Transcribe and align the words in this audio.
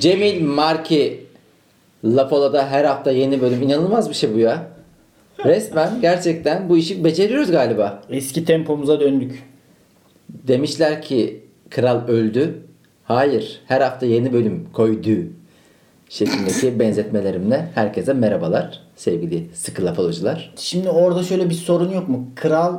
Cemil 0.00 0.42
Marki 0.42 1.26
Lapola'da 2.04 2.70
her 2.70 2.84
hafta 2.84 3.10
yeni 3.10 3.40
bölüm. 3.40 3.62
İnanılmaz 3.62 4.08
bir 4.08 4.14
şey 4.14 4.34
bu 4.34 4.38
ya. 4.38 4.66
Resmen 5.44 6.00
gerçekten 6.00 6.68
bu 6.68 6.76
işi 6.76 7.04
beceriyoruz 7.04 7.50
galiba. 7.50 8.02
Eski 8.10 8.44
tempomuza 8.44 9.00
döndük. 9.00 9.42
Demişler 10.28 11.02
ki 11.02 11.44
kral 11.70 12.08
öldü. 12.08 12.62
Hayır. 13.04 13.60
Her 13.66 13.80
hafta 13.80 14.06
yeni 14.06 14.32
bölüm 14.32 14.68
koydu. 14.72 15.10
Şeklindeki 16.08 16.78
benzetmelerimle 16.80 17.68
herkese 17.74 18.12
merhabalar 18.12 18.80
sevgili 18.96 19.46
sıkı 19.54 19.84
lapolacılar. 19.84 20.54
Şimdi 20.56 20.88
orada 20.88 21.22
şöyle 21.22 21.50
bir 21.50 21.54
sorun 21.54 21.90
yok 21.90 22.08
mu? 22.08 22.28
Kral 22.34 22.78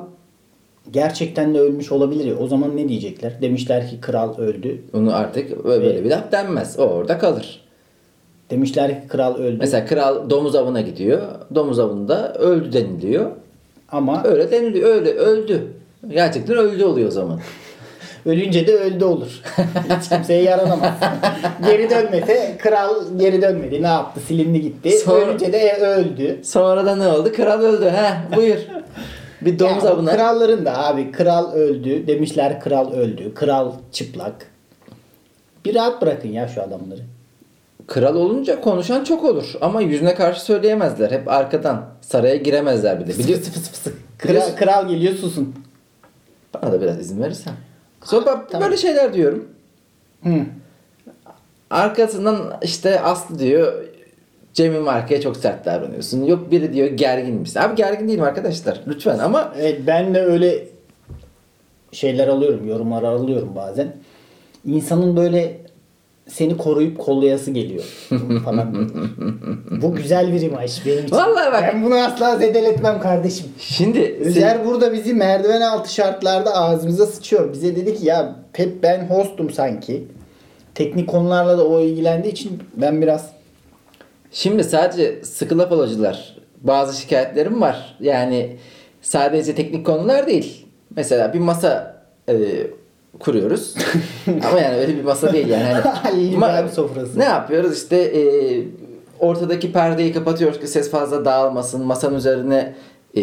gerçekten 0.92 1.54
de 1.56 1.60
ölmüş 1.60 1.92
olabilir 1.92 2.26
ya. 2.26 2.36
O 2.36 2.48
zaman 2.48 2.78
ne 2.78 2.90
diyecekler? 2.90 3.42
Demişler 3.42 3.90
ki 3.90 4.02
kral 4.02 4.38
öldü. 4.38 4.82
Onu 4.94 5.16
artık 5.16 5.64
böyle 5.66 6.04
bir 6.04 6.10
laf 6.10 6.32
denmez. 6.32 6.80
O 6.80 6.84
orada 6.84 7.18
kalır. 7.18 7.62
Demişler 8.50 9.02
ki 9.02 9.08
kral 9.08 9.36
öldü. 9.36 9.58
Mesela 9.60 9.86
kral 9.86 10.30
domuz 10.30 10.56
avına 10.56 10.82
gidiyor. 10.82 11.22
Domuz 11.56 11.80
avında 11.80 12.34
öldü 12.34 12.74
deniliyor. 12.74 13.32
Ama 13.92 14.24
Öyle 14.26 14.52
deniliyor. 14.52 14.90
Öyle 14.90 15.12
öldü. 15.12 15.68
Gerçekten 16.10 16.58
öldü 16.58 16.84
oluyor 16.84 17.08
o 17.08 17.12
zaman. 17.12 17.40
ölünce 18.26 18.68
de 18.68 18.76
öldü 18.76 19.06
olur. 19.06 19.42
Hiç 20.02 20.10
kimseye 20.10 20.44
yaranamaz. 20.44 20.94
geri 21.66 21.90
dönmese 21.90 22.58
kral 22.60 22.96
geri 23.18 23.42
dönmedi. 23.42 23.82
Ne 23.84 23.88
yaptı? 23.88 24.20
Silindi 24.28 24.62
gitti. 24.62 24.92
Sonra- 24.92 25.26
Ölünce 25.26 25.54
de 25.54 25.74
öldü. 25.74 26.40
Sonra 26.44 26.86
da 26.86 26.96
ne 26.96 27.08
oldu? 27.08 27.32
Kral 27.36 27.62
öldü. 27.62 27.86
He 27.86 28.36
buyur. 28.38 28.58
Bir 29.42 29.60
domuz 29.60 29.84
Ya, 29.84 29.90
avına. 29.90 30.12
Kralların 30.16 30.66
da 30.66 30.86
abi 30.88 31.12
kral 31.12 31.52
öldü. 31.54 32.08
Demişler 32.08 32.60
kral 32.60 32.94
öldü. 32.94 33.34
Kral 33.34 33.72
çıplak. 33.92 34.52
Bir 35.66 35.76
rahat 35.76 36.02
bırakın 36.02 36.30
ya 36.30 36.48
şu 36.48 36.62
adamları. 36.62 37.02
Kral 37.88 38.16
olunca 38.16 38.62
konuşan 38.62 39.04
çok 39.04 39.24
olur. 39.24 39.54
Ama 39.62 39.82
yüzüne 39.82 40.16
karşı 40.16 40.42
söyleyemezler. 40.42 41.12
Hep 41.12 41.28
arkadan. 41.28 41.86
Saraya 42.02 42.36
giremezler 42.36 43.00
bir 43.00 43.08
de. 43.08 43.20
Biliyor, 43.20 43.40
Fıs 43.40 43.52
fıs 43.54 43.72
fıs. 43.84 43.94
Kral, 44.18 44.56
kral 44.56 44.88
geliyor 44.88 45.14
susun. 45.14 45.56
Bana 46.54 46.72
da 46.72 46.82
biraz 46.82 47.00
izin 47.00 47.22
verirsen. 47.24 47.54
Sonra 48.04 48.26
ben 48.26 48.48
tamam. 48.52 48.68
böyle 48.68 48.78
şeyler 48.78 49.14
diyorum. 49.14 49.48
Hı. 50.24 50.40
Arkasından 51.70 52.54
işte 52.62 53.02
Aslı 53.02 53.40
diyor 53.40 53.74
Cemil 54.54 54.80
Marka'ya 54.80 55.22
çok 55.22 55.38
sert 55.38 55.66
davranıyorsun. 55.66 56.24
Yok 56.26 56.52
biri 56.52 56.74
diyor 56.74 56.88
gergin 56.88 57.36
misin? 57.36 57.60
Abi 57.60 57.76
gergin 57.76 58.08
değilim 58.08 58.24
arkadaşlar. 58.24 58.82
Lütfen 58.88 59.20
ama 59.20 59.54
Evet 59.60 59.82
ben 59.88 60.16
de 60.16 60.22
öyle 60.22 60.68
şeyler 61.92 62.28
alıyorum, 62.28 62.68
yorumlar 62.68 63.04
alıyorum 63.04 63.50
bazen. 63.56 63.96
İnsanın 64.66 65.18
böyle 65.18 65.58
seni 66.28 66.58
koruyup 66.58 67.00
kollayası 67.00 67.52
geliyor 67.52 67.84
falan. 68.46 68.90
Bu 69.82 69.96
güzel 69.96 70.34
bir 70.34 70.42
imaj 70.42 70.86
benim 70.86 71.06
için. 71.06 71.16
Vallahi 71.16 71.52
bak- 71.52 71.64
Ben 71.74 71.84
bunu 71.84 71.96
asla 71.96 72.38
zedeletmem 72.38 73.00
kardeşim. 73.00 73.46
şimdi 73.60 74.18
Özer 74.20 74.66
burada 74.66 74.94
bizi 74.94 75.14
merdiven 75.14 75.62
altı 75.62 75.94
şartlarda 75.94 76.54
ağzımıza 76.56 77.06
sıçıyor. 77.06 77.54
Bize 77.54 77.76
dedi 77.76 77.96
ki 77.96 78.06
ya 78.06 78.36
hep 78.54 78.84
ben 78.84 79.06
hostum 79.10 79.50
sanki. 79.50 80.08
Teknik 80.76 81.10
konularla 81.10 81.58
da 81.58 81.68
o 81.68 81.80
ilgilendiği 81.80 82.34
için 82.34 82.60
ben 82.78 83.02
biraz 83.02 83.30
Şimdi 84.32 84.64
sadece 84.64 85.24
sıkı 85.24 85.58
laf 85.58 85.72
olacılar. 85.72 86.36
Bazı 86.62 87.02
şikayetlerim 87.02 87.62
var. 87.62 87.96
Yani 88.00 88.58
sadece 89.02 89.56
teknik 89.56 89.86
konular 89.86 90.28
değil. 90.28 90.66
Mesela 90.96 91.34
bir 91.34 91.40
masa 91.40 91.96
e, 92.30 92.36
kuruyoruz. 93.20 93.76
Ama 94.50 94.60
yani 94.60 94.78
öyle 94.78 94.98
bir 94.98 95.04
masa 95.04 95.34
değil 95.34 95.48
yani. 95.48 95.74
Hani, 95.74 96.22
Ma- 96.36 96.70
sofrası. 96.70 97.20
Ne 97.20 97.24
yapıyoruz? 97.26 97.78
İşte 97.78 97.98
e, 97.98 98.22
ortadaki 99.20 99.72
perdeyi 99.72 100.14
kapatıyoruz 100.14 100.60
ki 100.60 100.68
ses 100.68 100.92
fazla 100.92 101.26
dağılmasın. 101.26 101.86
Masanın 101.86 102.16
üzerine 102.16 102.76
e, 103.18 103.22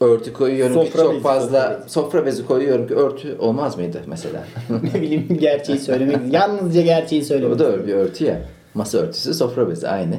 örtü 0.00 0.32
koyuyorum 0.32 0.80
ki 0.84 0.86
Sofra 0.86 1.02
çok 1.02 1.12
bezi, 1.12 1.22
fazla 1.22 1.60
sofra 1.62 1.80
bezi. 1.80 1.92
sofra 1.92 2.26
bezi 2.26 2.46
koyuyorum 2.46 2.86
ki 2.88 2.94
örtü 2.94 3.36
olmaz 3.38 3.76
mıydı 3.76 4.00
mesela? 4.06 4.44
ne 4.94 5.00
bileyim 5.02 5.38
gerçeği 5.40 5.78
söylemek. 5.78 6.16
Yalnızca 6.32 6.82
gerçeği 6.82 7.24
söylemek. 7.24 7.56
O 7.56 7.58
da 7.58 7.86
bir 7.86 7.94
örtü 7.94 8.24
ya. 8.24 8.40
Masa 8.76 8.98
örtüsü, 8.98 9.34
sofra 9.34 9.68
bezi 9.68 9.88
aynı. 9.88 10.16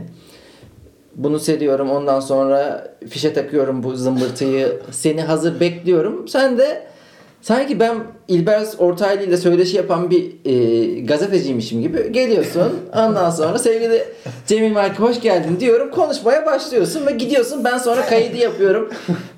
Bunu 1.16 1.40
seriyorum. 1.40 1.92
Ondan 1.92 2.20
sonra 2.20 2.88
fişe 3.10 3.34
takıyorum 3.34 3.84
bu 3.84 3.96
zımbırtıyı. 3.96 4.80
Seni 4.92 5.22
hazır 5.22 5.60
bekliyorum. 5.60 6.28
Sen 6.28 6.58
de 6.58 6.84
sanki 7.42 7.80
ben 7.80 7.98
İlber 8.28 8.64
Ortaylı 8.78 9.24
ile 9.24 9.38
söyleşi 9.38 9.78
yapan 9.78 10.10
bir 10.12 10.36
e, 10.46 11.00
gazeteciymişim 11.02 11.82
gibi 11.82 12.12
geliyorsun. 12.12 12.72
Ondan 12.96 13.30
sonra 13.30 13.60
sevgili 13.60 14.04
Cemil 14.48 14.72
Marki 14.72 15.00
hoş 15.00 15.22
geldin 15.22 15.60
diyorum. 15.60 15.92
Konuşmaya 15.92 16.46
başlıyorsun 16.46 17.06
ve 17.06 17.12
gidiyorsun. 17.12 17.64
Ben 17.64 17.78
sonra 17.78 18.06
kaydı 18.06 18.38
yapıyorum. 18.38 18.90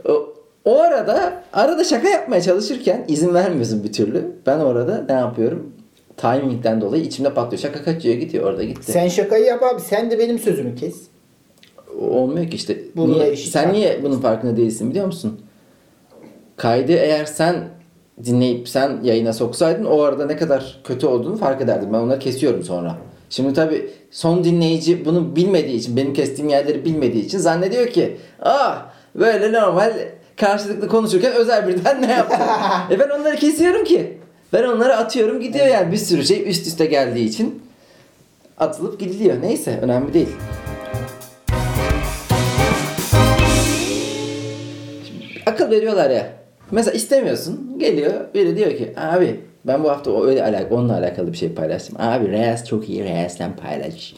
O, 0.09 0.35
o 0.65 0.79
arada 0.79 1.33
arada 1.53 1.83
şaka 1.83 2.09
yapmaya 2.09 2.41
çalışırken 2.41 3.05
izin 3.07 3.33
vermiyorsun 3.33 3.83
bir 3.83 3.93
türlü. 3.93 4.31
Ben 4.45 4.59
orada 4.59 5.05
ne 5.09 5.15
yapıyorum? 5.15 5.73
Timing'den 6.21 6.81
dolayı 6.81 7.03
içimde 7.03 7.33
patlıyor. 7.33 7.61
Şaka 7.61 7.83
kaçıyor 7.83 8.15
gidiyor 8.15 8.43
orada 8.43 8.63
gitti. 8.63 8.91
Sen 8.91 9.07
şakayı 9.07 9.45
yap 9.45 9.63
abi. 9.63 9.81
Sen 9.81 10.11
de 10.11 10.19
benim 10.19 10.39
sözümü 10.39 10.75
kes. 10.75 10.95
Olmuyor 11.99 12.47
ki 12.49 12.55
işte. 12.55 12.77
Bununla 12.95 13.23
Niye- 13.23 13.35
sen 13.35 13.51
çarptı. 13.51 13.73
niye 13.73 13.99
bunun 14.03 14.19
farkında 14.19 14.57
değilsin 14.57 14.89
biliyor 14.89 15.05
musun? 15.05 15.41
Kaydı 16.57 16.91
eğer 16.91 17.25
sen 17.25 17.55
dinleyip 18.25 18.69
sen 18.69 18.99
yayına 19.03 19.33
soksaydın 19.33 19.85
o 19.85 20.01
arada 20.01 20.25
ne 20.25 20.37
kadar 20.37 20.79
kötü 20.83 21.07
olduğunu 21.07 21.37
fark 21.37 21.61
ederdin. 21.61 21.93
Ben 21.93 21.97
onları 21.97 22.19
kesiyorum 22.19 22.63
sonra. 22.63 22.95
Şimdi 23.29 23.53
tabi 23.53 23.89
son 24.11 24.43
dinleyici 24.43 25.05
bunu 25.05 25.35
bilmediği 25.35 25.75
için, 25.77 25.97
benim 25.97 26.13
kestiğim 26.13 26.49
yerleri 26.49 26.85
bilmediği 26.85 27.25
için 27.25 27.37
zannediyor 27.37 27.87
ki 27.87 28.17
ah 28.41 28.85
böyle 29.15 29.53
normal 29.53 29.93
karşılıklı 30.37 30.87
konuşurken 30.87 31.33
özel 31.33 31.67
birden 31.67 32.01
ne 32.01 32.11
yaptı? 32.11 32.37
e 32.91 32.99
ben 32.99 33.09
onları 33.09 33.35
kesiyorum 33.35 33.83
ki. 33.83 34.18
Ben 34.53 34.63
onları 34.63 34.95
atıyorum 34.97 35.39
gidiyor 35.41 35.67
yani 35.67 35.91
bir 35.91 35.97
sürü 35.97 36.25
şey 36.25 36.49
üst 36.49 36.67
üste 36.67 36.85
geldiği 36.85 37.25
için 37.25 37.61
atılıp 38.57 38.99
gidiliyor. 38.99 39.41
Neyse 39.41 39.79
önemli 39.81 40.13
değil. 40.13 40.35
akıl 45.49 45.71
veriyorlar 45.71 46.09
ya. 46.09 46.29
Mesela 46.71 46.95
istemiyorsun. 46.95 47.75
Geliyor 47.79 48.13
biri 48.33 48.57
diyor 48.57 48.77
ki 48.77 48.93
abi 48.97 49.39
ben 49.67 49.83
bu 49.83 49.89
hafta 49.89 50.25
öyle 50.25 50.43
alak 50.43 50.71
onunla 50.71 50.97
alakalı 50.97 51.31
bir 51.31 51.37
şey 51.37 51.53
paylaştım. 51.53 51.95
Abi 51.99 52.31
Reels 52.31 52.65
çok 52.65 52.89
iyi 52.89 53.03
Reels'ten 53.03 53.55
paylaş. 53.55 54.15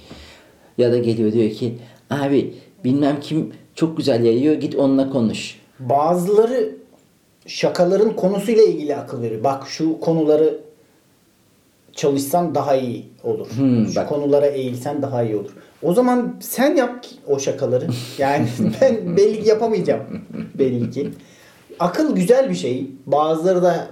Ya 0.78 0.92
da 0.92 0.98
geliyor 0.98 1.32
diyor 1.32 1.50
ki 1.52 1.78
abi 2.10 2.54
bilmem 2.84 3.16
kim 3.22 3.54
çok 3.76 3.98
güzel 3.98 4.24
yayıyor 4.24 4.56
git 4.56 4.76
onunla 4.76 5.10
konuş. 5.10 5.60
Bazıları 5.80 6.76
şakaların 7.46 8.16
konusuyla 8.16 8.64
ilgili 8.64 8.96
akıl 8.96 9.22
veriyor. 9.22 9.44
Bak 9.44 9.68
şu 9.68 10.00
konuları 10.00 10.60
çalışsan 11.94 12.56
daha 12.56 12.76
iyi 12.76 13.06
olur. 13.24 13.48
Hmm, 13.56 13.88
şu 13.88 13.96
bak. 13.96 14.10
konulara 14.10 14.46
eğilsen 14.46 15.02
daha 15.02 15.24
iyi 15.24 15.36
olur. 15.36 15.52
O 15.84 15.94
zaman 15.94 16.36
sen 16.40 16.76
yap 16.76 17.06
o 17.28 17.40
şakaları. 17.40 17.88
Yani 18.18 18.48
ben 18.82 19.18
belli 19.18 19.44
ki 19.44 19.50
yapamayacağım. 19.50 20.22
Belli 20.56 20.92
ki. 20.92 21.10
Akıl 21.80 22.16
güzel 22.16 22.50
bir 22.50 22.56
şey. 22.56 22.88
Bazıları 23.06 23.64
da 23.64 23.88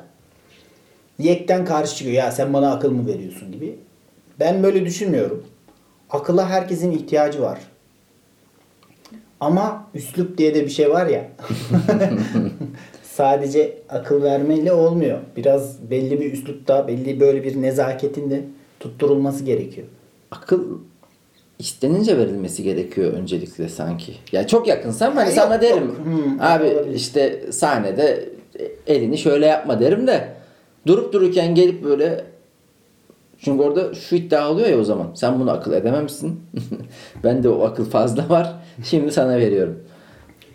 yekten 1.20 1.66
karşı 1.66 1.96
çıkıyor. 1.96 2.16
Ya 2.18 2.32
sen 2.32 2.54
bana 2.54 2.72
akıl 2.74 2.92
mı 2.92 3.08
veriyorsun 3.08 3.52
gibi. 3.52 3.76
Ben 4.40 4.64
böyle 4.64 4.86
düşünmüyorum. 4.86 5.44
Akılla 6.09 6.50
herkesin 6.50 6.92
ihtiyacı 6.92 7.42
var. 7.42 7.59
Ama 9.40 9.88
üslup 9.94 10.38
diye 10.38 10.56
de 10.56 10.66
bir 10.66 10.70
şey 10.70 10.90
var 10.90 11.08
ya. 11.08 11.28
Sadece 13.20 13.74
akıl 13.90 14.24
vermeyle 14.24 14.74
olmuyor. 14.74 15.20
Biraz 15.36 15.92
belli 15.92 16.20
bir 16.20 16.34
üslupta, 16.34 16.88
belli 16.88 17.20
böyle 17.20 17.44
bir 17.44 17.62
nezaketinde 17.62 18.44
tutturulması 18.80 19.44
gerekiyor. 19.44 19.88
Akıl 20.32 20.64
istenince 21.60 22.18
verilmesi 22.18 22.64
gerekiyor 22.64 23.14
öncelikle 23.14 23.70
sanki. 23.70 24.14
Ya 24.32 24.48
çok 24.48 24.68
yakınsam 24.68 25.16
hani 25.16 25.30
Ya 25.30 25.36
sana 25.36 25.54
yok, 25.54 25.62
derim. 25.64 25.88
yok. 25.88 25.98
Hmm, 26.04 26.42
abi 26.42 26.66
olabilir. 26.66 26.96
işte 26.96 27.52
sahnede 27.52 28.30
elini 28.88 29.18
şöyle 29.18 29.46
yapma 29.46 29.80
derim 29.80 30.08
de 30.08 30.28
durup 30.88 31.14
dururken 31.14 31.56
gelip 31.56 31.84
böyle 31.84 32.24
çünkü 33.40 33.64
orada 33.64 33.94
şu 33.94 34.16
iddia 34.16 34.52
oluyor 34.52 34.68
ya 34.68 34.80
o 34.80 34.84
zaman. 34.84 35.08
Sen 35.16 35.40
bunu 35.40 35.52
akıl 35.52 35.74
edememişsin. 35.74 36.42
ben 37.24 37.44
de 37.44 37.50
o 37.50 37.64
akıl 37.64 37.86
fazla 37.86 38.30
var. 38.30 38.54
Şimdi 38.84 39.12
sana 39.12 39.38
veriyorum. 39.38 39.80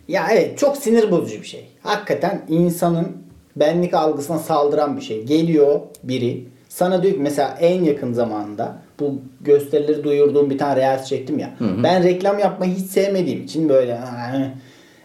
Ya 0.09 0.29
evet 0.33 0.59
çok 0.59 0.77
sinir 0.77 1.11
bozucu 1.11 1.41
bir 1.41 1.47
şey. 1.47 1.67
Hakikaten 1.83 2.43
insanın 2.49 3.17
benlik 3.57 3.95
algısına 3.95 4.39
saldıran 4.39 4.97
bir 4.97 5.03
şey. 5.03 5.23
Geliyor 5.23 5.81
biri 6.03 6.45
sana 6.69 7.03
diyor 7.03 7.15
ki 7.15 7.21
mesela 7.21 7.59
en 7.61 7.85
yakın 7.85 8.13
zamanda 8.13 8.79
bu 9.01 9.15
gösterileri 9.41 10.05
duyurduğum 10.05 10.51
bir 10.51 10.59
tane 10.59 10.77
reels 10.77 11.09
çektim 11.09 11.39
ya. 11.39 11.51
Ben 11.83 12.03
reklam 12.03 12.39
yapmayı 12.39 12.75
hiç 12.75 12.87
sevmediğim 12.87 13.45
için 13.45 13.69
böyle 13.69 14.01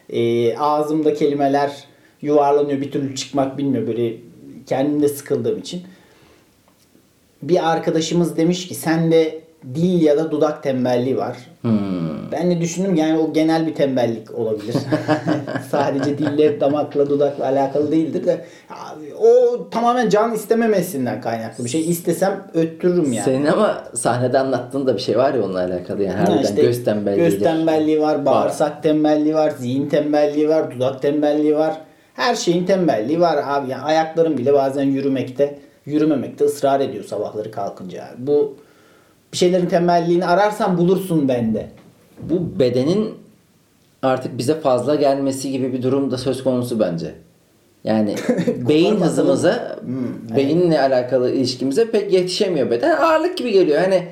e, 0.10 0.58
ağzımda 0.58 1.14
kelimeler 1.14 1.72
yuvarlanıyor 2.22 2.82
bir 2.82 2.92
türlü 2.92 3.16
çıkmak 3.16 3.58
bilmiyor 3.58 3.88
böyle 3.88 4.14
kendimde 4.66 5.10
sıkıldığım 5.10 5.60
için 5.60 5.82
bir 7.44 7.72
arkadaşımız 7.72 8.38
demiş 8.38 8.68
ki 8.68 8.76
sen 8.76 9.12
de 9.12 9.39
dil 9.76 10.02
ya 10.02 10.18
da 10.18 10.32
dudak 10.32 10.64
tembelliği 10.64 11.18
var. 11.18 11.38
Hmm. 11.62 12.32
Ben 12.32 12.52
de 12.52 12.62
düşündüm 12.62 12.96
yani 12.96 13.20
o 13.20 13.34
genel 13.34 13.68
bir 13.68 13.76
tembellik 13.76 14.36
olabilir. 14.36 14.76
Sadece 15.72 16.18
dille, 16.18 16.62
damakla, 16.62 17.10
dudakla 17.10 17.46
alakalı 17.46 17.92
değildir 17.92 18.26
de 18.26 18.46
o 19.20 19.70
tamamen 19.70 20.10
can 20.10 20.34
istememesinden 20.34 21.22
kaynaklı 21.22 21.64
bir 21.64 21.70
şey. 21.70 21.90
İstesem 21.90 22.48
öttürürüm 22.54 23.14
yani. 23.14 23.26
Senin 23.26 23.46
ama 23.46 23.84
sahnede 23.94 24.40
anlattığın 24.40 24.88
da 24.88 24.96
bir 24.96 25.02
şey 25.02 25.18
var 25.18 25.34
ya 25.34 25.44
onunla 25.44 25.60
alakalı 25.60 26.04
yani 26.04 26.16
Ha, 26.16 26.24
harbiden 26.24 26.44
işte 26.44 26.62
göz 26.62 26.84
tembelliği. 26.84 27.30
göz 27.30 27.40
tembelliği 27.40 28.02
var, 28.02 28.26
bağırsak 28.26 28.84
tembelliği 28.84 29.36
var, 29.36 29.50
zihin 29.50 29.90
tembelliği 29.90 30.50
var, 30.50 30.72
dudak 30.72 31.02
tembelliği 31.02 31.56
var. 31.56 31.82
Her 32.14 32.36
şeyin 32.36 32.66
tembelliği 32.66 33.22
var 33.22 33.40
abi. 33.46 33.72
Yani 33.72 33.82
ayakların 33.82 34.38
bile 34.38 34.54
bazen 34.54 34.84
yürümekte, 34.84 35.60
yürümemekte 35.86 36.46
ısrar 36.46 36.80
ediyor 36.80 37.04
sabahları 37.04 37.52
kalkınca. 37.52 38.08
Bu 38.18 38.58
bir 39.34 39.38
şeylerin 39.38 39.66
tembelliğini 39.66 40.26
ararsan 40.26 40.78
bulursun 40.78 41.28
bende. 41.28 41.68
Bu 42.22 42.60
bedenin 42.60 43.14
artık 44.02 44.38
bize 44.38 44.60
fazla 44.60 44.96
gelmesi 44.96 45.52
gibi 45.52 45.74
bir 45.74 45.84
durum 45.84 46.12
da 46.12 46.18
söz 46.18 46.44
konusu 46.44 46.80
bence. 46.80 47.16
Yani 47.84 48.16
beyin 48.70 48.96
hızımıza, 48.96 49.76
beyinle 50.36 50.82
alakalı 50.82 51.32
ilişkimize 51.32 51.92
pek 51.92 52.14
yetişemiyor 52.14 52.72
beden. 52.72 52.98
Ağırlık 52.98 53.38
gibi 53.38 53.52
geliyor. 53.52 53.82
Hani 53.82 54.08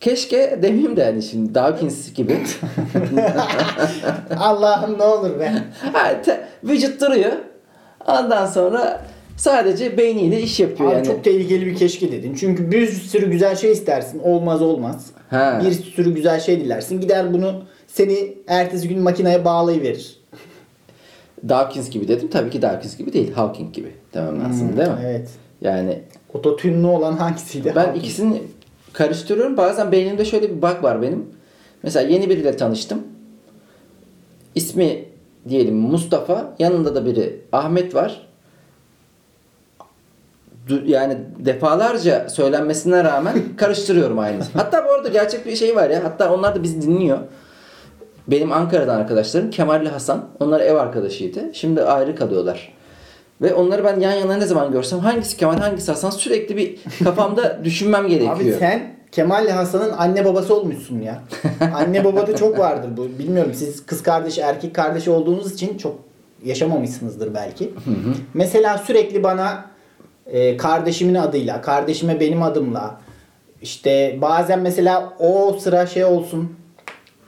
keşke 0.00 0.58
demeyeyim 0.62 0.96
de 0.96 1.04
hani 1.04 1.22
şimdi 1.22 1.54
Dawkins 1.54 2.12
gibi. 2.12 2.38
Allah'ım 4.38 4.98
ne 4.98 5.02
olur 5.02 5.40
be. 5.40 5.52
Ha, 5.92 6.22
te- 6.22 6.44
vücut 6.64 7.00
duruyor. 7.00 7.32
Ondan 8.06 8.46
sonra 8.46 9.00
sadece 9.38 9.98
beyniyle 9.98 10.40
iş 10.42 10.60
yapıyor 10.60 10.90
Abi 10.90 10.96
yani. 10.96 11.06
çok 11.06 11.24
tehlikeli 11.24 11.66
bir 11.66 11.76
keşke 11.76 12.12
dedin. 12.12 12.34
Çünkü 12.40 12.70
bir 12.70 12.86
sürü 12.86 13.30
güzel 13.30 13.56
şey 13.56 13.72
istersin. 13.72 14.18
Olmaz 14.18 14.62
olmaz. 14.62 15.06
Ha. 15.30 15.62
Bir 15.64 15.72
sürü 15.72 16.14
güzel 16.14 16.40
şey 16.40 16.60
dilersin. 16.60 17.00
Gider 17.00 17.32
bunu 17.32 17.62
seni 17.86 18.34
ertesi 18.48 18.88
gün 18.88 18.98
makineye 19.00 19.44
bağlayıverir. 19.44 20.18
Dawkins 21.48 21.90
gibi 21.90 22.08
dedim. 22.08 22.28
Tabii 22.30 22.50
ki 22.50 22.62
Dawkins 22.62 22.96
gibi 22.96 23.12
değil. 23.12 23.32
Hawking 23.32 23.74
gibi 23.74 23.92
demem 24.14 24.40
lazım 24.40 24.76
değil 24.76 24.88
mi? 24.88 24.94
Hmm, 24.96 25.02
Evet. 25.06 25.28
Yani 25.60 25.98
Ototünlü 26.34 26.86
olan 26.86 27.12
hangisiydi? 27.16 27.72
Ben 27.76 27.80
Hawking. 27.80 28.04
ikisini 28.04 28.42
karıştırıyorum. 28.92 29.56
Bazen 29.56 29.92
beynimde 29.92 30.24
şöyle 30.24 30.50
bir 30.56 30.62
bug 30.62 30.82
var 30.82 31.02
benim. 31.02 31.26
Mesela 31.82 32.08
yeni 32.10 32.30
biriyle 32.30 32.56
tanıştım. 32.56 33.02
İsmi 34.54 35.04
diyelim 35.48 35.76
Mustafa. 35.76 36.54
Yanında 36.58 36.94
da 36.94 37.06
biri 37.06 37.40
Ahmet 37.52 37.94
var. 37.94 38.27
Yani 40.86 41.18
defalarca 41.38 42.28
söylenmesine 42.28 43.04
rağmen 43.04 43.34
karıştırıyorum 43.56 44.18
aynı. 44.18 44.42
Hatta 44.54 44.84
bu 44.84 44.92
arada 44.92 45.08
gerçek 45.08 45.46
bir 45.46 45.56
şey 45.56 45.76
var 45.76 45.90
ya. 45.90 46.04
Hatta 46.04 46.34
onlar 46.34 46.54
da 46.54 46.62
bizi 46.62 46.82
dinliyor. 46.82 47.18
Benim 48.28 48.52
Ankara'dan 48.52 49.00
arkadaşlarım 49.00 49.50
Kemal 49.50 49.82
ile 49.82 49.88
Hasan. 49.88 50.24
Onlar 50.40 50.60
ev 50.60 50.74
arkadaşıydı. 50.74 51.40
Şimdi 51.52 51.82
ayrı 51.82 52.16
kalıyorlar. 52.16 52.72
Ve 53.42 53.54
onları 53.54 53.84
ben 53.84 54.00
yan 54.00 54.12
yana 54.12 54.36
ne 54.36 54.46
zaman 54.46 54.72
görsem 54.72 54.98
hangisi 54.98 55.36
Kemal 55.36 55.56
hangisi 55.58 55.90
Hasan 55.92 56.10
sürekli 56.10 56.56
bir 56.56 56.78
kafamda 57.04 57.58
düşünmem 57.64 58.08
gerekiyor. 58.08 58.36
Abi 58.36 58.52
sen 58.58 58.94
Kemal 59.12 59.44
ile 59.44 59.52
Hasan'ın 59.52 59.92
anne 59.98 60.24
babası 60.24 60.54
olmuşsun 60.54 61.00
ya. 61.00 61.22
anne 61.74 62.04
babada 62.04 62.36
çok 62.36 62.58
vardır 62.58 62.88
bu. 62.96 63.18
Bilmiyorum 63.18 63.52
siz 63.54 63.86
kız 63.86 64.02
kardeş 64.02 64.38
erkek 64.38 64.74
kardeş 64.74 65.08
olduğunuz 65.08 65.52
için 65.52 65.78
çok 65.78 65.96
yaşamamışsınızdır 66.44 67.34
belki. 67.34 67.70
Mesela 68.34 68.78
sürekli 68.78 69.22
bana 69.22 69.64
e, 70.28 70.56
kardeşimin 70.56 71.14
adıyla, 71.14 71.60
kardeşime 71.60 72.20
benim 72.20 72.42
adımla 72.42 73.00
işte 73.62 74.18
bazen 74.22 74.60
mesela 74.60 75.12
o 75.18 75.58
sıra 75.60 75.86
şey 75.86 76.04
olsun 76.04 76.56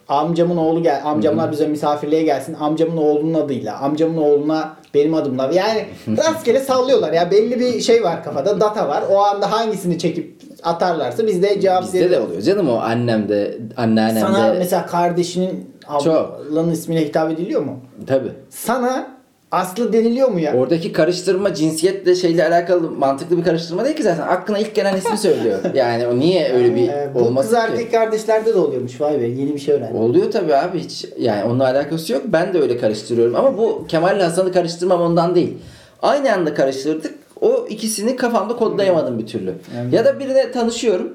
amcamın 0.09 0.57
oğlu 0.57 0.83
gel 0.83 1.01
amcamlar 1.05 1.53
bize 1.53 1.67
misafirliğe 1.67 2.23
gelsin 2.23 2.57
amcamın 2.61 2.97
oğlunun 2.97 3.35
adıyla 3.35 3.79
amcamın 3.79 4.17
oğluna 4.17 4.77
benim 4.95 5.15
adımla 5.15 5.51
yani 5.55 5.85
rastgele 6.09 6.61
sallıyorlar 6.61 7.13
ya 7.13 7.31
belli 7.31 7.61
bir 7.61 7.81
şey 7.81 8.03
var 8.03 8.25
kafada 8.25 8.61
data 8.61 8.89
var 8.89 9.05
o 9.11 9.19
anda 9.19 9.53
hangisini 9.53 9.99
çekip 9.99 10.41
atarlarsa 10.63 11.27
biz 11.27 11.43
de 11.43 11.61
cevap 11.61 11.83
Bizde 11.83 12.11
de 12.11 12.21
oluyor 12.21 12.43
canım 12.43 12.69
o 12.69 12.77
annemde, 12.77 13.59
anneannemde. 13.77 14.21
Sana 14.21 14.55
mesela 14.59 14.87
kardeşinin 14.87 15.71
Çok. 16.05 16.07
ablanın 16.07 16.71
ismine 16.71 17.01
hitap 17.01 17.31
ediliyor 17.31 17.63
mu? 17.63 17.81
Tabii. 18.07 18.33
Sana 18.51 19.20
Aslı 19.51 19.93
deniliyor 19.93 20.29
mu 20.29 20.41
ya? 20.41 20.55
Oradaki 20.55 20.93
karıştırma 20.93 21.55
cinsiyetle 21.55 22.15
şeyle 22.15 22.49
alakalı 22.49 22.91
mantıklı 22.91 23.39
bir 23.39 23.45
karıştırma 23.45 23.85
değil 23.85 23.97
ki 23.97 24.03
zaten. 24.03 24.23
Aklına 24.23 24.59
ilk 24.59 24.75
gelen 24.75 24.97
ismi 24.97 25.19
söylüyor. 25.19 25.59
Yani 25.75 26.07
o 26.07 26.19
niye 26.19 26.53
öyle 26.53 26.75
bir 26.75 26.89
Ee, 26.89 27.11
bu 27.15 27.19
olması 27.19 27.49
kız 27.51 27.59
ki? 27.59 27.65
erkek 27.73 27.93
kardeşlerde 27.93 28.55
de 28.55 28.59
oluyormuş 28.59 29.01
vay 29.01 29.21
be 29.21 29.27
yeni 29.27 29.55
bir 29.55 29.59
şey 29.61 29.75
öğrendim. 29.75 29.97
Oluyor 29.97 30.31
tabii 30.31 30.55
abi 30.57 30.79
hiç 30.79 31.05
yani 31.19 31.45
onunla 31.45 31.65
alakası 31.65 32.13
yok. 32.13 32.23
Ben 32.27 32.55
de 32.55 32.61
öyle 32.61 32.79
karıştırıyorum 32.79 33.35
ama 33.37 33.59
bu 33.59 33.85
Kemal 33.89 34.17
ile 34.17 34.23
Hasan'ı 34.25 34.53
karıştırmam 34.53 35.01
ondan 35.01 35.35
değil. 35.35 35.59
Aynı 36.03 36.33
anda 36.33 36.55
karıştırdık. 36.55 37.15
O 37.41 37.67
ikisini 37.69 38.17
kafamda 38.17 38.57
kodlayamadım 38.57 39.19
bir 39.19 39.27
türlü. 39.27 39.55
Yani- 39.77 39.95
Ya 39.95 40.05
da 40.05 40.21
birine 40.21 40.53
tanışıyorum. 40.53 41.13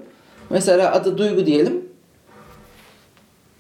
Mesela 0.50 0.92
adı 0.94 1.18
Duygu 1.18 1.46
diyelim. 1.46 1.86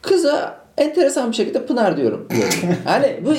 Kıza 0.01 0.57
enteresan 0.77 1.31
bir 1.31 1.36
şekilde 1.36 1.66
Pınar 1.66 1.98
diyorum. 1.98 2.27
hani 2.86 3.19
bu 3.25 3.30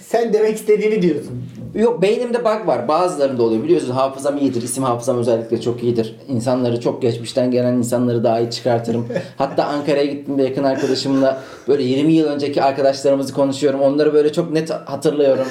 Sen 0.00 0.32
demek 0.32 0.56
istediğini 0.56 1.02
diyorsun. 1.02 1.44
Yok 1.74 2.02
beynimde 2.02 2.40
bug 2.40 2.66
var. 2.66 2.88
Bazılarında 2.88 3.42
oluyor. 3.42 3.62
Biliyorsun 3.62 3.90
hafızam 3.90 4.38
iyidir. 4.38 4.62
İsim 4.62 4.84
hafızam 4.84 5.18
özellikle 5.18 5.60
çok 5.60 5.82
iyidir. 5.82 6.16
İnsanları 6.28 6.80
çok 6.80 7.02
geçmişten 7.02 7.50
gelen 7.50 7.74
insanları 7.74 8.24
daha 8.24 8.40
iyi 8.40 8.50
çıkartırım. 8.50 9.08
Hatta 9.38 9.64
Ankara'ya 9.64 10.04
gittiğimde 10.04 10.42
yakın 10.42 10.64
arkadaşımla 10.64 11.40
böyle 11.68 11.82
20 11.82 12.12
yıl 12.12 12.26
önceki 12.26 12.62
arkadaşlarımızı 12.62 13.34
konuşuyorum. 13.34 13.80
Onları 13.80 14.14
böyle 14.14 14.32
çok 14.32 14.52
net 14.52 14.70
hatırlıyorum. 14.70 15.46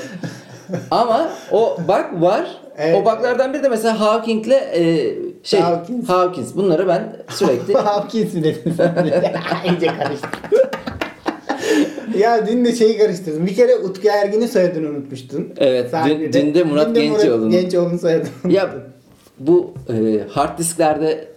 Ama 0.92 1.30
o 1.52 1.78
bug 1.88 2.22
var. 2.22 2.48
Evet. 2.78 2.96
O 2.96 3.02
buglardan 3.02 3.54
biri 3.54 3.64
de 3.64 3.70
mesela 3.70 4.00
Hawking'le 4.00 4.52
e, 4.52 5.16
şey 5.44 5.60
Hawkins. 5.60 6.10
Hawkins. 6.10 6.56
Bunları 6.56 6.88
ben 6.88 7.16
sürekli 7.30 7.74
Hawkins 7.78 8.34
mi 8.34 8.44
dedin 8.44 8.74
sen? 8.78 9.12
İyice 9.66 9.88
karıştı. 9.88 10.28
Ya 12.20 12.48
dün 12.48 12.66
de 12.66 12.76
şeyi 12.76 12.98
karıştırdım. 12.98 13.46
Bir 13.46 13.56
kere 13.56 13.76
Utku 13.76 14.08
Ergin'in 14.08 14.48
soyadını 14.48 14.90
unutmuştun. 14.90 15.50
Evet, 15.58 15.86
dün- 15.86 15.90
Sahnede. 15.90 16.34
dün 16.34 16.54
de 16.54 16.64
Murat 16.64 16.96
Gençoğlu'nun. 16.96 17.52
Gençoğlu'nun 17.52 17.98
soyadını 17.98 18.30
ya 18.50 18.76
bu 19.40 19.74
e, 19.90 20.20
hard 20.30 20.60
disklerde 20.60 21.28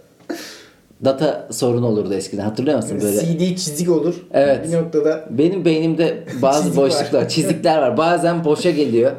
data 1.05 1.47
sorunu 1.51 1.87
olurdu 1.87 2.13
eskiden. 2.13 2.43
Hatırlıyor 2.43 2.77
musun 2.77 2.99
böyle? 3.03 3.19
CD 3.37 3.55
çizik 3.57 3.89
olur. 3.89 4.15
Evet. 4.33 4.67
Bir 4.67 4.77
noktada 4.77 5.25
Benim 5.29 5.65
beynimde 5.65 6.23
bazı 6.41 6.63
Çizik 6.63 6.77
var. 6.77 6.85
boşluklar, 6.85 7.29
çizikler 7.29 7.77
var. 7.77 7.97
Bazen 7.97 8.43
boşa 8.45 8.69
geliyor. 8.71 9.11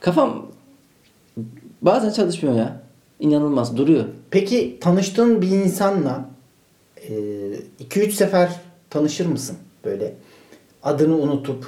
Kafam 0.00 0.46
bazen 1.82 2.10
çalışmıyor 2.10 2.56
ya. 2.56 2.80
İnanılmaz 3.20 3.76
duruyor. 3.76 4.04
Peki 4.30 4.78
tanıştığın 4.80 5.42
bir 5.42 5.48
insanla 5.48 6.24
2-3 7.90 8.10
sefer 8.10 8.48
tanışır 8.90 9.26
mısın? 9.26 9.56
Böyle 9.84 10.14
adını 10.86 11.16
unutup 11.16 11.66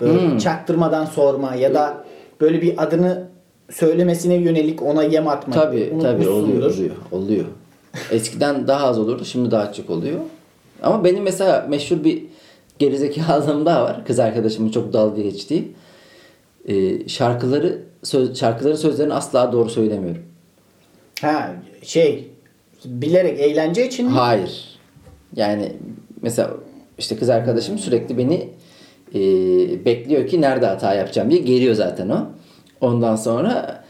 böyle 0.00 0.22
Hmm. 0.30 0.38
çaktırmadan 0.38 1.04
sorma 1.04 1.54
ya 1.54 1.74
da 1.74 2.04
böyle 2.40 2.62
bir 2.62 2.82
adını 2.82 3.28
söylemesine 3.70 4.34
yönelik 4.34 4.82
ona 4.82 5.02
yem 5.02 5.28
atma. 5.28 5.54
Tabii 5.54 5.92
tabii 6.02 6.28
oluyor 6.28 6.62
oluyor. 6.62 6.90
Oluyor. 7.12 7.44
Eskiden 8.10 8.68
daha 8.68 8.86
az 8.86 8.98
olurdu. 8.98 9.24
Şimdi 9.24 9.50
daha 9.50 9.72
çok 9.72 9.90
oluyor. 9.90 10.18
Ama 10.82 11.04
benim 11.04 11.22
mesela 11.22 11.66
meşhur 11.68 12.04
bir 12.04 12.22
gerizekalılığım 12.78 13.66
daha 13.66 13.84
var. 13.84 14.04
Kız 14.06 14.18
arkadaşımın 14.18 14.70
çok 14.70 14.92
dalga 14.92 15.22
geçtiği. 15.22 15.72
Ee, 16.68 17.08
şarkıları 17.08 17.78
söz, 18.02 18.38
şarkıların 18.38 18.76
sözlerini 18.76 19.14
asla 19.14 19.52
doğru 19.52 19.68
söylemiyorum. 19.70 20.22
Ha 21.20 21.52
şey 21.82 22.28
bilerek 22.84 23.40
eğlence 23.40 23.86
için 23.86 24.06
mi? 24.06 24.12
Hayır. 24.12 24.78
Yani 25.36 25.72
mesela 26.22 26.50
işte 26.98 27.16
kız 27.16 27.30
arkadaşım 27.30 27.78
sürekli 27.78 28.18
beni 28.18 28.48
e, 29.14 29.20
bekliyor 29.84 30.26
ki 30.26 30.40
nerede 30.40 30.66
hata 30.66 30.94
yapacağım 30.94 31.30
diye 31.30 31.40
geliyor 31.40 31.74
zaten 31.74 32.08
o. 32.08 32.18
Ondan 32.80 33.16
sonra 33.16 33.82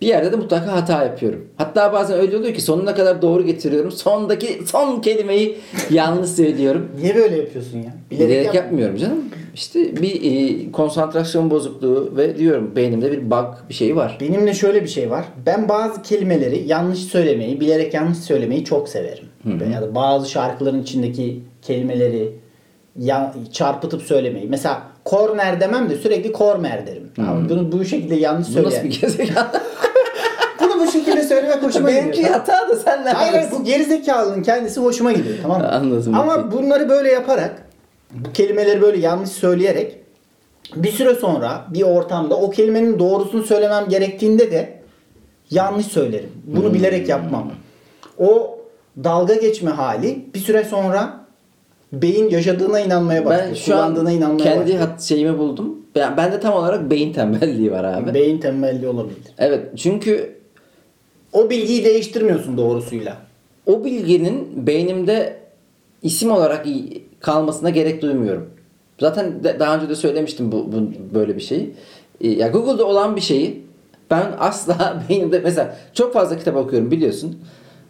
bir 0.00 0.06
yerde 0.06 0.32
de 0.32 0.36
mutlaka 0.36 0.72
hata 0.72 1.04
yapıyorum. 1.04 1.48
Hatta 1.56 1.92
bazen 1.92 2.18
öyle 2.20 2.36
oluyor 2.36 2.54
ki 2.54 2.60
sonuna 2.60 2.94
kadar 2.94 3.22
doğru 3.22 3.46
getiriyorum. 3.46 3.90
Sondaki 3.92 4.60
son 4.66 5.00
kelimeyi 5.00 5.58
yanlış 5.90 6.30
söylüyorum. 6.30 6.88
Niye 7.02 7.14
böyle 7.14 7.36
yapıyorsun 7.36 7.78
ya? 7.78 7.94
Bilerek, 8.10 8.46
yap- 8.46 8.54
yapmıyorum 8.54 8.96
canım. 8.96 9.24
İşte 9.54 10.02
bir 10.02 10.20
e, 10.32 10.72
konsantrasyon 10.72 11.50
bozukluğu 11.50 12.12
ve 12.16 12.38
diyorum 12.38 12.72
beynimde 12.76 13.12
bir 13.12 13.30
bug 13.30 13.46
bir 13.68 13.74
şey 13.74 13.96
var. 13.96 14.18
Benimle 14.20 14.54
şöyle 14.54 14.82
bir 14.82 14.88
şey 14.88 15.10
var. 15.10 15.24
Ben 15.46 15.68
bazı 15.68 16.02
kelimeleri 16.02 16.64
yanlış 16.68 16.98
söylemeyi, 16.98 17.60
bilerek 17.60 17.94
yanlış 17.94 18.18
söylemeyi 18.18 18.64
çok 18.64 18.88
severim. 18.88 19.24
Ya 19.72 19.82
da 19.82 19.94
bazı 19.94 20.30
şarkıların 20.30 20.82
içindeki 20.82 21.40
kelimeleri 21.62 22.32
ya, 22.98 23.34
çarpıtıp 23.52 24.02
söylemeyi. 24.02 24.46
Mesela 24.48 24.82
korner 25.04 25.60
demem 25.60 25.90
de 25.90 25.96
sürekli 25.96 26.32
kormer 26.32 26.86
derim. 26.86 27.10
Tamam 27.16 27.36
mı? 27.38 27.48
Bunu 27.48 27.72
bu 27.72 27.84
şekilde 27.84 28.14
yanlış 28.14 28.56
Bu 28.56 28.62
nasıl 28.62 28.84
bir 28.84 29.00
gezegen? 29.00 29.34
Bunu 30.60 30.80
bu 30.86 30.90
şekilde 30.92 31.22
söylemek 31.22 31.62
hoşuma 31.62 31.90
gidiyor. 31.90 32.04
Benimki 32.04 32.26
hata 32.26 32.68
da 32.68 32.76
sen 32.76 33.04
ne 33.04 33.10
Hayır 33.10 33.50
bu 33.52 33.64
gerizekalının 33.64 34.42
kendisi 34.42 34.80
hoşuma 34.80 35.12
gidiyor 35.12 35.34
tamam 35.42 35.60
mı? 35.60 35.68
Anladım, 35.72 36.14
Ama 36.14 36.34
okey. 36.34 36.58
bunları 36.58 36.88
böyle 36.88 37.10
yaparak 37.10 37.62
bu 38.10 38.32
kelimeleri 38.32 38.82
böyle 38.82 38.98
yanlış 38.98 39.30
söyleyerek 39.30 39.96
bir 40.76 40.92
süre 40.92 41.14
sonra 41.14 41.64
bir 41.68 41.82
ortamda 41.82 42.36
o 42.36 42.50
kelimenin 42.50 42.98
doğrusunu 42.98 43.42
söylemem 43.42 43.88
gerektiğinde 43.88 44.50
de 44.52 44.80
yanlış 45.50 45.86
söylerim. 45.86 46.30
Bunu 46.44 46.64
Hmm. 46.66 46.74
bilerek 46.74 47.08
yapmam. 47.08 47.50
O 48.18 48.58
dalga 49.04 49.34
geçme 49.34 49.70
hali 49.70 50.26
bir 50.34 50.38
süre 50.40 50.64
sonra 50.64 51.19
beyin 51.92 52.30
yaşadığına 52.30 52.80
inanmaya 52.80 53.24
başlıyor. 53.24 53.48
Ben 53.48 53.54
şu 53.54 53.74
an 53.76 53.80
kullandığına 53.80 54.12
inanmaya 54.12 54.44
kendi 54.44 54.76
hat 54.76 55.02
şeyimi 55.02 55.38
buldum. 55.38 55.76
Ben, 55.94 56.16
bende 56.16 56.40
tam 56.40 56.54
olarak 56.54 56.90
beyin 56.90 57.12
tembelliği 57.12 57.72
var 57.72 57.84
abi. 57.84 58.14
Beyin 58.14 58.38
tembelliği 58.38 58.88
olabilir. 58.88 59.18
evet 59.38 59.60
çünkü 59.76 60.36
O 61.32 61.50
bilgiyi 61.50 61.84
değiştirmiyorsun 61.84 62.58
doğrusuyla. 62.58 63.16
o 63.66 63.84
bilginin 63.84 64.66
beynimde 64.66 65.36
isim 66.02 66.30
olarak 66.30 66.66
kalmasına 67.20 67.70
gerek 67.70 68.02
duymuyorum. 68.02 68.50
Zaten 69.00 69.44
de- 69.44 69.56
daha 69.60 69.76
önce 69.76 69.88
de 69.88 69.94
söylemiştim 69.94 70.52
bu, 70.52 70.72
bu 70.72 70.92
böyle 71.14 71.36
bir 71.36 71.40
şeyi. 71.40 71.74
Ee, 72.20 72.28
Ya 72.28 72.48
Google'da 72.48 72.84
olan 72.84 73.16
bir 73.16 73.20
şeyi 73.20 73.62
ben 74.10 74.26
asla 74.38 75.02
beynimde 75.08 75.40
mesela 75.44 75.76
çok 75.94 76.12
fazla 76.12 76.38
kitap 76.38 76.56
okuyorum 76.56 76.90
biliyorsun. 76.90 77.38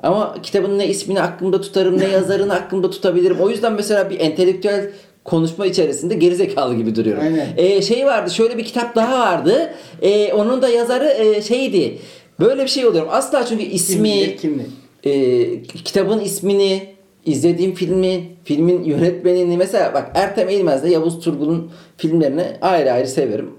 Ama 0.02 0.36
kitabın 0.42 0.78
ne 0.78 0.88
ismini 0.88 1.20
aklımda 1.20 1.60
tutarım 1.60 1.98
ne 1.98 2.08
yazarını 2.08 2.54
aklımda 2.54 2.90
tutabilirim. 2.90 3.40
O 3.40 3.50
yüzden 3.50 3.72
mesela 3.72 4.10
bir 4.10 4.20
entelektüel 4.20 4.90
konuşma 5.24 5.66
içerisinde 5.66 6.14
gerizekalı 6.14 6.74
gibi 6.74 6.94
duruyorum. 6.94 7.22
Aynen. 7.22 7.48
Ee, 7.56 7.82
şey 7.82 8.06
vardı 8.06 8.30
şöyle 8.30 8.58
bir 8.58 8.64
kitap 8.64 8.96
daha 8.96 9.20
vardı. 9.20 9.74
Ee, 10.02 10.32
onun 10.32 10.62
da 10.62 10.68
yazarı 10.68 11.08
e, 11.08 11.42
şeydi. 11.42 11.98
Böyle 12.40 12.62
bir 12.62 12.68
şey 12.68 12.86
oluyorum. 12.86 13.08
Asla 13.12 13.46
çünkü 13.46 13.62
ismi, 13.64 14.04
bilir, 14.04 14.36
kim 14.36 14.54
bilir? 14.54 14.66
e, 15.04 15.62
kitabın 15.62 16.20
ismini, 16.20 16.82
izlediğim 17.26 17.74
filmi, 17.74 18.24
filmin 18.44 18.84
yönetmenini 18.84 19.56
mesela 19.56 19.94
bak 19.94 20.10
Ertem 20.14 20.48
Eğilmez'de 20.48 20.90
Yavuz 20.90 21.20
Turgul'un 21.20 21.70
filmlerini 21.96 22.44
ayrı 22.62 22.92
ayrı 22.92 23.08
severim. 23.08 23.50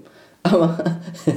Ama 0.52 0.76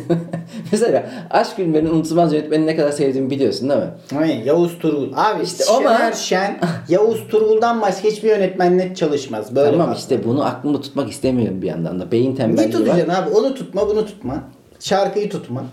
mesela 0.71 1.09
Aşk 1.29 1.55
Filmlerinin 1.55 1.89
unutulmaz 1.89 2.33
yönetmenini 2.33 2.67
ne 2.67 2.75
kadar 2.75 2.91
sevdiğimi 2.91 3.29
biliyorsun 3.29 3.69
değil 3.69 3.79
mi? 3.81 3.89
Aynen 4.19 4.43
Yavuz 4.43 4.79
Turgul. 4.79 5.07
Abi 5.15 5.43
İşte 5.43 5.63
işte 5.63 5.73
ama- 5.73 5.97
Şener 5.97 6.11
Şen 6.13 6.59
Yavuz 6.89 7.27
Turgul'dan 7.27 7.81
başka 7.81 8.07
hiçbir 8.09 8.29
yönetmenle 8.29 8.95
çalışmaz. 8.95 9.55
Böyle 9.55 9.71
tamam 9.71 9.87
bak. 9.89 9.97
işte 9.97 10.23
bunu 10.23 10.45
aklımda 10.45 10.81
tutmak 10.81 11.11
istemiyorum 11.11 11.61
bir 11.61 11.67
yandan 11.67 11.99
da. 11.99 12.11
Beyin 12.11 12.31
Ne 12.31 12.35
tembelliği 12.35 12.73
var. 12.73 12.79
tutacaksın 12.79 13.09
abi? 13.13 13.29
Onu 13.29 13.55
tutma, 13.55 13.87
bunu 13.89 14.05
tutma. 14.05 14.43
Şarkıyı 14.79 15.29
tutma. 15.29 15.63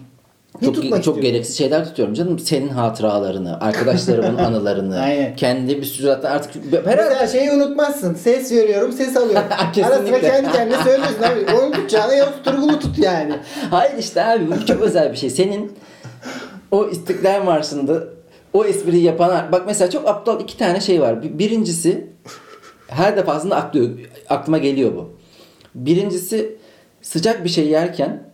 Ne 0.60 0.66
Çok, 0.66 0.74
tutmak 0.74 1.04
çok 1.04 1.22
gereksiz 1.22 1.58
şeyler 1.58 1.84
tutuyorum 1.84 2.14
canım. 2.14 2.38
Senin 2.38 2.68
hatıralarını, 2.68 3.60
arkadaşlarımın 3.60 4.38
anılarını, 4.44 5.00
Aynen. 5.00 5.36
kendi 5.36 5.76
bir 5.78 5.84
sürü 5.86 6.06
zaten 6.06 6.30
artık 6.30 6.50
herhalde 6.72 7.02
Mesela 7.02 7.26
şeyi 7.26 7.50
unutmazsın. 7.52 8.14
Ses 8.14 8.52
veriyorum, 8.52 8.92
ses 8.92 9.16
alıyorum. 9.16 9.42
Ara 9.84 9.98
sıra 9.98 10.20
kendi 10.20 10.52
kendine 10.52 10.76
söylüyorsun 10.84 11.22
abi. 11.22 11.56
Onu 11.60 11.72
tutacağına 11.72 12.14
Yavuz 12.14 12.34
Turgul'u 12.44 12.78
tut 12.78 12.98
yani. 12.98 13.32
Hayır 13.70 13.98
işte 13.98 14.24
abi 14.24 14.46
bu 14.50 14.66
çok 14.66 14.82
özel 14.82 15.12
bir 15.12 15.16
şey. 15.16 15.30
Senin 15.30 15.72
o 16.70 16.88
İstiklal 16.88 17.42
Marşı'nda 17.44 18.04
o 18.52 18.64
espriyi 18.64 19.02
yapan 19.04 19.52
bak 19.52 19.62
mesela 19.66 19.90
çok 19.90 20.08
aptal 20.08 20.40
iki 20.40 20.58
tane 20.58 20.80
şey 20.80 21.00
var. 21.00 21.22
Bir- 21.22 21.38
Birincisi 21.38 22.06
her 22.88 23.16
defasında 23.16 23.70
aklıma 24.28 24.58
geliyor 24.58 24.94
bu. 24.94 25.16
Birincisi 25.74 26.56
sıcak 27.02 27.44
bir 27.44 27.48
şey 27.48 27.66
yerken 27.68 28.31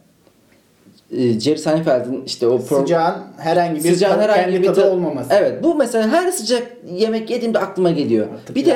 Jerry 1.12 1.58
Seinfeld'in 1.58 2.24
işte 2.26 2.46
o 2.46 2.56
pro- 2.56 2.80
Sıcağın 2.80 3.14
herhangi 3.38 3.84
bir 3.84 3.92
sıcağın 3.92 4.12
tadı, 4.12 4.22
herhangi 4.22 4.42
kendi 4.42 4.62
bir 4.62 4.66
tadı 4.66 4.80
ta- 4.80 4.90
olmaması. 4.90 5.28
Evet 5.32 5.62
bu 5.62 5.74
mesela 5.74 6.08
her 6.08 6.30
sıcak 6.32 6.76
yemek 6.96 7.30
yediğimde 7.30 7.58
aklıma 7.58 7.90
geliyor. 7.90 8.26
Artık 8.34 8.56
bir 8.56 8.64
de 8.66 8.70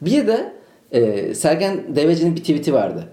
bir 0.00 0.26
de 0.26 0.52
e, 0.92 1.34
Sergen 1.34 1.96
Deveci'nin 1.96 2.36
bir 2.36 2.40
tweet'i 2.40 2.72
vardı. 2.74 3.04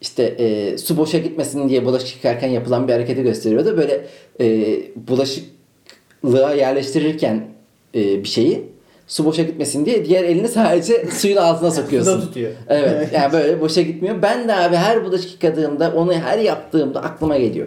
İşte 0.00 0.22
e, 0.22 0.78
su 0.78 0.96
boşa 0.96 1.18
gitmesin 1.18 1.68
diye 1.68 1.84
bulaşık 1.84 2.16
yıkarken 2.16 2.48
yapılan 2.48 2.88
bir 2.88 2.92
hareketi 2.92 3.22
gösteriyordu. 3.22 3.76
Böyle 3.76 4.06
e, 4.40 4.76
bulaşıklığa 5.08 6.54
yerleştirirken 6.54 7.44
e, 7.94 8.22
bir 8.24 8.28
şeyi 8.28 8.73
su 9.06 9.24
boşa 9.24 9.42
gitmesin 9.42 9.86
diye 9.86 10.04
diğer 10.04 10.24
elini 10.24 10.48
sadece 10.48 11.06
suyun 11.10 11.36
altına 11.36 11.70
sokuyorsun. 11.70 12.12
Suda 12.12 12.26
tutuyor. 12.26 12.50
Evet 12.68 13.08
yani 13.12 13.32
böyle 13.32 13.60
boşa 13.60 13.82
gitmiyor. 13.82 14.22
Ben 14.22 14.48
de 14.48 14.54
abi 14.54 14.76
her 14.76 15.04
bulaşık 15.04 15.32
yıkadığımda 15.32 15.92
onu 15.96 16.12
her 16.12 16.38
yaptığımda 16.38 17.02
aklıma 17.02 17.38
geliyor. 17.38 17.66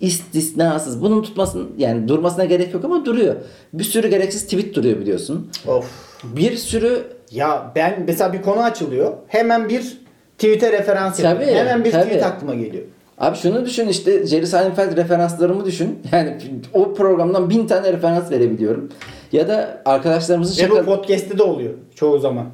İstisnasız. 0.00 1.02
Bunun 1.02 1.22
tutmasın 1.22 1.70
yani 1.78 2.08
durmasına 2.08 2.44
gerek 2.44 2.74
yok 2.74 2.84
ama 2.84 3.04
duruyor. 3.04 3.34
Bir 3.72 3.84
sürü 3.84 4.08
gereksiz 4.08 4.44
tweet 4.44 4.74
duruyor 4.74 5.00
biliyorsun. 5.00 5.50
Of. 5.66 5.84
Bir 6.24 6.56
sürü 6.56 7.02
Ya 7.30 7.72
ben 7.76 8.04
mesela 8.06 8.32
bir 8.32 8.42
konu 8.42 8.62
açılıyor. 8.62 9.12
Hemen 9.28 9.68
bir 9.68 9.98
tweet'e 10.38 10.72
referans 10.72 11.20
yapıyorum. 11.20 11.46
Tabii, 11.46 11.58
Hemen 11.58 11.84
bir 11.84 11.92
tabii. 11.92 12.04
tweet 12.04 12.22
aklıma 12.24 12.54
geliyor. 12.54 12.84
Abi 13.18 13.36
şunu 13.36 13.64
düşün 13.66 13.88
işte 13.88 14.26
Jerry 14.26 14.46
Seinfeld 14.46 14.96
referanslarımı 14.96 15.64
düşün. 15.64 15.98
Yani 16.12 16.36
o 16.72 16.94
programdan 16.94 17.50
bin 17.50 17.66
tane 17.66 17.92
referans 17.92 18.30
verebiliyorum. 18.30 18.88
Ya 19.32 19.48
da 19.48 19.82
arkadaşlarımızın 19.84 20.64
Ve 20.64 20.70
bu 20.70 20.74
şaka... 20.76 20.84
podcast'te 20.86 21.38
de 21.38 21.42
oluyor 21.42 21.74
çoğu 21.94 22.18
zaman. 22.18 22.46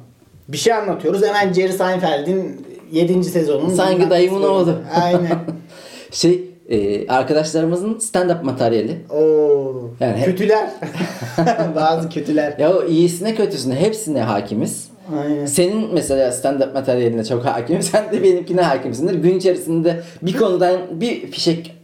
Bir 0.47 0.57
şey 0.57 0.73
anlatıyoruz 0.73 1.25
hemen 1.25 1.53
Jerry 1.53 1.73
Seinfeld'in 1.73 2.65
7. 2.91 3.23
sezonunun 3.23 3.75
Sanki 3.75 4.09
dayımın 4.09 4.43
oğlu. 4.43 4.75
Aynen. 5.03 5.39
şey 6.11 6.43
e, 6.69 7.07
arkadaşlarımızın 7.07 7.93
stand-up 7.93 8.43
materyali. 8.43 8.97
Oo. 9.09 9.89
Yani 9.99 10.17
hep- 10.17 10.25
kötüler. 10.25 10.69
Bazı 11.75 12.09
kötüler. 12.09 12.55
Ya 12.59 12.73
o 12.77 12.83
iyisine 12.83 13.35
kötüsüne 13.35 13.75
hepsine 13.75 14.21
hakimiz. 14.21 14.89
Aynen. 15.23 15.45
Senin 15.45 15.93
mesela 15.93 16.29
stand-up 16.29 16.73
materyaline 16.73 17.23
çok 17.25 17.45
hakim. 17.45 17.81
Sen 17.81 18.11
de 18.11 18.23
benimkine 18.23 18.61
hakimsindir. 18.61 19.15
Gün 19.15 19.37
içerisinde 19.37 20.01
bir 20.21 20.37
konudan 20.37 20.79
bir 20.91 21.31
fişek 21.31 21.75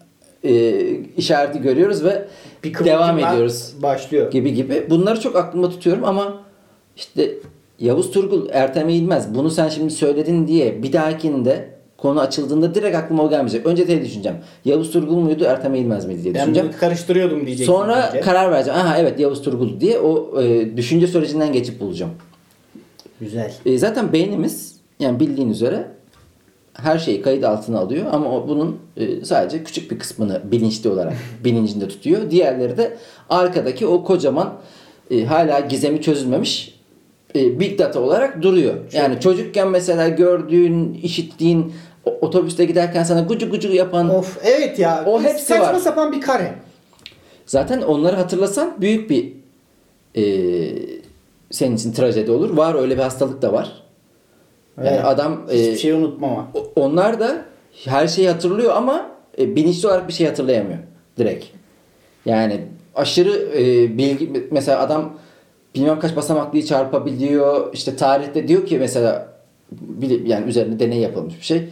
e, 0.43 0.74
işareti 1.17 1.62
görüyoruz 1.62 2.03
ve 2.03 2.25
Bir 2.63 2.73
devam 2.73 3.19
ediyoruz. 3.19 3.73
Başlıyor. 3.83 4.31
gibi 4.31 4.53
gibi. 4.53 4.87
Bunları 4.89 5.19
çok 5.19 5.35
aklımda 5.35 5.69
tutuyorum 5.69 6.03
ama 6.03 6.39
işte 6.95 7.31
Yavuz 7.79 8.11
Turgul, 8.11 8.49
Ertem 8.51 8.89
Eğilmez 8.89 9.35
bunu 9.35 9.49
sen 9.49 9.69
şimdi 9.69 9.93
söyledin 9.93 10.47
diye 10.47 10.83
bir 10.83 10.93
dahakinde 10.93 11.69
konu 11.97 12.19
açıldığında 12.19 12.75
direkt 12.75 12.95
aklıma 12.97 13.23
o 13.23 13.29
gelmeyecek. 13.29 13.65
Önce 13.65 13.85
şey 13.85 14.01
düşüneceğim. 14.01 14.37
Yavuz 14.65 14.91
Turgul 14.91 15.15
muydu, 15.17 15.43
Ertem 15.43 15.75
Eğilmez 15.75 16.05
miydi 16.05 16.23
diye 16.23 16.33
Ben 16.33 16.41
düşüneceğim. 16.41 16.69
bunu 16.69 16.79
karıştırıyordum 16.79 17.45
diyeceksin. 17.45 17.73
Sonra 17.73 18.09
bence. 18.13 18.21
karar 18.21 18.51
vereceğim. 18.51 18.79
Aha 18.79 18.97
evet 18.97 19.19
Yavuz 19.19 19.41
Turgul 19.41 19.79
diye 19.79 19.99
o 19.99 20.41
e, 20.41 20.77
düşünce 20.77 21.07
sürecinden 21.07 21.53
geçip 21.53 21.79
bulacağım. 21.79 22.11
Güzel. 23.19 23.53
E, 23.65 23.77
zaten 23.77 24.13
beynimiz 24.13 24.75
yani 24.99 25.19
bildiğin 25.19 25.49
üzere 25.49 25.87
her 26.73 26.99
şeyi 26.99 27.21
kayıt 27.21 27.43
altına 27.43 27.79
alıyor 27.79 28.05
ama 28.11 28.35
o 28.35 28.47
bunun 28.47 28.79
e, 28.97 29.25
sadece 29.25 29.63
küçük 29.63 29.91
bir 29.91 29.99
kısmını 29.99 30.41
bilinçli 30.51 30.89
olarak 30.89 31.13
bilincinde 31.43 31.87
tutuyor. 31.87 32.31
Diğerleri 32.31 32.77
de 32.77 32.97
arkadaki 33.29 33.87
o 33.87 34.03
kocaman 34.03 34.53
e, 35.11 35.25
hala 35.25 35.59
gizemi 35.59 36.01
çözülmemiş 36.01 36.79
e, 37.35 37.59
big 37.59 37.79
data 37.79 37.99
olarak 37.99 38.41
duruyor. 38.41 38.73
yani 38.93 39.19
çocukken 39.19 39.67
mesela 39.67 40.07
gördüğün, 40.07 40.93
işittiğin 40.93 41.73
otobüste 42.21 42.65
giderken 42.65 43.03
sana 43.03 43.21
gucu 43.21 43.49
gucu 43.49 43.73
yapan 43.73 44.09
Of 44.09 44.37
evet 44.43 44.79
ya. 44.79 45.03
O 45.07 45.21
hepsi 45.21 45.45
saçma 45.45 45.73
var. 45.73 45.79
sapan 45.79 46.11
bir 46.11 46.21
kare. 46.21 46.53
Zaten 47.45 47.81
onları 47.81 48.15
hatırlasan 48.15 48.73
büyük 48.81 49.09
bir 49.09 49.33
e, 50.15 50.23
senin 51.51 51.75
için 51.75 51.93
trajedi 51.93 52.31
olur. 52.31 52.57
Var 52.57 52.75
öyle 52.75 52.97
bir 52.97 53.01
hastalık 53.01 53.41
da 53.41 53.53
var. 53.53 53.80
Yani 54.77 54.87
Evet. 54.89 55.05
adam 55.05 55.41
e, 55.51 55.53
Hiçbir 55.59 55.75
şey 55.77 55.91
unutmama. 55.91 56.47
onlar 56.75 57.19
da 57.19 57.45
her 57.85 58.07
şeyi 58.07 58.29
hatırlıyor 58.29 58.73
ama 58.75 59.11
e, 59.39 59.55
bilinçli 59.55 59.87
olarak 59.87 60.07
bir 60.07 60.13
şey 60.13 60.27
hatırlayamıyor 60.27 60.79
direkt. 61.17 61.45
Yani 62.25 62.61
aşırı 62.95 63.49
e, 63.59 63.97
bilgi 63.97 64.47
mesela 64.51 64.79
adam 64.79 65.13
bilmem 65.75 65.99
kaç 65.99 66.15
basamaklıyı 66.15 66.65
çarpabiliyor. 66.65 67.73
İşte 67.73 67.95
tarihte 67.95 68.47
diyor 68.47 68.65
ki 68.65 68.77
mesela 68.79 69.27
yani 70.25 70.47
üzerinde 70.49 70.79
deney 70.79 70.99
yapılmış 70.99 71.37
bir 71.39 71.45
şey. 71.45 71.69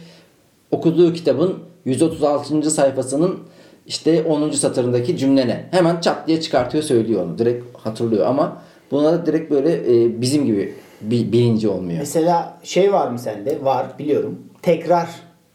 Okuduğu 0.70 1.12
kitabın 1.12 1.58
136. 1.84 2.70
sayfasının 2.70 3.38
işte 3.86 4.22
10. 4.22 4.50
satırındaki 4.50 5.16
cümle 5.16 5.48
ne? 5.48 5.66
Hemen 5.70 6.00
çat 6.00 6.28
diye 6.28 6.40
çıkartıyor 6.40 6.84
söylüyor 6.84 7.24
onu. 7.24 7.38
Direkt 7.38 7.76
hatırlıyor 7.78 8.26
ama 8.26 8.62
buna 8.90 9.12
da 9.12 9.26
direkt 9.26 9.50
böyle 9.50 9.72
e, 10.04 10.20
bizim 10.20 10.44
gibi 10.46 10.74
bir 11.00 11.32
bilinci 11.32 11.68
olmuyor. 11.68 11.98
Mesela 11.98 12.58
şey 12.62 12.92
var 12.92 13.08
mı 13.08 13.18
sende? 13.18 13.64
Var 13.64 13.86
biliyorum. 13.98 14.38
Tekrar. 14.62 15.06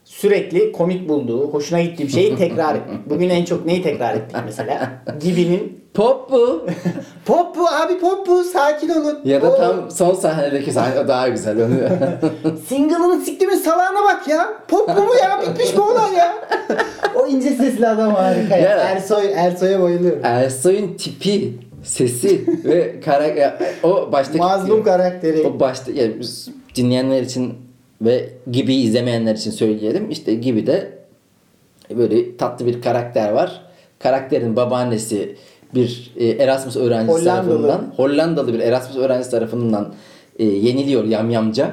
Sürekli 0.04 0.72
komik 0.72 1.10
bulduğu, 1.10 1.54
hoşuna 1.54 1.82
gittiği 1.82 2.04
bir 2.04 2.12
şeyi 2.12 2.36
tekrar 2.38 2.76
etmek. 2.76 3.10
Bugün 3.10 3.30
en 3.30 3.46
çok 3.46 3.66
neyi 3.66 3.84
tekrar 3.84 4.16
ettik 4.16 4.38
mesela? 4.46 4.92
Gibinin. 5.22 5.86
Pop 5.94 6.32
bu. 6.32 6.66
Pop 7.26 7.58
bu 7.58 7.68
abi 7.70 8.00
pop 8.00 8.28
bu 8.28 8.44
sakin 8.44 8.90
olun. 8.90 9.20
Ya 9.26 9.42
da 9.42 9.52
Oo, 9.52 9.58
tam 9.58 9.92
son 9.92 10.14
sahnedeki 10.14 10.72
sahne 10.72 11.08
daha 11.08 11.28
güzel. 11.28 11.58
Onu 11.66 11.74
Single'ını 12.68 13.22
siktimin 13.22 13.56
salağına 13.56 14.04
bak 14.04 14.28
ya. 14.28 14.54
Pop 14.68 14.90
bu 14.98 15.02
mu 15.02 15.14
ya? 15.22 15.42
Bitmiş 15.42 15.78
bu 15.78 15.82
olay 15.82 16.14
ya. 16.14 16.34
O 17.16 17.26
o 17.26 17.28
ince 17.28 17.50
sesli 17.50 17.88
adam 17.88 18.16
harika 18.16 18.56
ya. 18.56 18.70
Ya. 18.70 18.78
Ersoy, 18.78 19.32
Ersoy'a 19.36 19.82
bayılıyorum. 19.82 20.20
Ersoy'un 20.24 20.94
tipi, 20.94 21.54
sesi 21.86 22.42
ve 22.66 23.00
karakter 23.00 23.58
o 23.84 24.12
baştaki 24.12 24.38
Mazlum 24.40 24.84
karakteri. 24.84 25.48
o 25.48 25.60
başta 25.60 25.92
yani 25.92 26.20
biz 26.20 26.50
dinleyenler 26.76 27.22
için 27.22 27.54
ve 28.02 28.30
gibi 28.52 28.76
izlemeyenler 28.76 29.36
için 29.36 29.52
söyleyelim. 29.52 30.12
İşte 30.12 30.34
gibi 30.34 30.68
de 30.68 30.98
böyle 31.98 32.38
tatlı 32.38 32.66
bir 32.66 32.82
karakter 32.82 33.32
var. 33.32 33.62
Karakterin 34.00 34.56
babaannesi 34.56 35.36
bir 35.76 36.14
e, 36.18 36.28
Erasmus 36.28 36.76
öğrencisi 36.76 37.20
Hollandalı. 37.20 37.46
tarafından 37.46 37.94
Hollandalı 37.96 38.54
bir 38.54 38.60
Erasmus 38.60 38.98
öğrencisi 38.98 39.32
tarafından 39.32 39.94
e, 40.40 40.46
yeniliyor 40.46 41.04
yamyamca. 41.04 41.72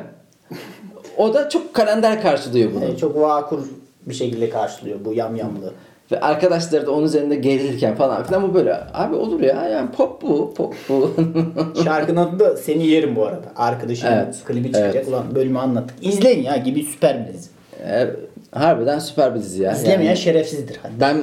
O 1.16 1.34
da 1.34 1.48
çok 1.48 1.74
kalender 1.74 2.22
karşılıyor 2.22 2.70
bunu. 2.74 2.84
Yani 2.84 2.96
çok 2.96 3.16
vakur 3.16 3.58
bir 4.06 4.14
şekilde 4.14 4.50
karşılıyor 4.50 5.04
bu 5.04 5.12
yamyamlığı. 5.12 5.72
Ve 6.12 6.20
arkadaşları 6.20 6.86
da 6.86 6.90
onun 6.90 7.04
üzerinde 7.06 7.34
gerilirken 7.34 7.94
falan 7.94 8.24
filan 8.24 8.42
bu 8.48 8.54
böyle 8.54 8.76
abi 8.94 9.14
olur 9.16 9.40
ya 9.40 9.68
yani 9.68 9.90
pop 9.90 10.22
bu 10.22 10.54
pop 10.54 10.74
bu. 10.88 11.10
Şarkının 11.84 12.16
adı 12.16 12.38
da 12.38 12.56
Seni 12.56 12.86
Yerim 12.86 13.16
bu 13.16 13.26
arada. 13.26 13.46
Arkadaşımın 13.56 14.12
Evet, 14.12 14.36
klibi 14.46 14.66
çıkacak. 14.66 14.94
evet. 14.94 15.08
Ulan 15.08 15.34
bölümü 15.34 15.58
anlattık. 15.58 15.96
İzleyin 16.02 16.42
ya 16.42 16.56
gibi 16.56 16.82
süper 16.82 17.26
bir 17.28 17.32
dizi. 17.34 17.48
E, 17.88 18.06
harbiden 18.52 18.98
süper 18.98 19.34
bir 19.34 19.40
dizi 19.40 19.62
ya. 19.62 19.72
İzlemeyen 19.72 20.02
Yani 20.10 20.16
şerefsizdir. 20.16 20.76
Hadi. 20.82 20.92
ben 21.00 21.16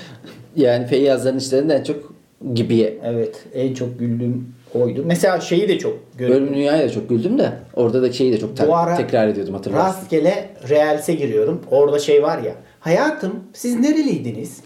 yani 0.56 0.86
Feyyazların 0.86 1.38
işlerinden 1.38 1.78
en 1.78 1.84
çok 1.84 2.12
gibiye 2.54 2.98
Evet 3.04 3.44
en 3.54 3.74
çok 3.74 3.98
güldüğüm 3.98 4.54
oydu. 4.74 5.02
Mesela 5.06 5.40
şeyi 5.40 5.68
de 5.68 5.78
çok 5.78 5.98
görüyorum. 6.18 6.44
Bölüm 6.46 6.56
Dünya'ya 6.56 6.82
da 6.84 6.90
çok 6.90 7.08
güldüm 7.08 7.38
de 7.38 7.52
orada 7.76 8.02
da 8.02 8.12
şeyi 8.12 8.32
de 8.32 8.38
çok 8.38 8.56
te- 8.56 8.72
ara 8.74 8.96
tekrar 8.96 9.28
ediyordum 9.28 9.54
hatırlarsın. 9.54 9.86
Rastgele 10.00 10.48
Reels'e 10.68 11.14
giriyorum. 11.14 11.60
Orada 11.70 11.98
şey 11.98 12.22
var 12.22 12.38
ya. 12.38 12.52
Hayatım 12.80 13.32
siz 13.52 13.80
nereliydiniz? 13.80 14.60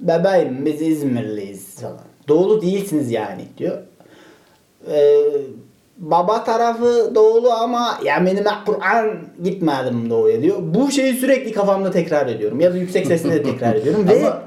Bebeğim 0.00 0.64
biz 0.66 0.82
İzmirliyiz 0.82 1.74
falan. 1.80 2.00
Doğulu 2.28 2.62
değilsiniz 2.62 3.10
yani 3.10 3.42
diyor. 3.58 3.78
Ee, 4.90 5.20
baba 5.98 6.44
tarafı 6.44 7.12
doğulu 7.14 7.50
ama 7.52 7.98
yeminime 8.04 8.50
Kur'an 8.66 9.18
gitmedim 9.44 10.10
doğuya 10.10 10.42
diyor. 10.42 10.56
Bu 10.62 10.90
şeyi 10.90 11.14
sürekli 11.14 11.52
kafamda 11.52 11.90
tekrar 11.90 12.26
ediyorum. 12.26 12.60
Ya 12.60 12.72
da 12.72 12.76
yüksek 12.76 13.06
sesle 13.06 13.30
de 13.30 13.42
tekrar 13.42 13.74
ediyorum. 13.80 14.08
Ve 14.08 14.26
Ama- 14.26 14.42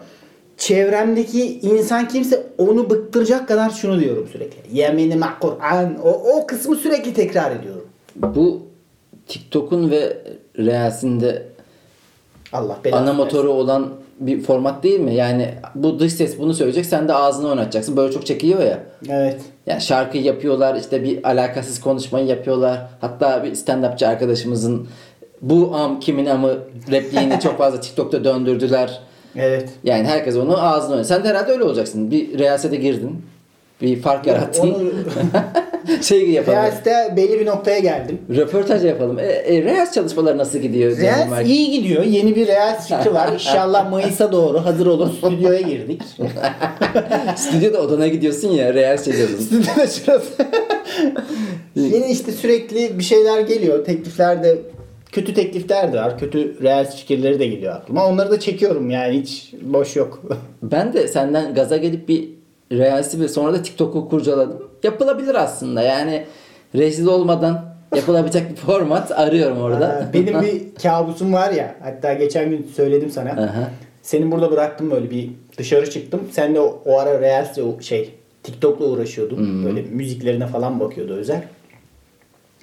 çevremdeki 0.58 1.60
insan 1.60 2.08
kimse 2.08 2.44
onu 2.58 2.90
bıktıracak 2.90 3.48
kadar 3.48 3.70
şunu 3.70 4.00
diyorum 4.00 4.28
sürekli. 4.32 4.78
Yeminime 4.78 5.28
Kur'an. 5.42 5.98
O, 6.04 6.10
o 6.38 6.48
kısmı 6.48 6.76
sürekli 6.76 7.14
tekrar 7.14 7.56
ediyorum. 7.56 7.86
Bu 8.16 8.62
TikTok'un 9.28 9.92
ve 9.92 10.18
Reels'in 10.58 11.20
de 11.20 11.49
Allah 12.54 12.78
belanı 12.84 13.00
ana 13.00 13.06
versin. 13.06 13.18
motoru 13.18 13.52
olan 13.52 13.90
bir 14.20 14.42
format 14.42 14.84
değil 14.84 15.00
mi? 15.00 15.16
Yani 15.16 15.54
bu 15.76 16.00
dış 16.00 16.14
ses 16.14 16.40
bunu 16.40 16.54
söyleyecek 16.54 16.86
sen 16.86 17.08
de 17.08 17.14
ağzını 17.14 17.50
oynatacaksın. 17.50 17.98
Böyle 17.98 18.14
çok 18.14 18.26
çekiliyor 18.26 18.62
ya. 18.62 18.80
Evet. 19.10 19.42
Yani 19.66 19.82
şarkı 19.82 20.18
yapıyorlar 20.18 20.76
işte 20.76 21.04
bir 21.04 21.30
alakasız 21.30 21.82
konuşmayı 21.82 22.26
yapıyorlar. 22.26 22.88
Hatta 23.02 23.44
bir 23.44 23.52
stand-upçı 23.52 24.08
arkadaşımızın 24.08 24.88
bu 25.42 25.76
am 25.76 26.00
kimin 26.00 26.26
amı 26.26 26.58
repliğini 26.92 27.40
çok 27.40 27.58
fazla 27.58 27.80
TikTok'ta 27.82 28.24
döndürdüler. 28.24 29.00
Evet. 29.36 29.70
Yani 29.84 30.08
herkes 30.08 30.36
onu 30.36 30.64
ağzına 30.64 30.90
oynuyor. 30.90 31.06
Sen 31.06 31.24
de 31.24 31.28
herhalde 31.28 31.52
öyle 31.52 31.64
olacaksın. 31.64 32.12
Bir 32.12 32.40
reyasete 32.40 32.76
girdin. 32.76 33.26
Bir 33.82 34.02
fark 34.02 34.28
yarattın. 34.28 34.74
Onu 34.74 34.92
şey 36.02 36.30
yapalım. 36.30 36.58
Reels'te 36.58 37.14
belli 37.18 37.40
bir 37.40 37.46
noktaya 37.46 37.80
geldim. 37.80 38.20
Röportaj 38.36 38.86
yapalım. 38.86 39.20
E, 39.20 39.24
e, 39.24 39.64
Reels 39.64 39.94
çalışmaları 39.94 40.38
nasıl 40.38 40.60
gidiyor? 40.60 40.98
Reels 40.98 41.48
iyi 41.48 41.72
gidiyor. 41.72 42.04
Yeni 42.04 42.36
bir 42.36 42.48
Reels 42.48 42.88
fikri 42.88 43.14
var. 43.14 43.30
İnşallah 43.34 43.92
Mayıs'a 43.92 44.32
doğru 44.32 44.66
hazır 44.66 44.86
olur. 44.86 45.10
Stüdyoya 45.18 45.62
girdik. 45.62 46.02
Stüdyoda 47.36 47.82
odana 47.82 48.08
gidiyorsun 48.08 48.52
ya 48.52 48.74
Reels 48.74 49.06
çekiyorsun. 49.06 49.38
Stüdyoda 49.38 49.88
şurası. 49.88 50.46
Yeni 51.76 52.12
işte 52.12 52.32
sürekli 52.32 53.00
bir 53.00 53.04
şeyler 53.04 53.42
geliyor. 53.42 53.86
Teklifler 53.86 54.44
de 54.44 54.58
kötü 55.12 55.34
teklifler 55.34 55.94
de 55.94 55.98
var. 55.98 56.20
Kötü 56.20 56.64
Reels 56.64 56.96
fikirleri 56.96 57.40
de 57.40 57.48
geliyor 57.48 57.76
aklıma. 57.76 58.08
Onları 58.08 58.32
da 58.32 58.40
çekiyorum 58.40 58.90
yani 58.90 59.22
hiç 59.22 59.54
boş 59.62 59.96
yok. 59.96 60.24
ben 60.64 60.94
de 60.94 61.08
senden 61.08 61.54
gaza 61.54 61.78
gelip 61.78 62.08
bir 62.10 62.39
Reels'i 62.72 63.22
ve 63.22 63.28
sonra 63.28 63.54
da 63.54 63.62
TikTok'u 63.62 64.10
kurcaladım. 64.10 64.70
Yapılabilir 64.84 65.36
aslında. 65.36 65.82
Yani 65.82 66.26
rezil 66.76 67.06
olmadan 67.08 67.66
yapılabilecek 67.96 68.50
bir 68.50 68.56
format 68.56 69.12
arıyorum 69.12 69.62
orada. 69.62 70.10
Benim 70.14 70.42
bir 70.42 70.82
kabusum 70.84 71.34
var 71.34 71.52
ya. 71.52 71.76
Hatta 71.84 72.14
geçen 72.14 72.50
gün 72.50 72.72
söyledim 72.76 73.10
sana. 73.10 73.30
Aha. 73.30 73.70
Senin 74.02 74.32
burada 74.32 74.52
bıraktım 74.52 74.92
böyle 74.92 75.12
bir 75.12 75.30
dışarı 75.58 75.90
çıktım. 75.90 76.22
Sen 76.32 76.56
de 76.56 76.60
o, 76.60 76.82
o 76.86 77.00
ara 77.00 77.22
Reels'le 77.22 77.58
o 77.58 77.82
şey 77.82 78.16
TikTok'la 78.44 78.86
uğraşıyordun. 78.86 79.66
Böyle 79.66 79.82
müziklerine 79.82 80.48
falan 80.48 80.80
bakıyordu 80.80 81.14
Özer. 81.14 81.42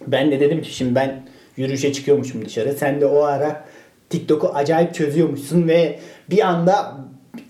Ben 0.07 0.31
de 0.31 0.41
dedim 0.41 0.63
ki 0.63 0.75
şimdi 0.75 0.95
ben 0.95 1.23
yürüyüşe 1.57 1.93
çıkıyormuşum 1.93 2.45
dışarı. 2.45 2.73
Sen 2.73 3.01
de 3.01 3.07
o 3.07 3.23
ara 3.23 3.65
TikTok'u 4.11 4.49
acayip 4.49 4.95
çözüyormuşsun 4.95 5.69
ve 5.69 5.99
bir 6.31 6.47
anda 6.47 6.97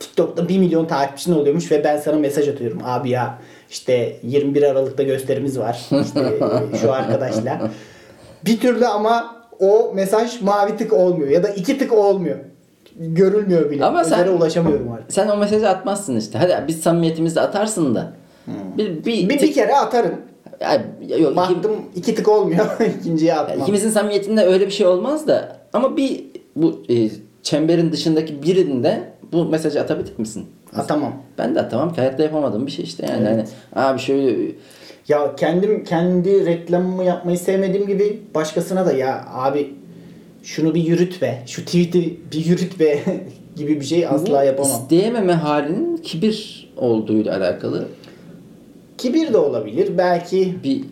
TikTok'ta 0.01 0.49
1 0.49 0.59
milyon 0.59 0.85
takipçin 0.87 1.33
oluyormuş 1.33 1.73
ve 1.73 1.85
ben 1.85 1.97
sana 1.99 2.17
mesaj 2.17 2.49
atıyorum. 2.49 2.79
Abi 2.85 3.11
ya 3.11 3.39
işte 3.71 4.17
21 4.23 4.63
Aralık'ta 4.63 5.03
gösterimiz 5.03 5.59
var. 5.59 5.87
İşte 6.05 6.39
şu 6.81 6.93
arkadaşla. 6.93 7.71
Bir 8.45 8.61
türlü 8.61 8.87
ama 8.87 9.37
o 9.61 9.93
mesaj 9.95 10.43
mavi 10.43 10.77
tık 10.77 10.93
olmuyor 10.93 11.29
ya 11.31 11.43
da 11.43 11.49
iki 11.49 11.79
tık 11.79 11.93
olmuyor. 11.93 12.37
Görülmüyor 12.99 13.71
bile. 13.71 13.85
Ama 13.85 14.05
sen- 14.05 14.19
Özer'e 14.21 14.31
ulaşamıyorum 14.31 14.93
artık. 14.93 15.13
Sen 15.13 15.29
o 15.29 15.37
mesajı 15.37 15.69
atmazsın 15.69 16.17
işte. 16.17 16.39
Hadi 16.39 16.65
biz 16.69 16.81
samimiyetimizde 16.81 17.41
atarsın 17.41 17.95
da. 17.95 18.13
Bir, 18.79 19.05
bir, 19.05 19.29
Bir, 19.29 19.41
bir 19.43 19.53
kere 19.53 19.75
atarım. 19.77 20.15
Ya, 20.61 20.75
yok, 21.19 21.31
iki- 21.31 21.37
Baktım 21.37 21.73
iki 21.95 22.15
tık 22.15 22.29
olmuyor. 22.29 22.67
İkinciye 23.01 23.35
atmam. 23.35 23.61
İkimizin 23.61 23.91
samimiyetinde 23.91 24.45
öyle 24.45 24.67
bir 24.67 24.71
şey 24.73 24.87
olmaz 24.87 25.27
da 25.27 25.57
ama 25.73 25.97
bir 25.97 26.25
bu 26.57 26.83
e, 26.89 26.95
çemberin 27.47 27.93
dışındaki 27.93 28.43
birinde 28.43 29.01
bu 29.33 29.45
mesajı 29.45 29.81
atabilir 29.81 30.19
misin? 30.19 30.47
Atamam. 30.77 31.13
Ben 31.39 31.55
de 31.55 31.61
atamam 31.61 31.93
ki 31.93 32.01
hayatta 32.01 32.23
yapamadığım 32.23 32.67
bir 32.67 32.71
şey 32.73 32.85
işte 32.85 33.07
yani. 33.07 33.29
Evet. 33.29 33.49
Hani, 33.75 33.87
abi 33.87 34.01
şöyle 34.01 34.53
Ya 35.09 35.37
kendim 35.37 35.85
kendi 35.85 36.47
reklamımı 36.47 37.05
yapmayı 37.05 37.39
sevmediğim 37.39 37.87
gibi 37.87 38.21
başkasına 38.35 38.87
da 38.87 38.93
ya 38.93 39.25
abi 39.33 39.75
şunu 40.43 40.75
bir 40.75 40.85
yürüt 40.85 41.23
be. 41.23 41.43
Şu 41.47 41.65
tweet'i 41.65 42.21
bir 42.33 42.45
yürüt 42.45 42.81
be 42.81 42.99
gibi 43.57 43.81
bir 43.81 43.85
şey 43.85 44.07
asla 44.07 44.43
bu 44.43 44.47
yapamam. 44.47 44.73
isteyememe 44.73 45.33
halinin 45.33 45.97
kibir 45.97 46.69
olduğuyla 46.77 47.37
alakalı 47.37 47.89
Kibir 48.99 49.33
de 49.33 49.39
olabilir. 49.39 49.99
Belki 49.99 50.55
bir 50.65 50.85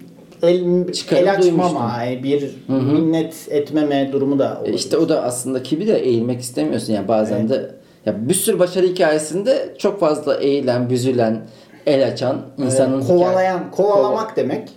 el, 0.49 0.93
Çıkarım 0.93 1.23
el 1.29 1.33
açmama, 1.35 1.93
duymuştum. 2.07 2.23
bir 2.23 2.51
minnet 2.69 3.35
etmeme 3.51 4.13
durumu 4.13 4.39
da 4.39 4.55
e, 4.55 4.59
olabilir. 4.59 4.75
işte 4.75 4.97
o 4.97 5.09
da 5.09 5.23
aslında 5.23 5.63
kibire 5.63 5.99
eğilmek 5.99 6.41
istemiyorsun 6.41 6.93
yani 6.93 7.09
bazen 7.09 7.49
de 7.49 7.71
ya 8.07 8.29
bir 8.29 8.35
sürü 8.35 8.59
başarı 8.59 8.87
hikayesinde 8.87 9.75
çok 9.79 10.01
fazla 10.01 10.35
eğilen, 10.37 10.91
büzülen, 10.91 11.41
el 11.87 12.07
açan 12.09 12.37
insanın 12.59 12.97
Evet, 12.99 13.07
kovalayan, 13.07 13.59
hikaye- 13.59 13.71
kovalamak 13.71 14.37
demek, 14.37 14.69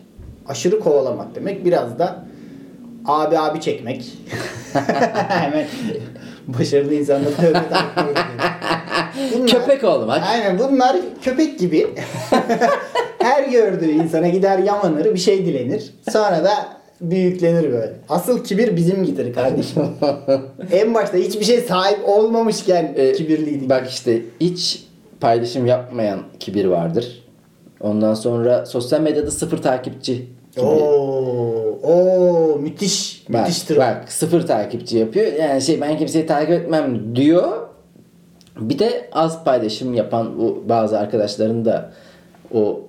aşırı 0.47 0.79
kovalamak 0.79 1.35
demek 1.35 1.65
biraz 1.65 1.99
da 1.99 2.25
abi 3.05 3.39
abi 3.39 3.61
çekmek. 3.61 4.05
Hemen 5.27 5.65
başarılı 6.47 6.93
insanlar 6.93 7.31
tövbe 7.37 7.59
takmıyor. 7.69 8.15
Bunlar- 9.35 9.47
köpek 9.47 9.83
olmak. 9.83 10.23
Aynen 10.27 10.59
bunlar 10.59 10.97
köpek 11.21 11.59
gibi. 11.59 11.87
Her 13.19 13.43
gördüğü 13.43 13.91
insana 13.91 14.27
gider 14.27 14.59
yamanır, 14.59 15.05
bir 15.13 15.19
şey 15.19 15.45
dilenir. 15.45 15.93
Sonra 16.11 16.43
da 16.43 16.51
büyüklenir 17.01 17.71
böyle. 17.71 17.93
Asıl 18.09 18.43
kibir 18.43 18.75
bizim 18.75 19.05
gider 19.05 19.33
kardeşim. 19.33 19.83
en 20.71 20.93
başta 20.93 21.17
hiçbir 21.17 21.45
şey 21.45 21.61
sahip 21.61 21.99
olmamışken 22.09 22.93
E, 22.95 23.11
kibirliydik. 23.13 23.69
Bak 23.69 23.89
işte 23.89 24.21
hiç 24.41 24.83
paylaşım 25.21 25.65
yapmayan 25.65 26.19
kibir 26.39 26.65
vardır. 26.65 27.23
Ondan 27.81 28.13
sonra 28.13 28.65
sosyal 28.65 29.01
medyada 29.01 29.31
sıfır 29.31 29.57
takipçi 29.57 30.13
gibi. 30.55 30.65
Oo, 30.65 31.79
oo 31.83 32.59
müthiş. 32.59 33.23
Bak, 33.29 33.41
Müthiştir. 33.47 33.77
bak 33.77 34.11
sıfır 34.11 34.47
takipçi 34.47 34.97
yapıyor. 34.97 35.33
Yani 35.33 35.61
şey 35.61 35.81
ben 35.81 35.97
kimseyi 35.97 36.25
takip 36.25 36.51
etmem 36.51 37.15
diyor. 37.15 37.67
Bir 38.59 38.79
de 38.79 39.09
az 39.11 39.43
paylaşım 39.43 39.93
yapan 39.93 40.39
bu 40.39 40.63
bazı 40.69 40.99
arkadaşların 40.99 41.65
da 41.65 41.93
o 42.53 42.81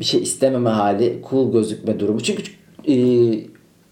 bir 0.00 0.04
şey 0.04 0.22
istememe 0.22 0.70
hali, 0.70 1.22
cool 1.30 1.52
gözükme 1.52 2.00
durumu. 2.00 2.20
Çünkü 2.20 2.42
e, 2.88 2.94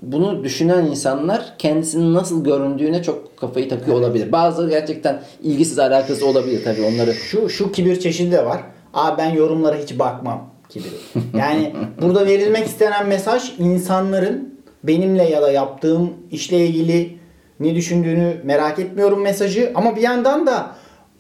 bunu 0.02 0.44
düşünen 0.44 0.86
insanlar 0.86 1.54
kendisinin 1.58 2.14
nasıl 2.14 2.44
göründüğüne 2.44 3.02
çok 3.02 3.36
kafayı 3.36 3.68
takıyor 3.68 3.96
olabilir. 3.96 4.32
Bazıları 4.32 4.70
gerçekten 4.70 5.22
ilgisiz 5.42 5.78
alakası 5.78 6.26
olabilir 6.26 6.64
tabii 6.64 6.82
onları. 6.82 7.14
Şu 7.14 7.48
şu 7.48 7.72
kibir 7.72 8.00
çeşidi 8.00 8.32
de 8.32 8.44
var. 8.44 8.60
Aa 8.94 9.18
ben 9.18 9.30
yorumlara 9.30 9.76
hiç 9.76 9.98
bakmam 9.98 10.50
kibiri. 10.68 10.94
Yani 11.38 11.74
burada 12.02 12.26
verilmek 12.26 12.66
istenen 12.66 13.06
mesaj 13.06 13.52
insanların 13.58 14.54
benimle 14.84 15.22
ya 15.22 15.42
da 15.42 15.50
yaptığım 15.50 16.10
işle 16.30 16.66
ilgili 16.66 17.18
ne 17.60 17.74
düşündüğünü 17.74 18.36
merak 18.44 18.78
etmiyorum 18.78 19.22
mesajı 19.22 19.72
ama 19.74 19.96
bir 19.96 20.02
yandan 20.02 20.46
da 20.46 20.70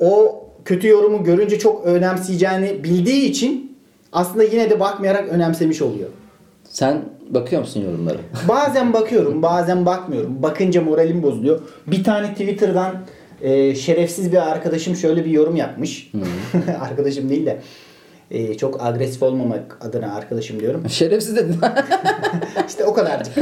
o 0.00 0.44
kötü 0.64 0.88
yorumu 0.88 1.24
görünce 1.24 1.58
çok 1.58 1.86
önemseyeceğini 1.86 2.84
bildiği 2.84 3.30
için 3.30 3.76
aslında 4.12 4.44
yine 4.44 4.70
de 4.70 4.80
bakmayarak 4.80 5.28
önemsemiş 5.28 5.82
oluyor. 5.82 6.08
Sen 6.64 7.02
bakıyor 7.30 7.62
musun 7.62 7.80
yorumlara? 7.80 8.18
Bazen 8.48 8.92
bakıyorum, 8.92 9.42
bazen 9.42 9.86
bakmıyorum. 9.86 10.42
Bakınca 10.42 10.82
moralim 10.82 11.22
bozuluyor. 11.22 11.60
Bir 11.86 12.04
tane 12.04 12.32
Twitter'dan 12.32 12.94
e, 13.42 13.74
şerefsiz 13.74 14.32
bir 14.32 14.50
arkadaşım 14.50 14.96
şöyle 14.96 15.24
bir 15.24 15.30
yorum 15.30 15.56
yapmış. 15.56 16.12
arkadaşım 16.80 17.28
değil 17.28 17.46
de 17.46 17.60
e, 18.30 18.56
çok 18.56 18.82
agresif 18.82 19.22
olmamak 19.22 19.78
adına 19.80 20.14
arkadaşım 20.14 20.60
diyorum. 20.60 20.82
Şerefsiz 20.88 21.36
dedin. 21.36 21.56
İşte 22.68 22.84
o 22.84 22.94
kadarcık. 22.94 23.36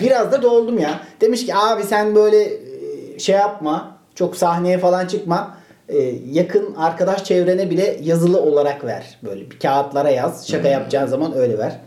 Biraz 0.00 0.32
da 0.32 0.42
doldum 0.42 0.78
ya. 0.78 1.00
Demiş 1.20 1.46
ki 1.46 1.54
abi 1.54 1.82
sen 1.82 2.14
böyle 2.14 2.42
e, 2.42 3.18
şey 3.18 3.34
yapma. 3.34 4.01
Çok 4.14 4.36
sahneye 4.36 4.78
falan 4.78 5.06
çıkma. 5.06 5.56
E, 5.88 5.98
yakın 6.32 6.74
arkadaş 6.74 7.24
çevrene 7.24 7.70
bile 7.70 7.98
yazılı 8.02 8.42
olarak 8.42 8.84
ver. 8.84 9.18
Böyle 9.24 9.50
bir 9.50 9.58
kağıtlara 9.58 10.10
yaz. 10.10 10.48
Şaka 10.48 10.68
yapacağın 10.68 11.06
zaman 11.06 11.36
öyle 11.36 11.58
ver. 11.58 11.78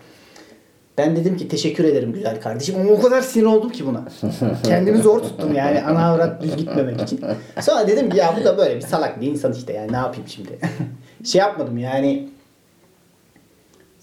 Ben 0.97 1.15
dedim 1.15 1.38
ki 1.38 1.47
teşekkür 1.47 1.83
ederim 1.83 2.13
güzel 2.13 2.41
kardeşim 2.41 2.75
ama 2.79 2.91
o 2.91 3.01
kadar 3.01 3.21
sinir 3.21 3.45
oldum 3.45 3.69
ki 3.69 3.85
buna. 3.85 4.03
Kendimi 4.63 4.97
zor 4.97 5.19
tuttum 5.19 5.55
yani 5.55 5.81
ana 5.81 6.05
avrat 6.11 6.41
düz 6.41 6.55
gitmemek 6.55 7.01
için. 7.01 7.21
Sonra 7.61 7.88
dedim 7.88 8.09
ki 8.09 8.17
ya 8.17 8.35
bu 8.41 8.45
da 8.45 8.57
böyle 8.57 8.75
bir 8.75 8.81
salak 8.81 9.21
bir 9.21 9.27
insan 9.27 9.53
işte 9.53 9.73
yani 9.73 9.91
ne 9.91 9.97
yapayım 9.97 10.27
şimdi. 10.27 10.59
şey 11.25 11.39
yapmadım 11.39 11.77
yani 11.77 12.29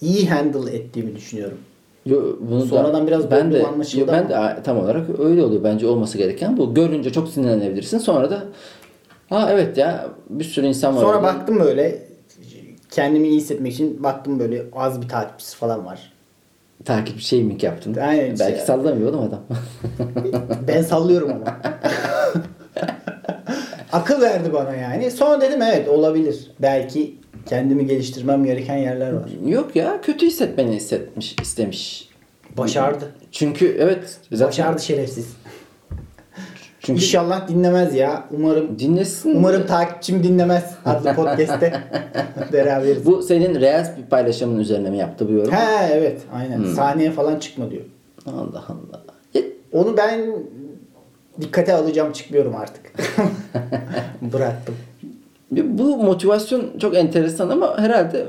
iyi 0.01 0.29
handle 0.29 0.75
ettiğimi 0.75 1.15
düşünüyorum. 1.15 1.57
Yo, 2.05 2.21
bunu 2.39 2.65
Sonradan 2.65 3.07
biraz 3.07 3.31
ben 3.31 3.51
de, 3.51 3.65
yo, 3.93 4.07
ben 4.07 4.29
de 4.29 4.57
tam 4.63 4.79
olarak 4.79 5.19
öyle 5.19 5.43
oluyor 5.43 5.63
bence 5.63 5.87
olması 5.87 6.17
gereken 6.17 6.57
bu. 6.57 6.73
Görünce 6.73 7.11
çok 7.11 7.29
sinirlenebilirsin. 7.29 7.97
Sonra 7.97 8.29
da 8.31 8.43
ha 9.29 9.49
evet 9.51 9.77
ya 9.77 10.07
bir 10.29 10.43
sürü 10.43 10.65
insan 10.65 10.95
var. 10.95 11.01
Sonra 11.01 11.17
orada. 11.17 11.23
baktım 11.23 11.59
böyle 11.59 12.01
kendimi 12.91 13.27
iyi 13.27 13.37
hissetmek 13.37 13.73
için 13.73 14.03
baktım 14.03 14.39
böyle 14.39 14.63
az 14.75 15.01
bir 15.01 15.09
takipçisi 15.09 15.57
falan 15.57 15.85
var. 15.85 16.13
takip 16.85 17.19
şey 17.19 17.43
mi 17.43 17.57
yaptın? 17.61 17.95
Aynen, 17.95 18.39
Belki 18.39 18.57
şey- 18.57 18.65
sallamıyor 18.65 19.09
oğlum 19.09 19.21
adam. 19.21 19.41
Ben 20.67 20.81
sallıyorum 20.81 21.29
ama. 21.31 21.57
Akıl 23.91 24.21
verdi 24.21 24.53
bana 24.53 24.75
yani. 24.75 25.11
Sonra 25.11 25.41
dedim 25.41 25.61
evet 25.61 25.89
olabilir. 25.89 26.51
Belki 26.59 27.15
kendimi 27.45 27.87
geliştirmem 27.87 28.45
gereken 28.45 28.77
yerler 28.77 29.11
var. 29.13 29.29
Yok 29.45 29.75
ya 29.75 30.01
kötü 30.01 30.25
hissetmeni 30.25 30.75
hissetmiş 30.75 31.35
istemiş. 31.41 32.09
Başardı. 32.57 33.11
Çünkü 33.31 33.77
evet 33.79 34.17
zaten 34.31 34.47
Başardı 34.47 34.81
şerefsiz. 34.81 35.27
çünkü 36.79 37.01
İnşallah 37.01 37.47
dinlemez 37.47 37.95
ya. 37.95 38.25
Umarım 38.31 38.79
dinlesin. 38.79 39.35
umarım 39.35 39.67
takipçim 39.67 40.23
dinlemez 40.23 40.75
adlı 40.85 41.13
podcast'te 41.15 41.81
beraberiz. 42.53 43.05
Bu 43.05 43.21
senin 43.21 43.61
reels 43.61 43.89
bir 43.97 44.03
paylaşımın 44.03 44.59
üzerine 44.59 44.89
mi 44.89 44.97
yaptı 44.97 45.27
bu 45.29 45.31
yorum? 45.33 45.51
He 45.53 45.89
evet 45.93 46.21
aynen. 46.33 46.57
Hmm. 46.57 46.73
Sahneye 46.73 47.11
falan 47.11 47.39
çıkma 47.39 47.71
diyor. 47.71 47.83
Allah 48.25 48.63
Allah. 48.69 49.03
Onu 49.71 49.97
ben 49.97 50.21
dikkate 51.41 51.73
alacağım 51.73 52.11
çıkmıyorum 52.11 52.55
artık. 52.55 52.93
Bıraktım. 54.21 54.75
Bu 55.57 55.97
motivasyon 55.97 56.77
çok 56.79 56.95
enteresan 56.95 57.49
ama 57.49 57.77
herhalde 57.77 58.27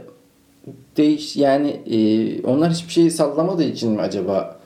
değiş 0.96 1.36
yani 1.36 1.70
e, 1.70 2.42
onlar 2.42 2.70
hiçbir 2.70 2.92
şeyi 2.92 3.10
sallamadığı 3.10 3.64
için 3.64 3.90
mi 3.90 4.00
acaba 4.00 4.56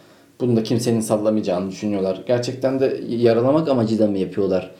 bunu 0.41 0.57
da 0.57 0.63
kimsenin 0.63 1.01
sallamayacağını 1.01 1.71
düşünüyorlar. 1.71 2.23
Gerçekten 2.27 2.81
de 2.81 3.01
yaralamak 3.09 3.69
amacıyla 3.69 4.07
mı 4.07 4.19
yapıyorlar? 4.19 4.71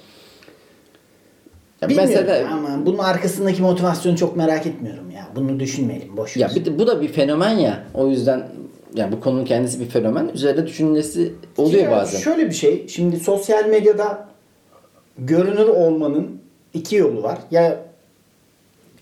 Ya 1.83 1.89
Bilmiyorum 1.89 2.13
mesela 2.17 2.53
ama 2.53 2.87
bunun 2.87 2.99
arkasındaki 2.99 3.63
motivasyonu 3.63 4.17
çok 4.17 4.37
merak 4.37 4.67
etmiyorum 4.67 5.11
ya. 5.11 5.29
Bunu 5.37 5.61
düşünmeyelim 5.61 6.17
boş 6.17 6.37
ya 6.37 6.51
bir 6.55 6.65
de, 6.65 6.79
bu 6.79 6.87
da 6.87 7.03
bir 7.03 7.09
fenomen 7.09 7.51
ya. 7.51 7.85
O 7.95 8.09
yüzden 8.09 8.49
yani 8.95 9.13
bu 9.13 9.21
konunun 9.21 9.45
kendisi 9.45 9.81
bir 9.81 9.87
fenomen. 9.87 10.31
Üzerinde 10.35 10.67
düşünülmesi 10.67 11.35
oluyor 11.57 11.85
Ya 11.85 11.91
bazen. 11.91 12.19
Şöyle 12.19 12.47
bir 12.47 12.55
şey. 12.55 12.89
Şimdi 12.89 13.21
sosyal 13.21 13.67
medyada 13.67 14.29
görünür 15.19 15.69
olmanın 15.69 16.41
iki 16.79 16.97
yolu 16.97 17.23
var. 17.23 17.39
Ya 17.51 17.77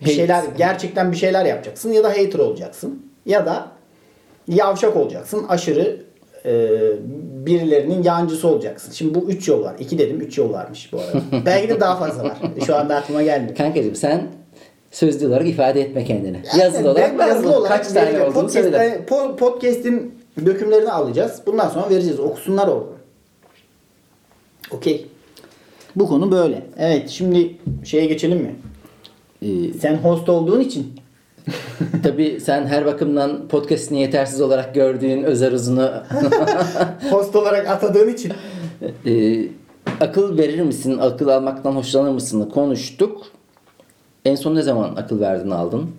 bir 0.04 0.10
şeyler 0.10 0.44
gerçekten 0.58 1.12
bir 1.12 1.16
şeyler 1.16 1.44
yapacaksın 1.44 1.92
ya 1.92 2.04
da 2.04 2.08
hater 2.08 2.38
olacaksın. 2.38 3.06
Ya 3.26 3.46
da 3.46 3.68
yavşak 4.48 4.96
olacaksın. 4.96 5.44
Aşırı 5.48 6.00
e, 6.44 6.52
birilerinin 7.46 8.02
yancısı 8.02 8.48
olacaksın. 8.48 8.92
Şimdi 8.92 9.14
bu 9.14 9.30
üç 9.30 9.48
yol 9.48 9.62
var. 9.64 9.74
İki 9.78 9.98
dedim 9.98 10.20
üç 10.20 10.38
yol 10.38 10.52
varmış 10.52 10.92
bu 10.92 10.98
arada. 11.00 11.22
Belki 11.46 11.68
de 11.68 11.80
daha 11.80 11.96
fazla 11.96 12.24
var. 12.24 12.36
Şu 12.66 12.76
anda 12.76 12.96
aklıma 12.96 13.22
gelmiyor. 13.22 13.56
Kankacığım 13.56 13.94
sen 13.96 14.26
sözlü 14.90 15.26
olarak 15.26 15.48
ifade 15.48 15.80
etme 15.80 16.04
kendini. 16.04 16.40
Yani 16.52 16.60
yazılı 16.60 16.90
olarak 16.90 17.18
ben 17.18 17.26
yazılı 17.26 17.56
olarak 17.56 17.78
kaç 17.78 17.92
tane 17.92 18.22
olduğunu 18.24 18.48
söyle. 18.48 18.76
Podcast'te- 18.76 19.06
po- 19.14 19.36
Podcast'in 19.36 20.14
dökümlerini 20.46 20.90
alacağız. 20.92 21.40
Bundan 21.46 21.68
sonra 21.68 21.90
vereceğiz. 21.90 22.20
Okusunlar 22.20 22.68
orada. 22.68 22.96
Okey. 24.70 25.06
Bu 25.96 26.09
konu 26.09 26.30
böyle. 26.30 26.62
Evet 26.78 27.09
şimdi 27.11 27.56
şeye 27.85 28.06
geçelim 28.06 28.38
mi? 28.38 28.54
Ee, 29.42 29.72
Sen 29.80 29.96
host 29.96 30.28
olduğun 30.28 30.61
için 30.61 30.92
Tabii 32.02 32.40
sen 32.40 32.66
her 32.66 32.87
bakımdan 32.87 33.48
podcast'ini 33.48 34.00
yetersiz 34.00 34.40
olarak 34.40 34.74
gördüğün 34.74 35.22
Özer 35.22 35.52
Uzun'u 35.52 35.90
host 37.11 37.37
olarak 37.37 37.68
atadığın 37.68 38.09
için 38.09 38.32
e, 39.06 39.42
akıl 40.00 40.38
verir 40.38 40.61
misin, 40.61 40.98
akıl 40.98 41.28
almaktan 41.28 41.72
hoşlanır 41.72 42.11
mısın 42.11 42.50
konuştuk. 42.54 43.26
En 44.24 44.35
son 44.35 44.54
ne 44.54 44.62
zaman 44.62 44.96
akıl 44.96 45.20
verdin 45.20 45.50
aldın? 45.50 45.90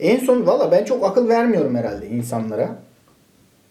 en 0.00 0.18
son 0.18 0.46
valla 0.46 0.70
ben 0.70 0.84
çok 0.84 1.04
akıl 1.04 1.28
vermiyorum 1.28 1.74
herhalde 1.76 2.08
insanlara. 2.08 2.78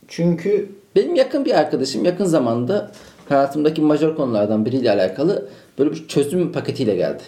Çünkü 0.07 0.69
Benim 0.95 1.15
yakın 1.15 1.45
bir 1.45 1.59
arkadaşım 1.59 2.05
yakın 2.05 2.25
zamanda 2.25 2.91
hayatımdaki 3.29 3.81
majör 3.81 4.15
konulardan 4.15 4.65
biriyle 4.65 4.91
alakalı 4.91 5.49
böyle 5.79 5.91
bir 5.91 6.07
çözüm 6.07 6.51
paketiyle 6.51 6.95
geldi. 6.95 7.23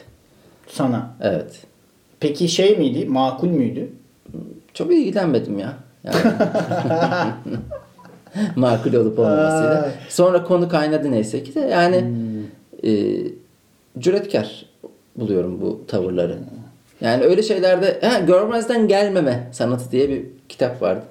sana 0.68 1.16
Evet. 1.22 1.62
peki 2.20 2.50
şey 2.50 2.78
miydi? 2.78 3.06
Makul 3.06 3.48
müydü? 3.48 3.90
Çok 4.74 4.94
ilgilenmedim 4.94 5.60
ya. 5.60 5.74
Yani. 6.04 6.16
Makul 8.56 8.94
olup 8.94 9.20
olmamasıyla. 9.20 9.92
Sonra 10.10 10.44
konu 10.44 10.70
kaynadı 10.70 11.12
neyse 11.12 11.44
ki 11.44 11.56
de 11.56 11.60
yani 11.60 12.04
e, 12.84 12.92
cüretkar 14.00 14.66
buluyorum 15.16 15.62
bu 15.62 15.82
tavırları. 15.88 16.38
Yani 17.02 17.24
öyle 17.24 17.44
şeylerde 17.44 18.00
ha, 18.02 18.20
görmezden 18.20 18.88
gelmeme 18.88 19.48
sanatı 19.52 19.92
diye 19.92 20.10
bir 20.10 20.26
kitap 20.50 20.82
vardı. 20.82 21.04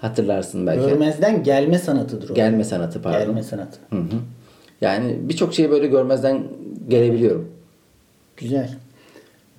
Hatırlarsın 0.00 0.66
belki. 0.66 0.88
Görmezden 0.88 1.42
gelme 1.42 1.78
sanatıdır 1.78 2.30
o. 2.30 2.34
Gelme 2.34 2.64
sanatı 2.64 3.02
pardon. 3.02 3.20
Gelme 3.20 3.42
sanatı. 3.42 3.78
Hı 3.90 3.96
hı. 3.96 4.16
Yani 4.80 5.16
birçok 5.20 5.54
şeyi 5.54 5.70
böyle 5.70 5.86
görmezden 5.86 6.42
gelebiliyorum. 6.88 7.48
Güzel. 8.36 8.70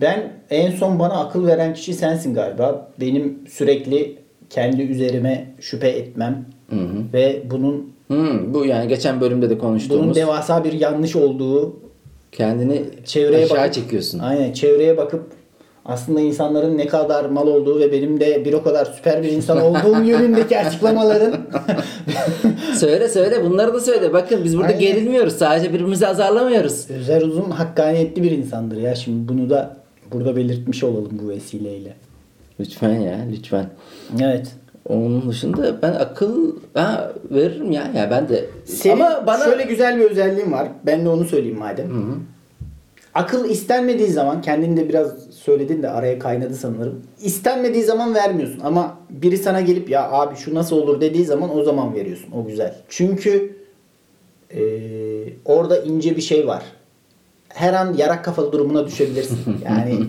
Ben 0.01 0.32
en 0.49 0.71
son 0.71 0.99
bana 0.99 1.13
akıl 1.13 1.47
veren 1.47 1.73
kişi 1.73 1.93
sensin 1.93 2.34
galiba. 2.34 2.91
Benim 2.99 3.39
sürekli 3.49 4.17
kendi 4.49 4.82
üzerime 4.82 5.47
şüphe 5.60 5.89
etmem 5.89 6.45
ve 7.13 7.41
bunun 7.51 7.91
Hmm, 8.08 8.54
bu 8.54 8.65
yani 8.65 8.88
geçen 8.88 9.21
bölümde 9.21 9.49
de 9.49 9.54
bunun 9.54 9.60
konuştuğumuz 9.60 10.15
devasa 10.15 10.63
bir 10.63 10.73
yanlış 10.73 11.15
olduğu 11.15 11.75
kendini 12.32 12.84
çevreye 13.06 13.45
aşağı 13.45 13.58
bakıp 13.58 13.73
çekiyorsun. 13.73 14.19
Aynen 14.19 14.54
çevreye 14.54 14.97
bakıp 14.97 15.23
aslında 15.86 16.22
insanların 16.22 16.78
ne 16.78 16.88
kadar 16.88 17.26
mal 17.26 17.48
olduğu 17.48 17.80
ve 17.80 17.91
benim 17.91 18.20
de 18.20 18.46
bir 18.46 18.54
o 18.54 18.63
kadar 18.63 18.86
süper 18.86 19.24
bir 19.24 19.32
insan 19.32 19.62
olduğum 19.62 20.04
yönündeki 20.04 20.60
açıklamaların 20.60 21.36
Söyle 22.78 23.10
söyle 23.10 23.44
bunları 23.44 23.74
da 23.74 23.80
söyle. 23.80 24.13
Bakın 24.13 24.44
biz 24.44 24.58
burada 24.58 24.67
Aynen. 24.67 24.80
gerilmiyoruz. 24.80 25.34
Sadece 25.34 25.70
birbirimizi 25.70 26.08
azarlamıyoruz. 26.08 26.91
Özer 26.91 27.22
Uzun 27.22 27.52
hakkaniyetli 27.52 28.24
bir 28.24 28.32
insandır 28.32 28.78
ya. 28.78 28.96
Şimdi 28.96 29.28
bunu 29.28 29.50
da 29.50 29.78
burada 30.13 30.36
belirtmiş 30.36 30.84
olalım 30.84 31.20
bu 31.24 31.30
vesileyle. 31.30 31.94
Lütfen 32.60 33.00
ya 33.00 33.17
lütfen. 33.32 33.65
Evet. 34.22 34.48
Onun 34.89 35.30
dışında 35.30 35.82
ben 35.82 35.91
akıl 35.91 36.56
ha, 36.74 37.12
veririm 37.32 37.72
ya. 37.72 37.91
Ya 37.96 38.12
ben 38.12 38.30
de 38.30 38.46
Senin 38.65 38.94
ama 38.94 39.28
bana 39.28 39.44
şöyle 39.44 39.63
güzel 39.63 40.00
bir 40.00 40.12
özelliğin 40.12 40.52
var. 40.52 40.67
Ben 40.86 41.06
de 41.06 41.10
onu 41.10 41.26
söyleyeyim 41.26 41.60
madem. 41.60 41.88
Akıl 43.13 43.50
istenmediği 43.50 44.08
zaman 44.08 44.41
kendin 44.41 44.78
de 44.78 44.89
biraz 44.89 45.30
söyledin 45.32 45.84
de 45.84 45.89
araya 45.89 46.19
kaynadı 46.19 46.56
sanırım. 46.56 47.02
İstenmediği 47.24 47.84
zaman 47.84 48.15
vermiyorsun 48.15 48.60
ama 48.63 48.97
biri 49.10 49.38
sana 49.38 49.62
gelip 49.62 49.89
ya 49.89 50.12
abi 50.12 50.36
şu 50.36 50.56
nasıl 50.56 50.78
olur 50.78 51.02
dediği 51.02 51.26
zaman 51.26 51.58
o 51.58 51.63
zaman 51.63 51.95
veriyorsun. 51.95 52.32
O 52.32 52.45
güzel. 52.45 52.76
Çünkü 52.89 53.56
eee, 54.54 55.34
orada 55.45 55.78
ince 55.82 56.15
bir 56.17 56.21
şey 56.21 56.47
var. 56.47 56.63
Her 57.50 57.74
an 57.74 57.93
yarak 57.93 58.26
kafalı 58.26 58.52
durumuna 58.52 58.88
düşebilirsin. 58.88 59.38
Yani 59.65 60.00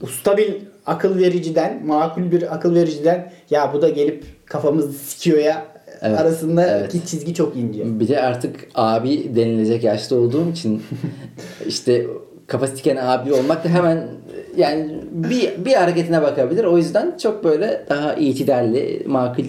usta 0.00 0.36
bir 0.36 0.56
akıl 0.86 1.18
vericiden, 1.18 1.86
makul 1.86 2.30
bir 2.30 2.54
akıl 2.54 2.74
vericiden 2.74 3.32
ya 3.50 3.72
bu 3.74 3.82
da 3.82 3.88
gelip 3.88 4.24
kafamızı 4.46 4.92
sikiyor 4.92 5.38
ya 5.38 5.66
Evet, 6.02 6.18
arasındaki 6.20 6.70
evet. 6.96 7.06
çizgi 7.06 7.34
çok 7.34 7.56
ince. 7.56 8.00
Bir 8.00 8.08
de 8.08 8.20
artık 8.20 8.68
abi 8.74 9.36
denilecek 9.36 9.84
yaşta 9.84 10.16
olduğum 10.16 10.50
için 10.50 10.82
işte 11.66 12.06
kafası 12.48 12.74
tiken 12.74 12.96
abi 12.96 13.32
olmak 13.32 13.64
da 13.64 13.68
hemen 13.68 14.08
yani 14.56 15.00
bir, 15.12 15.64
bir 15.64 15.72
hareketine 15.74 16.22
bakabilir. 16.22 16.64
O 16.64 16.76
yüzden 16.78 17.16
çok 17.22 17.44
böyle 17.44 17.84
daha 17.88 18.14
itidalli, 18.14 19.02
makul 19.06 19.44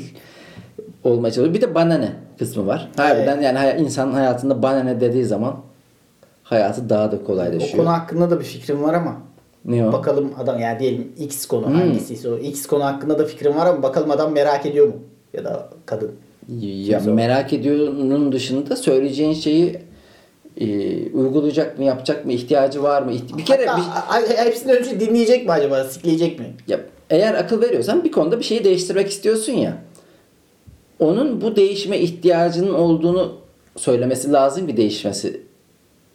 olmaya 1.04 1.32
çalışıyor. 1.32 1.54
Bir 1.56 1.62
de 1.62 1.76
bana 1.76 1.98
ne 1.98 2.10
kısmı 2.40 2.68
var. 2.68 2.90
Harbiden 2.98 3.42
yani 3.42 3.82
insan 3.82 4.12
hayatında 4.12 4.62
bana 4.64 4.84
ne 4.84 5.02
dediği 5.02 5.26
zaman 5.26 5.56
hayatı 6.44 6.90
daha 6.90 7.12
da 7.12 7.16
O 7.16 7.24
kolaylaşıyor. 7.24 7.78
konu 7.84 7.94
hakkında 7.94 8.32
da 8.32 8.40
bir 8.40 8.46
fikrim 8.46 8.84
var 8.84 8.94
ama 8.94 9.18
Ne 9.66 9.88
o? 9.88 9.94
bakalım 9.94 10.32
adam 10.44 10.60
yani 10.60 10.80
diyelim 10.80 11.12
X 11.18 11.46
konu 11.46 11.66
Hmm. 11.68 11.74
hangisiyse 11.76 12.30
o 12.30 12.38
X 12.38 12.66
konu 12.68 12.84
hakkında 12.86 13.20
da 13.20 13.26
fikrim 13.26 13.56
var 13.56 13.66
ama 13.66 13.84
bakalım 13.84 14.12
adam 14.12 14.32
merak 14.34 14.66
ediyor 14.66 14.88
mu? 14.88 14.94
Ya 15.34 15.44
da 15.46 15.70
kadın. 15.86 16.12
Ya 16.62 16.98
Kimse 16.98 17.12
o. 17.12 17.14
merak 17.14 17.54
ediyor'nun 17.54 18.32
dışında 18.32 18.76
söyleyeceğin 18.76 19.34
şeyi 19.34 19.80
e, 20.60 20.66
uygulayacak 21.12 21.78
mı, 21.78 21.84
yapacak 21.84 22.26
mı, 22.26 22.32
ihtiyacı 22.34 22.84
var 22.84 23.02
mı? 23.02 23.12
Bir 23.38 23.46
kere 23.46 23.66
Hatta 23.66 24.22
bir, 24.30 24.38
hepsinden 24.38 24.78
önce 24.78 25.00
dinleyecek 25.00 25.46
mi 25.46 25.52
acaba? 25.52 25.84
Sikleyecek 25.84 26.40
mi? 26.40 26.46
Ya, 26.68 26.80
eğer 27.10 27.34
akıl 27.34 27.62
veriyorsan 27.62 28.04
bir 28.04 28.12
konuda 28.12 28.40
bir 28.40 28.44
şeyi 28.44 28.64
değiştirmek 28.64 29.08
istiyorsun 29.10 29.54
ya. 29.54 29.78
Onun 31.00 31.42
bu 31.42 31.56
değişime 31.56 32.00
ihtiyacının 32.00 32.74
olduğunu 32.74 33.36
söylemesi 33.78 34.32
lazım 34.32 34.68
ki 34.68 34.78
değişmesi 34.78 35.42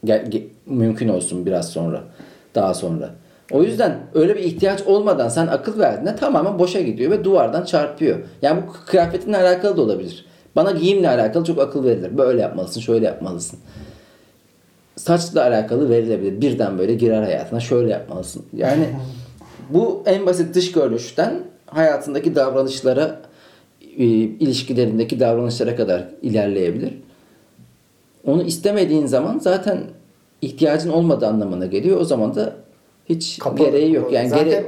gel- 0.05 0.27
ge- 0.27 0.47
mümkün 0.67 1.09
olsun 1.09 1.47
biraz 1.47 1.69
sonra. 1.71 2.05
Daha 2.55 2.75
sonra. 2.75 3.11
O 3.53 3.63
yüzden 3.63 3.99
öyle 4.15 4.37
bir 4.37 4.43
ihtiyaç 4.43 4.83
olmadan 4.83 5.29
sen 5.29 5.47
akıl 5.47 5.79
verdiğinde 5.79 6.17
tamamen 6.17 6.59
boşa 6.59 6.81
gidiyor 6.81 7.11
ve 7.11 7.25
duvardan 7.25 7.65
çarpıyor. 7.65 8.19
Yani 8.43 8.63
bu 8.67 8.87
kıyafetinle 8.87 9.37
alakalı 9.37 9.77
da 9.77 9.83
olabilir. 9.83 10.27
Bana 10.57 10.71
giyimle 10.71 11.09
alakalı 11.09 11.45
çok 11.45 11.59
akıl 11.59 11.85
verilir. 11.85 12.19
Böyle 12.19 12.41
yapmalısın, 12.41 12.81
şöyle 12.81 13.07
yapmalısın. 13.07 13.59
Saçla 14.97 15.43
alakalı 15.43 15.91
verilebilir. 15.91 16.41
Birden 16.41 16.79
böyle 16.79 16.95
girer 16.95 17.23
hayatına 17.23 17.61
şöyle 17.61 17.91
yapmalısın. 17.91 18.43
Yani 18.57 18.87
bu 19.71 20.03
en 20.07 20.27
basit 20.27 20.55
dış 20.55 20.73
görünüşten 20.73 21.35
hayatındaki 21.67 22.35
davranışlara, 22.35 23.21
e, 23.99 24.05
ilişkilerindeki 24.05 25.21
davranışlara 25.21 25.77
kadar 25.77 26.05
ilerleyebilir. 26.23 26.95
Onu 28.27 28.43
istemediğin 28.43 29.07
zaman 29.07 29.39
zaten 29.39 29.79
ihtiyacın 30.43 30.91
olmadığı 30.91 31.27
anlamına 31.27 31.67
geliyor. 31.67 32.01
O 32.01 32.05
zaman 32.05 32.35
da 32.35 32.53
hiç 33.09 33.39
Kapalı. 33.39 33.67
gereği 33.67 33.93
yok. 33.93 34.13
Yani 34.13 34.29
Zaten- 34.29 34.45
gere- 34.45 34.65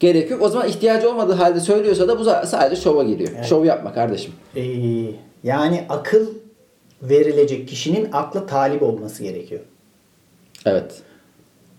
gerek 0.00 0.30
yok. 0.30 0.42
O 0.42 0.48
zaman 0.48 0.68
ihtiyacı 0.68 1.10
olmadığı 1.10 1.32
halde 1.32 1.60
söylüyorsa 1.60 2.08
da 2.08 2.18
bu 2.18 2.24
sadece 2.46 2.80
şova 2.80 3.02
giriyor. 3.02 3.30
Şov 3.44 3.64
yapma 3.64 3.92
kardeşim. 3.92 4.32
Ee, 4.56 4.62
yani 5.44 5.84
akıl 5.88 6.26
verilecek 7.02 7.68
kişinin 7.68 8.08
akla 8.12 8.46
talip 8.46 8.82
olması 8.82 9.22
gerekiyor. 9.22 9.60
Evet. 10.66 10.92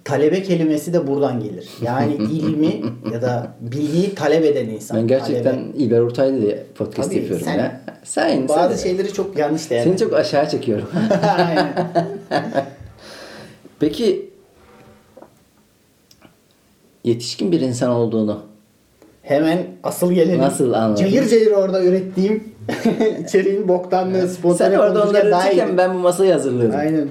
Talebe 0.04 0.44
kelimesi 0.44 0.94
de 0.94 1.08
buradan 1.08 1.40
gelir. 1.40 1.70
Yani 1.82 2.14
ilmi 2.32 2.84
ya 3.14 3.22
da 3.22 3.56
bilgiyi 3.62 4.16
talep 4.16 4.46
eden 4.46 4.70
insan. 4.70 4.98
Ben 4.98 5.08
gerçekten 5.08 5.56
Talebe. 5.56 5.78
İlber 5.78 6.00
Ortaylı 6.00 6.42
diye 6.42 6.64
podcast 6.76 7.10
Tabii, 7.10 7.20
yapıyorum 7.20 7.46
sen- 7.46 7.58
ya. 7.60 7.82
Sen, 8.04 8.48
Bazı 8.48 8.78
sen- 8.78 8.84
şeyleri 8.90 9.14
çok 9.14 9.38
yanlış 9.38 9.62
Seni 9.62 9.70
değerlendiriyor. 9.70 10.10
çok 10.10 10.20
aşağı 10.20 10.50
çekiyorum. 10.50 10.88
Aynen. 11.38 11.92
Peki 13.80 14.30
yetişkin 17.04 17.52
bir 17.52 17.62
insan 17.62 17.90
olduğunu 17.90 18.44
Hemen 19.22 19.68
asıl 19.84 20.12
gelelim. 20.12 20.40
Nasıl 20.42 20.74
anladın? 20.74 20.96
Cayır 21.02 21.28
cayır 21.30 21.52
orada 21.52 21.84
ürettiğim 21.84 22.44
içeriğin 23.26 23.68
boktanlığı, 23.68 24.22
sen 24.22 24.28
spontane 24.28 24.80
orada 24.80 25.04
onları 25.04 25.54
iyi. 25.54 25.78
ben 25.78 25.94
bu 25.94 26.00
masayı 26.00 26.32
hazırlıyordum. 26.32 26.80
Aynen. 26.80 27.08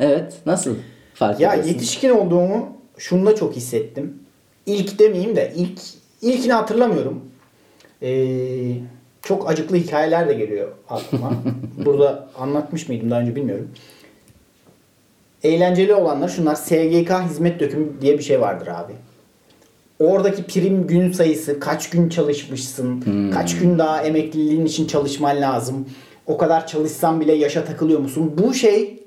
Evet. 0.00 0.34
Nasıl 0.46 0.74
fark 1.14 1.40
Ya 1.40 1.50
ediyorsun? 1.52 1.72
yetişkin 1.72 2.10
olduğumu 2.10 2.68
şunda 2.98 3.34
çok 3.36 3.56
hissettim. 3.56 4.14
İlk 4.66 4.98
demeyeyim 4.98 5.36
de 5.36 5.52
ilk 5.56 5.80
ilkini 6.22 6.52
hatırlamıyorum. 6.52 7.20
Ee, 8.02 8.72
çok 9.22 9.50
acıklı 9.50 9.76
hikayeler 9.76 10.28
de 10.28 10.34
geliyor 10.34 10.68
aklıma. 10.88 11.32
Burada 11.84 12.28
anlatmış 12.38 12.88
mıydım 12.88 13.10
daha 13.10 13.20
önce 13.20 13.36
bilmiyorum. 13.36 13.68
Eğlenceli 15.42 15.94
olanlar 15.94 16.28
şunlar. 16.28 16.54
SGK 16.54 17.10
hizmet 17.30 17.60
dökümü 17.60 17.88
diye 18.00 18.18
bir 18.18 18.22
şey 18.22 18.40
vardır 18.40 18.66
abi. 18.66 18.92
Oradaki 20.00 20.42
prim 20.42 20.86
gün 20.86 21.12
sayısı, 21.12 21.60
kaç 21.60 21.90
gün 21.90 22.08
çalışmışsın, 22.08 23.04
kaç 23.34 23.58
gün 23.58 23.78
daha 23.78 24.02
emekliliğin 24.02 24.64
için 24.64 24.86
çalışman 24.86 25.40
lazım. 25.40 25.86
O 26.26 26.38
kadar 26.38 26.66
çalışsan 26.66 27.20
bile 27.20 27.32
yaşa 27.32 27.64
takılıyor 27.64 28.00
musun? 28.00 28.34
Bu 28.38 28.54
şey, 28.54 29.02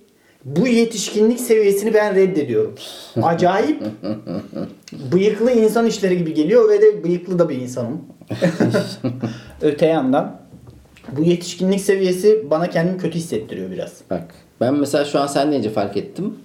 bu 0.46 0.68
yetişkinlik 0.68 1.40
seviyesini 1.40 1.94
ben 1.94 2.16
reddediyorum. 2.16 2.76
Acayip 3.24 3.82
bıyıklı 5.12 5.52
insan 5.52 5.86
işleri 5.86 6.18
gibi 6.18 6.34
geliyor 6.34 6.70
ve 6.70 6.82
de 6.82 7.04
bıyıklı 7.04 7.40
da 7.40 7.50
bir 7.50 7.56
insanım. 7.56 8.02
Öte 9.62 9.86
yandan 9.86 10.42
bu 11.18 11.24
yetişkinlik 11.24 11.82
seviyesi 11.82 12.46
bana 12.50 12.70
kendimi 12.70 12.98
kötü 12.98 13.18
hissettiriyor 13.18 13.72
biraz. 13.72 13.94
Bak 14.10 14.34
ben 14.62 14.74
mesela 14.74 15.06
şu 15.06 15.20
an 15.20 15.28
sen 15.28 15.52
deyince 15.52 15.70
fark 15.70 15.98
ettim. 15.98 16.36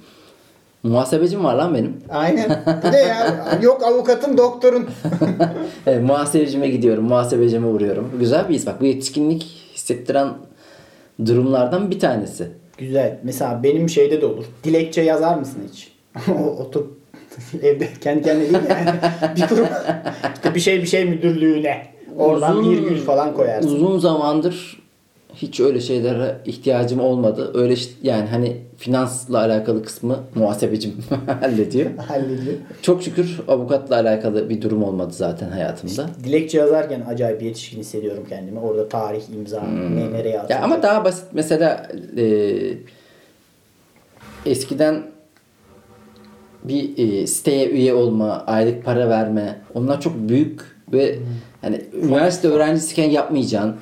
Muhasebecim 0.82 1.44
var 1.44 1.54
lan 1.54 1.74
benim. 1.74 1.96
Aynen. 2.10 2.62
Bir 2.86 2.92
de 2.92 2.96
ya 2.96 3.26
yok 3.62 3.82
avukatın 3.84 4.38
doktorun. 4.38 4.86
Evet, 5.86 6.02
muhasebecime 6.02 6.68
gidiyorum. 6.68 7.04
Muhasebecime 7.04 7.66
uğruyorum. 7.66 8.12
Güzel 8.20 8.48
bir 8.48 8.54
his. 8.54 8.66
Bak 8.66 8.80
bu 8.80 8.84
yetişkinlik 8.84 9.42
hissettiren 9.74 10.28
durumlardan 11.26 11.90
bir 11.90 11.98
tanesi. 12.00 12.48
Güzel. 12.78 13.18
Mesela 13.22 13.62
benim 13.62 13.88
şeyde 13.88 14.20
de 14.20 14.26
olur. 14.26 14.44
Dilekçe 14.64 15.02
yazar 15.02 15.34
mısın 15.38 15.58
hiç? 15.72 15.92
O- 16.28 16.62
Otur 16.62 16.84
evde 17.62 17.88
kendi 18.00 18.22
kendine 18.22 18.42
değil? 18.50 18.58
Yani 18.70 18.90
bir 19.36 19.46
kurum 19.46 19.66
işte 20.36 20.54
bir 20.54 20.60
şey 20.60 20.82
bir 20.82 20.86
şey 20.86 21.04
müdürlüğüne. 21.04 21.86
Oradan 22.18 22.56
Uzun- 22.58 22.70
virgül 22.70 22.98
falan 22.98 23.34
koyarsın. 23.34 23.68
Uzun 23.76 23.98
zamandır 23.98 24.82
hiç 25.36 25.60
öyle 25.60 25.80
şeylere 25.80 26.36
ihtiyacım 26.44 27.00
olmadı. 27.00 27.50
Öyle 27.54 27.74
yani 28.02 28.26
hani 28.28 28.56
finansla 28.76 29.38
alakalı 29.38 29.84
kısmı 29.84 30.18
muhasebecim 30.34 30.94
hallediyor. 31.40 31.90
Hallediyor. 32.08 32.56
Çok 32.82 33.02
şükür 33.02 33.40
avukatla 33.48 33.96
alakalı 33.96 34.50
bir 34.50 34.62
durum 34.62 34.82
olmadı 34.82 35.12
zaten 35.12 35.48
hayatımda. 35.50 36.06
Dilekçe 36.24 36.58
yazarken 36.58 37.00
acayip 37.08 37.42
yetişkin 37.42 37.78
hissediyorum 37.80 38.24
kendimi. 38.28 38.58
Orada 38.58 38.88
tarih, 38.88 39.22
imza, 39.36 39.62
ne 39.62 40.12
nereye 40.12 40.28
Ya 40.28 40.34
yazacağım. 40.36 40.64
ama 40.64 40.82
daha 40.82 41.04
basit 41.04 41.24
mesela 41.32 41.88
e, 42.16 42.52
eskiden 44.46 45.02
bir 46.64 46.98
e, 46.98 47.26
siteye 47.26 47.68
üye 47.70 47.94
olma, 47.94 48.44
aylık 48.46 48.84
para 48.84 49.08
verme 49.08 49.56
onlar 49.74 50.00
çok 50.00 50.12
büyük 50.28 50.60
ve 50.92 51.18
hani 51.62 51.80
üniversite 52.02 52.48
öğrencisiyken 52.48 53.10
yapmayacağın 53.10 53.76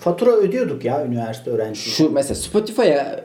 Fatura 0.00 0.30
ödüyorduk 0.30 0.84
ya 0.84 1.06
üniversite 1.06 1.50
öğrencisi. 1.50 1.90
şu 1.90 2.10
mesela 2.10 2.34
Spotify'a 2.34 3.20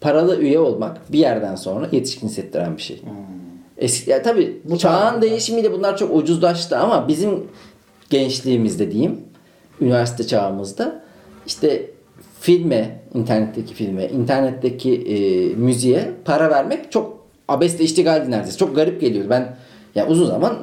paralı 0.00 0.40
üye 0.40 0.58
olmak 0.58 1.12
bir 1.12 1.18
yerden 1.18 1.54
sonra 1.56 1.88
yetişkin 1.92 2.28
hissettiren 2.28 2.76
bir 2.76 2.82
şey. 2.82 3.02
Eski 3.78 4.10
ya 4.10 4.22
tabii 4.22 4.60
Bu 4.64 4.78
çağın 4.78 5.14
tabii. 5.14 5.22
değişimiyle 5.30 5.72
bunlar 5.72 5.96
çok 5.96 6.16
ucuzlaştı 6.16 6.78
ama 6.78 7.08
bizim 7.08 7.44
gençliğimizde 8.10 8.90
diyeyim 8.92 9.20
üniversite 9.80 10.26
çağımızda 10.26 11.02
işte 11.46 11.90
filme, 12.40 13.00
internetteki 13.14 13.74
filme, 13.74 14.06
internetteki 14.08 14.94
e, 14.94 15.54
müziğe 15.54 16.10
para 16.24 16.50
vermek 16.50 16.92
çok 16.92 17.20
abesle 17.48 17.84
iştigaldi 17.84 18.30
neredeyse. 18.30 18.58
Çok 18.58 18.76
garip 18.76 19.00
geliyordu. 19.00 19.30
Ben 19.30 19.56
ya 19.94 20.08
uzun 20.08 20.26
zaman 20.26 20.58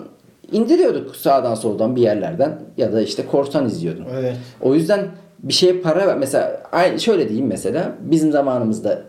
indiriyorduk 0.51 1.15
sağdan 1.15 1.55
soldan 1.55 1.95
bir 1.95 2.01
yerlerden 2.01 2.59
ya 2.77 2.93
da 2.93 3.01
işte 3.01 3.25
korsan 3.25 3.65
izliyordum. 3.65 4.05
Evet. 4.19 4.35
O 4.61 4.75
yüzden 4.75 5.07
bir 5.43 5.53
şeye 5.53 5.73
para 5.81 6.07
ver. 6.07 6.17
Mesela 6.17 6.61
aynı 6.71 6.99
şöyle 6.99 7.29
diyeyim 7.29 7.47
mesela 7.47 7.91
bizim 7.99 8.31
zamanımızda 8.31 9.01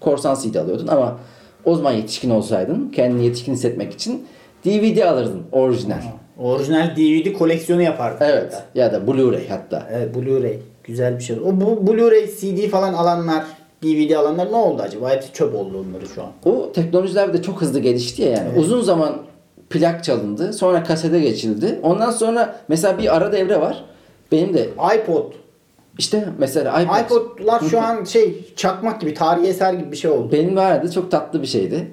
korsan 0.00 0.34
CD 0.34 0.54
alıyordun 0.54 0.86
ama 0.86 1.18
o 1.64 1.74
zaman 1.74 1.92
yetişkin 1.92 2.30
olsaydın 2.30 2.88
kendini 2.94 3.24
yetişkin 3.24 3.52
hissetmek 3.52 3.92
için 3.92 4.26
DVD 4.64 5.02
alırdın 5.02 5.42
orijinal. 5.52 6.02
Orijinal 6.38 6.96
DVD 6.96 7.32
koleksiyonu 7.32 7.82
yapardık. 7.82 8.22
Evet 8.22 8.62
ya 8.74 8.92
da 8.92 8.96
Blu-ray 8.96 9.48
hatta. 9.48 9.88
Evet 9.92 10.16
Blu-ray. 10.16 10.56
Güzel 10.84 11.18
bir 11.18 11.22
şey. 11.22 11.36
O 11.36 11.60
bu 11.60 11.92
Blu-ray 11.92 12.26
CD 12.26 12.68
falan 12.70 12.94
alanlar, 12.94 13.44
DVD 13.82 14.10
alanlar 14.10 14.52
ne 14.52 14.56
oldu 14.56 14.82
acaba? 14.82 15.10
Hepsi 15.10 15.32
çöp 15.32 15.54
oldu 15.54 15.84
onları 15.88 16.06
şu 16.14 16.22
an. 16.22 16.28
O 16.44 16.72
teknolojiler 16.72 17.32
de 17.32 17.42
çok 17.42 17.60
hızlı 17.62 17.80
gelişti 17.80 18.22
ya 18.22 18.28
yani. 18.30 18.58
Uzun 18.58 18.80
zaman 18.80 19.12
plak 19.70 20.04
çalındı. 20.04 20.52
Sonra 20.52 20.82
kasete 20.82 21.20
geçildi. 21.20 21.78
Ondan 21.82 22.10
sonra 22.10 22.56
mesela 22.68 22.98
bir 22.98 23.16
ara 23.16 23.32
devre 23.32 23.60
var. 23.60 23.84
Benim 24.32 24.54
de 24.54 24.68
iPod. 24.96 25.32
İşte 25.98 26.24
mesela 26.38 26.82
iPod. 26.82 26.94
iPod'lar 27.04 27.60
şu 27.70 27.80
an 27.80 28.04
şey 28.04 28.34
çakmak 28.56 29.00
gibi, 29.00 29.14
tarihi 29.14 29.46
eser 29.46 29.72
gibi 29.72 29.92
bir 29.92 29.96
şey 29.96 30.10
oldu. 30.10 30.32
Benim 30.32 30.56
vardı 30.56 30.92
çok 30.92 31.10
tatlı 31.10 31.42
bir 31.42 31.46
şeydi. 31.46 31.90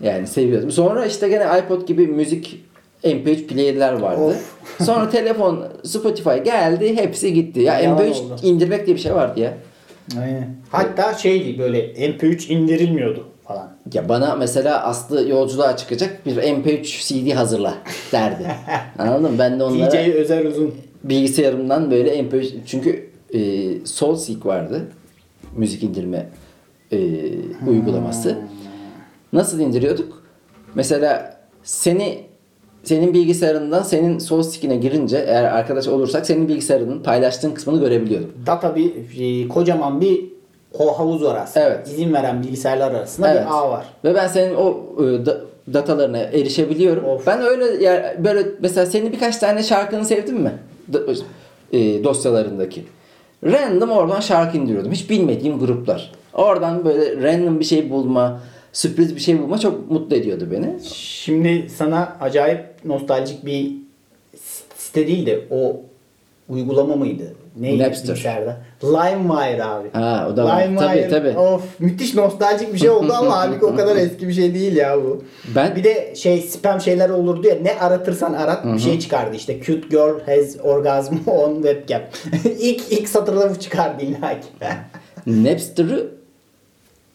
Yani 0.00 0.26
seviyordum. 0.26 0.70
Sonra 0.70 1.06
işte 1.06 1.28
gene 1.28 1.58
iPod 1.58 1.86
gibi 1.86 2.06
müzik 2.06 2.64
MP3 3.04 3.46
player'ler 3.46 3.92
vardı. 3.92 4.20
Of. 4.22 4.54
Sonra 4.86 5.10
telefon, 5.10 5.64
Spotify 5.84 6.36
geldi, 6.44 6.96
hepsi 6.96 7.32
gitti. 7.32 7.60
Ya 7.60 7.78
Yalan 7.80 7.98
MP3 7.98 8.10
oldu. 8.10 8.36
indirmek 8.42 8.86
diye 8.86 8.96
bir 8.96 9.00
şey 9.00 9.14
vardı 9.14 9.40
ya. 9.40 9.54
Aynen. 10.20 10.48
Hatta 10.70 11.14
şeydi 11.14 11.58
böyle 11.58 11.92
MP3 11.92 12.48
indirilmiyordu 12.52 13.24
falan. 13.44 13.70
Ya 13.94 14.08
bana 14.08 14.36
mesela 14.36 14.82
Aslı 14.84 15.28
yolculuğa 15.28 15.76
çıkacak 15.76 16.26
bir 16.26 16.36
MP3 16.36 16.82
CD 16.84 17.34
hazırla 17.34 17.74
derdi. 18.12 18.46
Anladın 18.98 19.32
mı? 19.32 19.38
Ben 19.38 19.60
de 19.60 19.64
onlara 19.64 19.90
DJ 19.90 19.94
Özer 20.14 20.44
Uzun. 20.44 20.74
bilgisayarımdan 21.04 21.90
böyle 21.90 22.20
MP3 22.20 22.50
çünkü 22.66 23.13
e, 23.34 23.40
SoulSeek 23.86 24.46
vardı. 24.46 24.82
Müzik 25.56 25.82
indirme 25.82 26.28
e, 26.92 26.98
uygulaması. 27.68 28.38
Nasıl 29.32 29.60
indiriyorduk? 29.60 30.22
Mesela 30.74 31.36
seni 31.62 32.18
senin 32.82 33.14
bilgisayarından 33.14 33.82
senin 33.82 34.18
SoulSeek'ine 34.18 34.76
girince 34.76 35.16
eğer 35.18 35.44
arkadaş 35.44 35.88
olursak 35.88 36.26
senin 36.26 36.48
bilgisayarının 36.48 37.02
paylaştığın 37.02 37.50
kısmını 37.50 37.80
görebiliyordum. 37.80 38.32
Data 38.46 38.76
bir 38.76 38.92
e, 39.20 39.48
kocaman 39.48 40.00
bir 40.00 40.24
o 40.78 40.98
havuz 40.98 41.22
var 41.24 41.36
aslında. 41.42 41.66
Evet. 41.66 41.88
İzin 41.88 42.12
veren 42.12 42.42
bilgisayarlar 42.42 42.90
arasında 42.94 43.32
Evet. 43.32 43.42
bir 43.42 43.54
ağ 43.54 43.70
var. 43.70 43.84
Ve 44.04 44.14
ben 44.14 44.28
senin 44.28 44.54
o 44.54 44.82
e, 44.98 45.26
da- 45.26 45.40
datalarına 45.72 46.18
erişebiliyorum. 46.18 47.04
Of. 47.04 47.26
Ben 47.26 47.40
öyle 47.42 47.84
yer, 47.84 48.24
böyle 48.24 48.46
mesela 48.60 48.86
senin 48.86 49.12
birkaç 49.12 49.36
tane 49.36 49.62
şarkını 49.62 50.04
sevdin 50.04 50.40
mi? 50.40 50.52
Da- 50.92 51.00
e, 51.72 52.04
dosyalarındaki. 52.04 52.84
Random 53.44 53.90
oradan 53.90 54.20
şarkı 54.20 54.56
indiriyordum. 54.56 54.92
Hiç 54.92 55.10
bilmediğim 55.10 55.58
gruplar. 55.58 56.12
Oradan 56.32 56.84
böyle 56.84 57.22
random 57.22 57.60
bir 57.60 57.64
şey 57.64 57.90
bulma, 57.90 58.40
sürpriz 58.72 59.16
bir 59.16 59.20
şey 59.20 59.42
bulma 59.42 59.58
çok 59.58 59.90
mutlu 59.90 60.16
ediyordu 60.16 60.48
beni. 60.50 60.76
Şimdi 60.92 61.70
sana 61.70 62.16
acayip 62.20 62.60
nostaljik 62.84 63.46
bir 63.46 63.72
site 64.76 65.06
değil 65.06 65.26
de 65.26 65.40
o 65.50 65.80
uygulama 66.48 66.96
mıydı? 66.96 67.22
Neydi 67.60 67.82
Napster. 67.82 68.08
bilgisayarda? 68.08 68.56
LimeWire 68.84 69.64
abi. 69.64 69.88
Ha, 69.92 70.28
o 70.32 70.36
da 70.36 70.44
var. 70.44 70.62
LimeWire, 70.62 71.08
Tabii, 71.08 71.10
tabii. 71.34 71.38
Of 71.38 71.80
müthiş 71.80 72.14
nostaljik 72.14 72.72
bir 72.74 72.78
şey 72.78 72.90
oldu 72.90 73.12
ama 73.18 73.36
halbuki 73.36 73.64
o 73.64 73.76
kadar 73.76 73.96
eski 73.96 74.28
bir 74.28 74.32
şey 74.32 74.54
değil 74.54 74.76
ya 74.76 74.96
bu. 75.04 75.24
Ben- 75.56 75.76
Bir 75.76 75.84
de 75.84 76.14
şey 76.16 76.40
spam 76.40 76.80
şeyler 76.80 77.10
olurdu 77.10 77.46
ya 77.46 77.54
ne 77.62 77.78
aratırsan 77.80 78.32
arat 78.32 78.64
bir 78.74 78.78
şey 78.78 78.98
çıkardı 79.00 79.36
işte 79.36 79.60
cute 79.62 79.88
girl 79.88 80.20
has 80.26 80.56
orgasm 80.64 81.14
on 81.26 81.54
webcam. 81.54 82.02
ilk 82.60 82.92
ilk 82.92 83.08
satırda 83.08 83.50
bu 83.50 83.58
çıkardı 83.60 84.04
illa 84.04 84.40
ki. 84.40 84.46
Napster'ı 85.26 86.06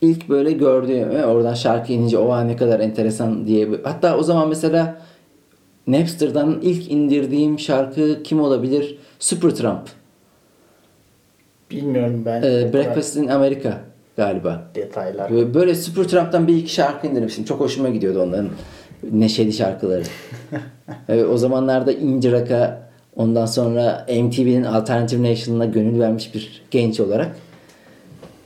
ilk 0.01 0.29
böyle 0.29 0.51
gördüğüm 0.51 1.09
ve 1.09 1.25
oradan 1.25 1.53
şarkı 1.53 1.93
inince 1.93 2.17
oha 2.17 2.41
ne 2.43 2.55
kadar 2.55 2.79
enteresan 2.79 3.47
diye. 3.47 3.67
Hatta 3.83 4.17
o 4.17 4.23
zaman 4.23 4.49
mesela 4.49 5.01
Napster'dan 5.87 6.59
ilk 6.61 6.91
indirdiğim 6.91 7.59
şarkı 7.59 8.23
kim 8.23 8.41
olabilir? 8.41 8.97
Supertramp. 9.19 9.89
Bilmiyorum 11.71 12.21
ben. 12.25 12.41
Ee, 12.41 12.73
Breakfast 12.73 13.15
in 13.15 13.27
America 13.27 13.77
galiba. 14.17 14.63
detaylar. 14.75 15.31
Böyle, 15.31 15.53
böyle 15.53 15.75
Supertramp'tan 15.75 16.47
bir 16.47 16.55
iki 16.55 16.73
şarkı 16.73 17.07
indirmiştim. 17.07 17.45
Çok 17.45 17.59
hoşuma 17.59 17.89
gidiyordu 17.89 18.21
onların 18.23 18.49
neşeli 19.11 19.53
şarkıları. 19.53 20.03
Ee, 21.09 21.23
o 21.23 21.37
zamanlarda 21.37 21.91
İnci 21.91 22.31
Raka 22.31 22.89
ondan 23.15 23.45
sonra 23.45 24.05
MTV'nin 24.09 24.63
Alternative 24.63 25.31
National'ına 25.31 25.65
gönül 25.65 25.99
vermiş 25.99 26.33
bir 26.35 26.61
genç 26.71 26.99
olarak 26.99 27.35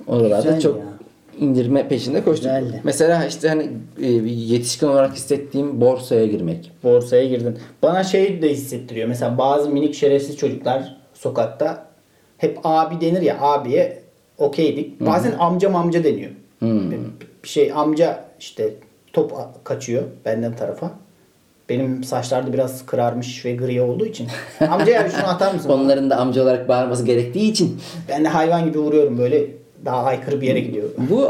oralarda 0.07 0.41
Güzel 0.41 0.61
çok 0.61 0.77
ya. 0.77 0.83
İndirme 1.43 1.87
peşinde 1.87 2.23
koştum. 2.23 2.51
Güzeldi. 2.51 2.81
Mesela 2.83 3.25
işte 3.25 3.49
hani 3.49 3.69
e, 4.01 4.07
yetişkin 4.25 4.87
olarak 4.87 5.13
hissettiğim 5.15 5.81
borsaya 5.81 6.25
girmek. 6.25 6.71
borsaya 6.83 7.25
girdin. 7.25 7.57
Bana 7.81 8.03
şey 8.03 8.41
de 8.41 8.49
hissettiriyor. 8.49 9.07
Mesela 9.07 9.37
bazı 9.37 9.69
minik 9.69 9.95
şerefsiz 9.95 10.37
çocuklar 10.37 10.97
sokakta 11.13 11.87
hep 12.37 12.59
abi 12.63 13.01
denir 13.01 13.21
ya 13.21 13.37
abiye 13.41 13.99
okeydik. 14.37 15.01
Bazen 15.01 15.31
amcam 15.39 15.75
amca 15.75 16.03
deniyor. 16.03 16.31
Hmm. 16.59 16.91
Bir 17.43 17.49
şey 17.49 17.71
amca 17.75 18.25
işte 18.39 18.73
top 19.13 19.33
kaçıyor 19.63 20.03
benden 20.25 20.55
tarafa. 20.55 20.91
Benim 21.69 22.03
saçlar 22.03 22.47
da 22.47 22.53
biraz 22.53 22.85
kırarmış 22.85 23.45
ve 23.45 23.55
gri 23.55 23.81
olduğu 23.81 24.05
için. 24.05 24.27
Amca 24.69 24.91
ya 24.91 25.09
şunu 25.09 25.27
atar 25.27 25.53
mısın? 25.53 25.69
Onların 25.69 26.09
da 26.09 26.17
amca 26.17 26.43
olarak 26.43 26.69
bağırması 26.69 27.05
gerektiği 27.05 27.51
için. 27.51 27.81
Ben 28.09 28.23
de 28.23 28.27
hayvan 28.27 28.65
gibi 28.65 28.79
vuruyorum 28.79 29.17
böyle 29.17 29.47
daha 29.85 30.03
aykırı 30.03 30.41
bir 30.41 30.47
yere 30.47 30.59
gidiyor. 30.59 30.89
Bu 30.97 31.27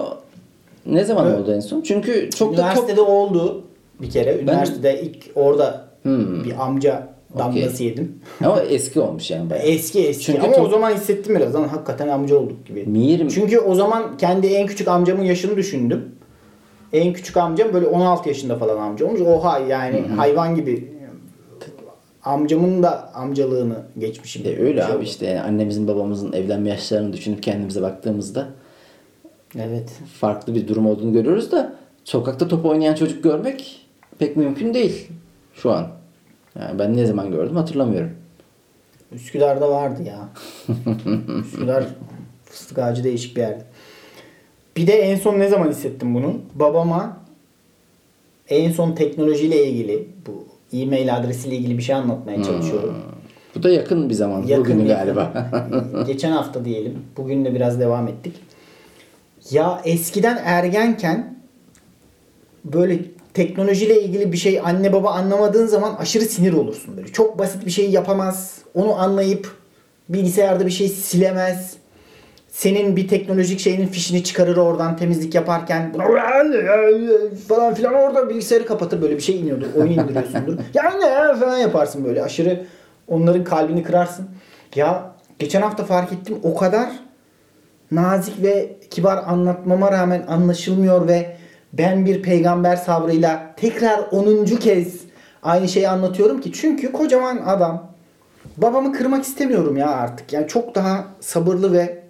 ne 0.85 1.03
zaman 1.03 1.27
Evet. 1.27 1.39
oldu 1.39 1.53
en 1.53 1.59
son? 1.59 1.81
Çünkü 1.81 2.29
çok 2.29 2.51
da 2.51 2.55
top... 2.55 2.65
Üniversitede 2.65 3.01
oldu 3.01 3.63
bir 4.01 4.09
kere. 4.09 4.39
Üniversitede 4.39 5.01
ilk 5.01 5.17
orada 5.35 5.85
Hmm. 6.03 6.43
bir 6.43 6.63
amca 6.63 7.07
damgası 7.37 7.75
Okey. 7.75 7.87
yedim. 7.87 8.19
Ama 8.45 8.61
eski 8.61 8.99
olmuş 8.99 9.31
yani 9.31 9.49
bayağı. 9.49 9.65
Eski 9.65 10.07
eski 10.07 10.23
Çünkü 10.25 10.41
ama 10.41 10.53
çok- 10.55 10.65
o 10.65 10.69
zaman 10.69 10.91
hissettim 10.93 11.35
biraz 11.35 11.55
lan 11.55 11.67
hakikaten 11.67 12.07
amca 12.07 12.35
olduk 12.37 12.65
gibi. 12.67 12.83
Mirim. 12.85 13.27
Çünkü 13.27 13.59
o 13.59 13.75
zaman 13.75 14.17
kendi 14.17 14.47
en 14.47 14.67
küçük 14.67 14.87
amcamın 14.87 15.23
yaşını 15.23 15.57
düşündüm. 15.57 16.05
En 16.93 17.13
küçük 17.13 17.37
amcam 17.37 17.73
böyle 17.73 17.87
16 17.87 18.29
yaşında 18.29 18.55
falan 18.57 18.77
amca 18.77 19.05
olmuş. 19.05 19.21
Oha 19.21 19.59
yani 19.59 20.01
hayvan 20.17 20.55
gibi 20.55 20.92
amcamın 22.23 22.83
da 22.83 23.13
amcalığını 23.13 23.75
geçmişim. 23.99 24.45
E 24.45 24.59
öyle 24.59 24.81
şey 24.81 24.89
abi 24.91 24.95
oldu. 24.97 25.03
işte 25.03 25.25
yani 25.25 25.41
annemizin 25.41 25.87
babamızın 25.87 26.33
evlenme 26.33 26.69
yaşlarını 26.69 27.13
düşünüp 27.13 27.43
kendimize 27.43 27.81
baktığımızda 27.81 28.47
Evet. 29.59 29.89
farklı 30.19 30.55
bir 30.55 30.67
durum 30.67 30.85
olduğunu 30.87 31.13
görüyoruz 31.13 31.51
da 31.51 31.75
sokakta 32.03 32.47
top 32.47 32.65
oynayan 32.65 32.95
çocuk 32.95 33.23
görmek 33.23 33.85
pek 34.19 34.37
mümkün 34.37 34.73
değil 34.73 35.07
şu 35.53 35.71
an. 35.71 35.87
Yani 36.59 36.79
ben 36.79 36.97
ne 36.97 37.05
zaman 37.05 37.31
gördüm 37.31 37.55
hatırlamıyorum. 37.55 38.11
Üsküdar'da 39.11 39.69
vardı 39.69 40.03
ya. 40.03 40.29
Üsküdar 41.39 41.83
fıstık 42.45 42.79
ağacı 42.79 43.03
değişik 43.03 43.35
bir 43.35 43.41
yerdi. 43.41 43.63
Bir 44.77 44.87
de 44.87 44.93
en 44.93 45.15
son 45.15 45.39
ne 45.39 45.47
zaman 45.47 45.69
hissettim 45.69 46.15
bunu? 46.15 46.41
Babama 46.55 47.17
en 48.49 48.71
son 48.71 48.91
teknolojiyle 48.95 49.65
ilgili 49.67 50.07
bu 50.27 50.47
e-mail 50.73 51.15
adresiyle 51.15 51.55
ilgili 51.55 51.77
bir 51.77 51.83
şey 51.83 51.95
anlatmaya 51.95 52.43
çalışıyorum. 52.43 52.95
Bu 53.55 53.63
da 53.63 53.69
yakın 53.69 54.09
bir 54.09 54.13
zaman. 54.13 54.43
Yakın 54.43 54.65
Bugünü 54.65 54.87
yakın. 54.87 55.05
galiba. 55.05 55.51
Geçen 56.07 56.31
hafta 56.31 56.65
diyelim. 56.65 56.97
Bugün 57.17 57.45
de 57.45 57.55
biraz 57.55 57.79
devam 57.79 58.07
ettik. 58.07 58.35
Ya 59.51 59.81
eskiden 59.85 60.41
ergenken 60.45 61.39
böyle 62.65 62.99
teknolojiyle 63.33 64.03
ilgili 64.03 64.31
bir 64.31 64.37
şey 64.37 64.59
anne 64.59 64.93
baba 64.93 65.11
anlamadığın 65.11 65.67
zaman 65.67 65.95
aşırı 65.95 66.25
sinir 66.25 66.53
olursun 66.53 66.97
böyle. 66.97 67.07
Çok 67.07 67.39
basit 67.39 67.65
bir 67.65 67.71
şey 67.71 67.89
yapamaz. 67.89 68.57
Onu 68.73 68.95
anlayıp 68.99 69.57
bilgisayarda 70.09 70.65
bir 70.65 70.71
şey 70.71 70.89
silemez. 70.89 71.73
Senin 72.53 72.95
bir 72.95 73.07
teknolojik 73.07 73.59
şeyinin 73.59 73.87
fişini 73.87 74.23
çıkarır 74.23 74.57
oradan 74.57 74.97
temizlik 74.97 75.35
yaparken 75.35 75.93
falan 77.47 77.73
filan 77.73 77.93
orada 77.93 78.29
bilgisayarı 78.29 78.65
kapatır 78.65 79.01
böyle 79.01 79.15
bir 79.15 79.21
şey 79.21 79.39
iniyordur. 79.39 79.67
Oyun 79.75 79.91
indiriyorsundur. 79.99 80.57
ya 80.73 80.93
ne 80.99 81.05
ya 81.05 81.35
falan 81.35 81.57
yaparsın 81.57 82.05
böyle 82.05 82.23
aşırı 82.23 82.65
onların 83.07 83.43
kalbini 83.43 83.83
kırarsın. 83.83 84.25
Ya 84.75 85.11
geçen 85.39 85.61
hafta 85.61 85.83
fark 85.83 86.13
ettim 86.13 86.37
o 86.43 86.55
kadar 86.55 86.89
nazik 87.91 88.43
ve 88.43 88.75
kibar 88.91 89.17
anlatmama 89.27 89.91
rağmen 89.91 90.23
anlaşılmıyor 90.27 91.07
ve 91.07 91.35
ben 91.73 92.05
bir 92.05 92.21
peygamber 92.21 92.75
sabrıyla 92.75 93.53
tekrar 93.57 93.99
10. 94.11 94.45
kez 94.45 95.01
aynı 95.43 95.67
şeyi 95.67 95.89
anlatıyorum 95.89 96.41
ki 96.41 96.51
çünkü 96.51 96.91
kocaman 96.91 97.37
adam 97.45 97.91
babamı 98.57 98.93
kırmak 98.93 99.23
istemiyorum 99.23 99.77
ya 99.77 99.89
artık. 99.89 100.33
Yani 100.33 100.47
çok 100.47 100.75
daha 100.75 101.07
sabırlı 101.19 101.73
ve 101.73 102.02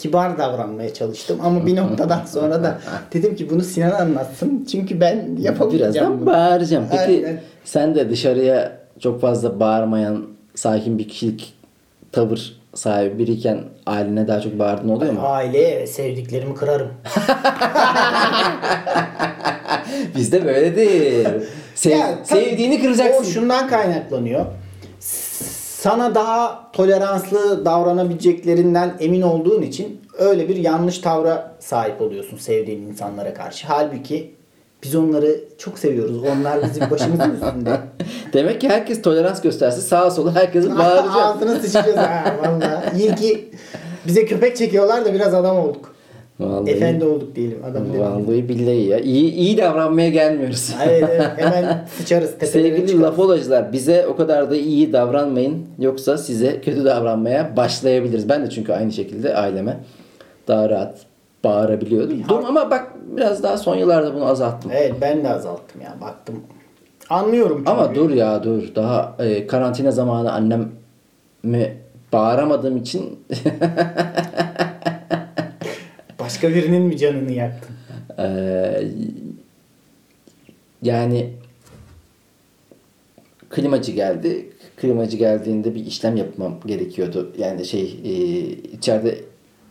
kibar 0.00 0.38
davranmaya 0.38 0.94
çalıştım 0.94 1.38
ama 1.42 1.66
bir 1.66 1.76
noktadan 1.76 2.24
sonra 2.26 2.62
da 2.62 2.78
dedim 3.12 3.36
ki 3.36 3.50
bunu 3.50 3.62
Sinan 3.62 3.90
anlatsın. 3.90 4.64
Çünkü 4.72 5.00
ben 5.00 5.28
yapamayacağım 5.38 5.94
Birazdan 5.94 6.18
bunu. 6.20 6.26
bağıracağım. 6.26 6.84
Peki 6.90 7.02
Aynen. 7.26 7.40
sen 7.64 7.94
de 7.94 8.10
dışarıya 8.10 8.72
çok 9.00 9.20
fazla 9.20 9.60
bağırmayan 9.60 10.26
sakin 10.54 10.98
bir 10.98 11.08
kişilik 11.08 11.54
tavır 12.12 12.56
sahibi 12.74 13.18
biriyken 13.18 13.58
ailine 13.86 14.28
daha 14.28 14.40
çok 14.40 14.58
bağırdın 14.58 14.88
oluyor 14.88 15.12
mu? 15.12 15.20
Aile 15.22 15.86
sevdiklerimi 15.86 16.54
kırarım. 16.54 16.88
Bizde 20.16 20.44
böyledir. 20.44 21.28
Sev, 21.74 21.90
Ya, 21.90 22.18
sevdiğini 22.24 22.82
kıracaksın. 22.82 23.22
O 23.22 23.26
şundan 23.26 23.68
kaynaklanıyor. 23.68 24.46
Sana 25.82 26.14
daha 26.14 26.70
toleranslı 26.72 27.64
davranabileceklerinden 27.64 28.96
emin 29.00 29.22
olduğun 29.22 29.62
için 29.62 30.00
öyle 30.18 30.48
bir 30.48 30.56
yanlış 30.56 30.98
tavra 30.98 31.56
sahip 31.60 32.00
oluyorsun 32.00 32.36
sevdiğin 32.36 32.86
insanlara 32.86 33.34
karşı. 33.34 33.66
Halbuki 33.66 34.34
biz 34.82 34.94
onları 34.94 35.40
çok 35.58 35.78
seviyoruz. 35.78 36.22
Onlar 36.22 36.62
bizim 36.62 36.90
başımızın 36.90 37.30
üstünde. 37.34 37.80
Demek 38.32 38.60
ki 38.60 38.68
herkes 38.68 39.02
tolerans 39.02 39.42
gösterse 39.42 39.80
sağa 39.80 40.10
sola 40.10 40.34
herkesin 40.34 40.78
bağıracak. 40.78 41.16
Ağzına 41.16 41.56
sıçacağız 41.56 41.96
ha 41.96 42.36
valla. 42.42 42.84
İyi 42.98 43.14
ki 43.14 43.50
bize 44.06 44.24
köpek 44.24 44.56
çekiyorlar 44.56 45.04
da 45.04 45.14
biraz 45.14 45.34
adam 45.34 45.56
olduk. 45.58 45.89
Vallahi, 46.40 46.70
Efendi 46.70 47.04
olduk 47.04 47.36
diyelim 47.36 47.58
adam 47.70 47.82
vallahi 48.00 48.48
billahi 48.48 48.82
ya. 48.86 48.98
İyi, 48.98 49.32
iyi 49.32 49.58
davranmaya 49.58 50.08
gelmiyoruz. 50.08 50.74
Evet, 50.84 51.04
evet 51.10 51.26
hemen 51.36 51.84
sıçarız 51.98 52.30
Sevgili 52.30 52.86
çıkarız. 52.86 53.02
lafolacılar 53.02 53.72
bize 53.72 54.06
o 54.06 54.16
kadar 54.16 54.50
da 54.50 54.56
iyi 54.56 54.92
davranmayın. 54.92 55.66
Yoksa 55.78 56.18
size 56.18 56.60
kötü 56.60 56.84
davranmaya 56.84 57.56
başlayabiliriz. 57.56 58.28
Ben 58.28 58.44
de 58.46 58.50
çünkü 58.50 58.72
aynı 58.72 58.92
şekilde 58.92 59.34
aileme 59.34 59.76
daha 60.48 60.70
rahat 60.70 60.94
bağırabiliyordum. 61.44 62.22
Dur, 62.28 62.44
ama 62.48 62.70
bak 62.70 62.92
biraz 63.16 63.42
daha 63.42 63.56
son 63.56 63.76
yıllarda 63.76 64.14
bunu 64.14 64.26
azalttım. 64.26 64.70
Evet 64.74 64.94
ben 65.00 65.24
de 65.24 65.28
azalttım 65.28 65.80
ya 65.80 65.94
baktım. 66.00 66.34
Anlıyorum 67.10 67.56
çünkü. 67.58 67.70
Ama 67.70 67.94
dur 67.94 68.10
ya 68.10 68.42
dur. 68.44 68.62
Daha 68.74 69.16
e, 69.18 69.46
karantina 69.46 69.90
zamanı 69.90 70.32
annemi 70.32 71.76
bağıramadığım 72.12 72.76
için 72.76 73.18
Başka 76.42 76.54
birinin 76.54 76.82
mi 76.82 76.96
canını 76.96 77.32
yaktın? 77.32 77.76
Ee, 78.18 78.84
yani 80.82 81.30
klimacı 83.50 83.92
geldi. 83.92 84.50
Klimacı 84.76 85.16
geldiğinde 85.16 85.74
bir 85.74 85.86
işlem 85.86 86.16
yapmam 86.16 86.54
gerekiyordu. 86.66 87.32
Yani 87.38 87.64
şey 87.64 88.00
e, 88.04 88.12
içeride 88.48 89.18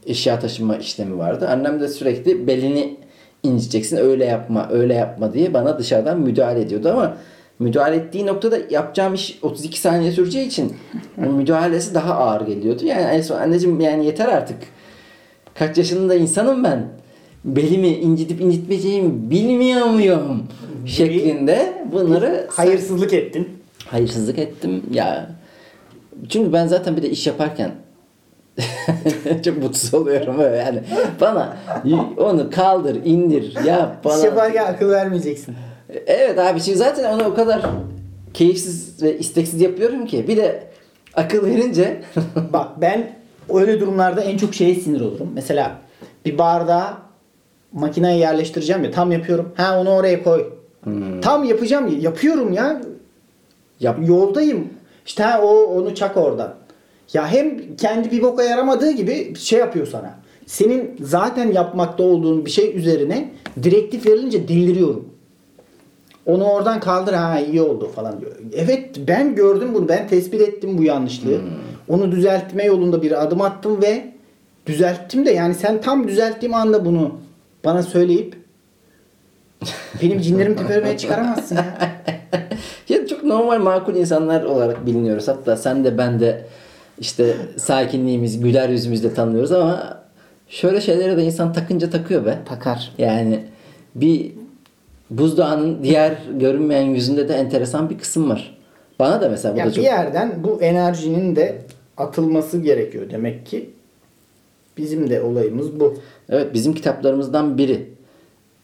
eşya 0.05 0.39
taşıma 0.39 0.77
işlemi 0.77 1.17
vardı. 1.17 1.47
Annem 1.49 1.81
de 1.81 1.87
sürekli 1.87 2.47
belini 2.47 2.97
inciteceksin 3.43 3.97
öyle 3.97 4.25
yapma 4.25 4.69
öyle 4.71 4.93
yapma 4.93 5.33
diye 5.33 5.53
bana 5.53 5.79
dışarıdan 5.79 6.19
müdahale 6.19 6.61
ediyordu 6.61 6.89
ama 6.89 7.17
müdahale 7.59 7.95
ettiği 7.95 8.25
noktada 8.25 8.57
yapacağım 8.69 9.13
iş 9.13 9.39
32 9.41 9.79
saniye 9.79 10.11
süreceği 10.11 10.47
için 10.47 10.75
müdahalesi 11.17 11.93
daha 11.93 12.13
ağır 12.13 12.47
geliyordu. 12.47 12.85
Yani 12.85 13.01
en 13.01 13.21
son 13.21 13.37
anneciğim 13.37 13.79
yani 13.79 14.05
yeter 14.05 14.27
artık. 14.27 14.57
Kaç 15.55 15.77
yaşında 15.77 16.15
insanım 16.15 16.63
ben. 16.63 16.87
Belimi 17.45 17.87
incitip 17.87 18.41
incitmeyeceğimi 18.41 19.29
bilmiyor 19.31 19.85
muyum? 19.85 20.43
Şeklinde 20.85 21.83
bunları 21.91 22.47
Hayırsızlık 22.51 23.13
ettin. 23.13 23.47
hayırsızlık 23.87 24.39
ettim 24.39 24.83
ya. 24.91 25.29
Çünkü 26.29 26.53
ben 26.53 26.67
zaten 26.67 26.97
bir 26.97 27.01
de 27.01 27.09
iş 27.09 27.27
yaparken 27.27 27.71
çok 29.45 29.57
mutsuz 29.63 29.93
oluyorum 29.93 30.37
böyle 30.37 30.55
yani. 30.57 30.79
Bana 31.21 31.57
onu 32.17 32.49
kaldır, 32.49 32.97
indir, 33.05 33.55
yap 33.65 33.97
İş 33.99 34.05
bana. 34.11 34.25
yaparken 34.25 34.65
akıl 34.65 34.89
vermeyeceksin. 34.89 35.55
Evet 36.07 36.39
abi 36.39 36.59
şimdi 36.59 36.77
zaten 36.77 37.13
onu 37.13 37.23
o 37.25 37.33
kadar 37.33 37.61
keyifsiz 38.33 39.03
ve 39.03 39.17
isteksiz 39.19 39.61
yapıyorum 39.61 40.05
ki. 40.05 40.27
Bir 40.27 40.37
de 40.37 40.63
akıl 41.13 41.45
verince 41.45 42.01
Bak 42.53 42.81
ben 42.81 43.18
öyle 43.53 43.79
durumlarda 43.79 44.21
en 44.21 44.37
çok 44.37 44.53
şeye 44.53 44.75
sinir 44.75 45.01
olurum. 45.01 45.29
Mesela 45.33 45.77
bir 46.25 46.37
bardağı 46.37 46.87
makineye 47.73 48.17
yerleştireceğim 48.17 48.83
ya 48.83 48.91
tam 48.91 49.11
yapıyorum. 49.11 49.51
Ha 49.55 49.79
onu 49.79 49.89
oraya 49.89 50.23
koy. 50.23 50.53
Tam 51.21 51.43
yapacağım 51.43 51.87
ya. 51.87 51.99
Yapıyorum 51.99 52.53
ya. 52.53 52.81
yap 53.79 53.99
Yoldayım. 54.07 54.67
İşte 55.05 55.23
ha 55.23 55.41
o 55.41 55.63
onu 55.63 55.95
çak 55.95 56.17
oradan. 56.17 56.53
Ya 57.13 57.27
hem 57.31 57.75
kendi 57.75 58.11
bir 58.11 58.21
boka 58.21 58.43
yaramadığı 58.43 58.91
gibi 58.91 59.35
şey 59.35 59.59
yapıyor 59.59 59.87
sana. 59.87 60.19
Senin 60.45 60.95
zaten 61.01 61.51
yapmakta 61.51 62.03
olduğun 62.03 62.45
bir 62.45 62.51
şey 62.51 62.77
üzerine 62.77 63.31
direktif 63.63 64.05
verilince 64.05 64.47
deliriyorum. 64.47 65.09
Onu 66.25 66.43
oradan 66.43 66.79
kaldır 66.79 67.13
ha 67.13 67.39
iyi 67.39 67.61
oldu 67.61 67.91
falan 67.95 68.21
diyor. 68.21 68.31
Evet 68.55 68.89
ben 69.07 69.35
gördüm 69.35 69.69
bunu. 69.73 69.87
Ben 69.87 70.07
tespit 70.07 70.41
ettim 70.41 70.77
bu 70.77 70.83
yanlışlığı. 70.83 71.39
Onu 71.89 72.11
düzeltme 72.11 72.65
yolunda 72.65 73.01
bir 73.01 73.23
adım 73.23 73.41
attım 73.41 73.81
ve 73.81 74.05
düzelttim 74.65 75.25
de 75.25 75.31
yani 75.31 75.55
sen 75.55 75.81
tam 75.81 76.07
düzelttiğim 76.07 76.53
anda 76.53 76.85
bunu 76.85 77.19
bana 77.65 77.83
söyleyip 77.83 78.35
benim 80.01 80.21
cinlerim 80.21 80.55
tepeme 80.55 80.97
çıkaramazsın 80.97 81.55
ya. 81.55 81.65
Ya 82.89 83.07
çok 83.07 83.23
normal 83.23 83.59
makul 83.59 83.95
insanlar 83.95 84.43
olarak 84.43 84.85
biliniyoruz. 84.85 85.27
Hatta 85.27 85.57
sen 85.57 85.83
de 85.83 85.97
ben 85.97 86.19
de 86.19 86.45
işte 86.99 87.33
sakinliğimiz, 87.57 88.39
güler 88.39 88.69
yüzümüzle 88.69 89.13
tanıyoruz 89.13 89.51
ama 89.51 89.97
şöyle 90.47 90.81
şeylere 90.81 91.17
de 91.17 91.23
insan 91.23 91.53
takınca 91.53 91.89
takıyor 91.89 92.25
be. 92.25 92.37
Takar. 92.45 92.91
Yani 92.97 93.45
bir 93.95 94.31
buzdağının 95.09 95.83
diğer 95.83 96.13
görünmeyen 96.39 96.81
yüzünde 96.81 97.29
de 97.29 97.33
enteresan 97.33 97.89
bir 97.89 97.97
kısım 97.97 98.29
var. 98.29 98.57
Bana 98.99 99.21
da 99.21 99.29
mesela 99.29 99.53
bu 99.53 99.59
Ya 99.59 99.65
da 99.65 99.69
bir 99.69 99.75
çok 99.75 99.83
yerden 99.83 100.43
bu 100.43 100.61
enerjinin 100.61 101.35
de 101.35 101.61
atılması 101.99 102.57
gerekiyor 102.57 103.09
demek 103.09 103.45
ki. 103.45 103.69
Bizim 104.77 105.09
de 105.09 105.21
olayımız 105.21 105.79
bu. 105.79 105.97
Evet 106.29 106.53
bizim 106.53 106.73
kitaplarımızdan 106.73 107.57
biri 107.57 107.89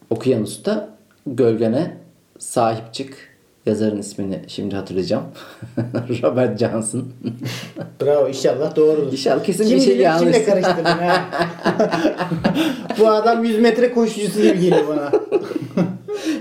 Okuyan 0.09 0.41
Usta 0.43 0.89
Gölgene 1.27 1.97
Sahip 2.39 2.93
Çık 2.93 3.13
yazarın 3.65 3.99
ismini 3.99 4.39
şimdi 4.47 4.75
hatırlayacağım. 4.75 5.23
Robert 6.23 6.59
Johnson. 6.59 7.03
Bravo 8.01 8.27
inşallah 8.27 8.75
doğrudur. 8.75 9.11
İnşallah 9.11 9.43
kesin 9.43 9.63
Kim 9.63 9.77
bir 9.77 9.83
şey 9.83 9.97
yanlış. 9.97 10.23
kimle 10.23 10.45
karıştırdın 10.45 10.83
ha? 10.83 11.25
bu 12.99 13.07
adam 13.07 13.43
100 13.43 13.59
metre 13.59 13.93
koşucusu 13.93 14.41
gibi 14.41 14.59
geliyor 14.59 14.87
bana. 14.87 15.11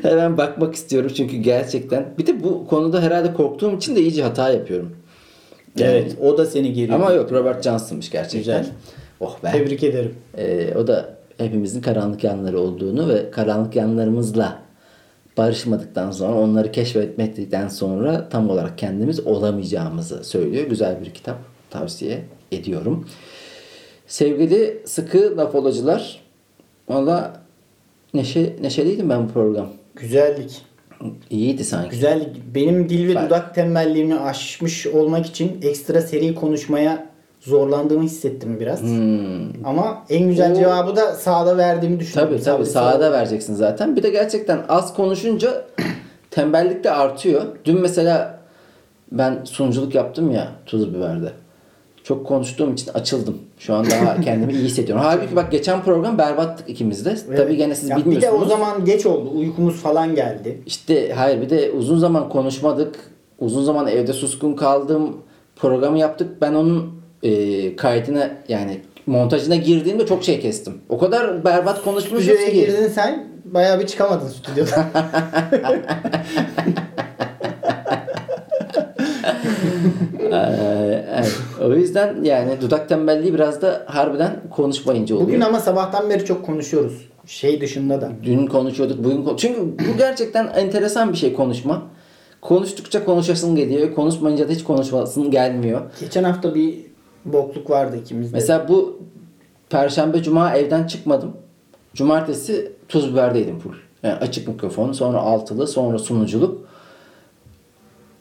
Hemen 0.03 0.36
bakmak 0.36 0.74
istiyorum 0.74 1.11
çünkü 1.16 1.36
gerçekten 1.36 2.07
bir 2.18 2.26
de 2.26 2.45
bu 2.45 2.66
konuda 2.66 3.03
herhalde 3.03 3.34
korktuğum 3.34 3.76
için 3.76 3.97
de 3.97 4.01
iyice 4.01 4.22
hata 4.22 4.51
yapıyorum. 4.51 4.97
Yani- 5.79 5.93
Evet 5.93 6.16
o 6.22 6.39
da 6.39 6.47
seni 6.47 6.72
geriyor. 6.72 6.99
Ama 7.01 7.12
yok 7.12 7.33
Robert 7.33 7.64
Johnson'mış 7.64 8.11
gerçekten. 8.11 8.59
Güzel. 8.59 8.75
Oh 9.20 9.43
be. 9.45 9.51
Tebrik 9.53 9.83
ederim. 9.83 10.14
Ee, 10.39 10.75
o 10.77 10.87
da 10.87 11.14
hepimizin 11.39 11.81
karanlık 11.81 12.25
yanları 12.25 12.61
olduğunu 12.61 13.09
ve 13.09 13.31
karanlık 13.31 13.77
yanlarımızla 13.77 14.59
barışmadıktan 15.37 16.11
sonra 16.11 16.35
onları 16.35 16.72
keşfetmedikten 16.72 17.68
sonra 17.68 18.29
tam 18.29 18.51
olarak 18.51 18.79
kendimiz 18.79 19.20
olamayacağımızı 19.27 20.25
söylüyor. 20.25 20.66
Güzel 20.68 21.01
bir 21.05 21.11
kitap 21.11 21.39
tavsiye 21.70 22.25
ediyorum. 22.53 23.09
Sevgili 24.07 24.83
sıkı 24.85 25.35
lafolacılar 25.37 26.20
valla 26.89 27.41
neşe, 28.14 28.57
neşeliydim 28.61 29.11
ben 29.11 29.29
bu 29.29 29.33
program. 29.33 29.68
Güzellik. 29.97 30.62
İyiydi 31.30 31.64
sanki. 31.64 31.90
Güzellik. 31.90 32.55
Benim 32.55 32.88
dil 32.88 33.09
ve 33.09 33.14
Ben- 33.14 33.26
dudak 33.26 33.55
tembelliğimi 33.55 34.14
aşmış 34.18 34.86
olmak 34.86 35.26
için 35.26 35.59
ekstra 35.62 36.00
seri 36.00 36.34
konuşmaya 36.34 37.07
zorlandığımı 37.40 38.02
hissettim 38.05 38.61
biraz. 38.61 38.80
Hmm. 38.82 39.66
Ama 39.66 40.05
en 40.11 40.28
güzel 40.28 40.52
O- 40.52 40.55
cevabı 40.55 40.96
da 40.96 41.12
sahada 41.14 41.57
verdiğimi 41.57 42.00
düşünüyorum. 42.00 42.34
Tabii 42.34 42.44
tabii 42.44 42.66
Sahada- 42.66 42.90
sahada 42.90 43.12
vereceksin 43.12 43.55
zaten. 43.55 43.96
Bir 43.96 44.02
de 44.02 44.11
gerçekten 44.11 44.61
az 44.68 44.94
konuşunca 44.94 45.64
tembellik 46.30 46.84
de 46.84 46.90
artıyor. 46.90 47.42
Dün 47.64 47.80
mesela 47.80 48.38
ben 49.12 49.44
sunuculuk 49.44 49.94
yaptım 49.94 50.30
ya 50.30 50.48
tuz 50.66 50.94
biberde. 50.94 51.32
Çok 52.05 52.26
konuştuğum 52.26 52.72
için 52.72 52.90
açıldım. 52.94 53.38
Şu 53.59 53.74
an 53.74 53.90
daha 53.90 54.20
kendimi 54.24 54.52
iyi 54.52 54.64
hissediyorum. 54.64 55.05
Halbuki 55.07 55.36
bak 55.36 55.52
geçen 55.52 55.82
program 55.82 56.18
berbattık 56.18 56.68
ikimiz 56.70 57.05
de. 57.05 57.16
Evet. 57.28 57.38
Tabii 57.38 57.57
gene 57.57 57.74
siz 57.74 57.88
Ya 57.90 57.96
Bir 57.96 58.05
bilmiyorsunuz. 58.05 58.40
de 58.40 58.44
o 58.44 58.48
zaman 58.48 58.84
geç 58.84 59.07
oldu. 59.07 59.30
Uykumuz 59.34 59.76
falan 59.76 60.14
geldi. 60.14 60.62
İşte 60.66 61.12
hayır 61.12 61.40
bir 61.42 61.50
de 61.50 61.70
uzun 61.70 61.98
zaman 61.98 62.28
konuşmadık. 62.28 62.94
Uzun 63.38 63.64
zaman 63.64 63.86
evde 63.88 64.12
suskun 64.12 64.55
kaldım. 64.55 65.16
Programı 65.57 65.98
yaptık. 65.98 66.40
Ben 66.40 66.55
onun 66.55 67.00
e, 67.22 67.76
kaydına 67.76 68.30
yani 68.48 68.80
montajına 69.07 69.57
girdiğimde 69.57 70.07
çok 70.07 70.24
şey 70.24 70.40
kestim. 70.40 70.74
O 70.88 70.98
kadar 70.98 71.44
berbat 71.44 71.84
konuşmuşuz 71.84 72.44
ki. 72.44 72.52
girdin 72.52 72.88
sen 72.88 73.26
bayağı 73.44 73.80
bir 73.80 73.86
çıkamadın 73.86 74.28
stüdyodan. 74.28 74.84
O 81.65 81.73
yüzden 81.75 82.25
yani 82.25 82.61
dudak 82.61 82.89
tembelliği 82.89 83.35
biraz 83.35 83.62
da 83.62 83.83
harbiden 83.87 84.43
konuşmayınca 84.51 85.15
oluyor. 85.15 85.29
Bugün 85.29 85.41
ama 85.41 85.61
sabahtan 85.61 86.11
beri 86.11 86.25
çok 86.25 86.47
konuşuyoruz. 86.47 87.09
Şey 87.27 87.61
dışında 87.61 88.01
da. 88.01 88.11
Dün 88.23 88.47
konuşuyorduk, 88.47 89.05
bugün 89.05 89.25
kon- 89.25 89.37
Çünkü 89.37 89.61
bu 89.61 89.99
gerçekten 89.99 90.47
enteresan 90.47 91.12
bir 91.12 91.17
şey 91.17 91.33
konuşma. 91.35 91.83
Konuştukça 92.41 93.05
konuşasın 93.05 93.57
geliyor. 93.57 93.95
Konuşmayınca 93.95 94.49
da 94.49 94.53
hiç 94.53 94.65
konuşmasın 94.65 95.31
gelmiyor. 95.31 95.81
Geçen 96.01 96.25
hafta 96.25 96.55
bir 96.55 96.79
bokluk 97.25 97.71
vardı 97.71 97.97
ikimizde. 97.97 98.37
Mesela 98.37 98.69
bu 98.69 99.01
Perşembe, 99.71 100.23
Cuma 100.23 100.55
evden 100.57 100.87
çıkmadım. 100.87 101.33
Cumartesi 101.95 102.73
tuz 102.89 103.12
biberdeydim 103.12 103.59
full. 103.59 103.73
Yani 104.03 104.15
açık 104.15 104.49
mikrofon, 104.49 104.93
sonra 104.93 105.19
altılı, 105.19 105.67
sonra 105.67 105.99
sunuculuk. 105.99 106.65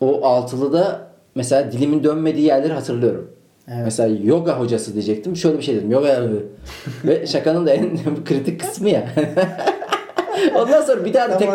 O 0.02 0.26
altılıda 0.26 1.13
mesela 1.36 1.72
dilimin 1.72 2.04
dönmediği 2.04 2.46
yerleri 2.46 2.74
hatırlıyorum. 2.74 3.32
Evet. 3.68 3.82
Mesela 3.86 4.18
yoga 4.24 4.60
hocası 4.60 4.94
diyecektim. 4.94 5.36
Şöyle 5.36 5.58
bir 5.58 5.64
şey 5.64 5.76
dedim. 5.76 5.92
Yoga 5.92 6.22
Ve 7.06 7.28
şakanın 7.28 7.66
da 7.66 7.72
en 7.72 7.98
kritik 8.26 8.60
kısmı 8.60 8.90
ya. 8.90 9.10
Ondan 10.56 10.82
sonra 10.82 11.06
bir 11.06 11.14
daha 11.14 11.30
da 11.30 11.38
tek, 11.38 11.50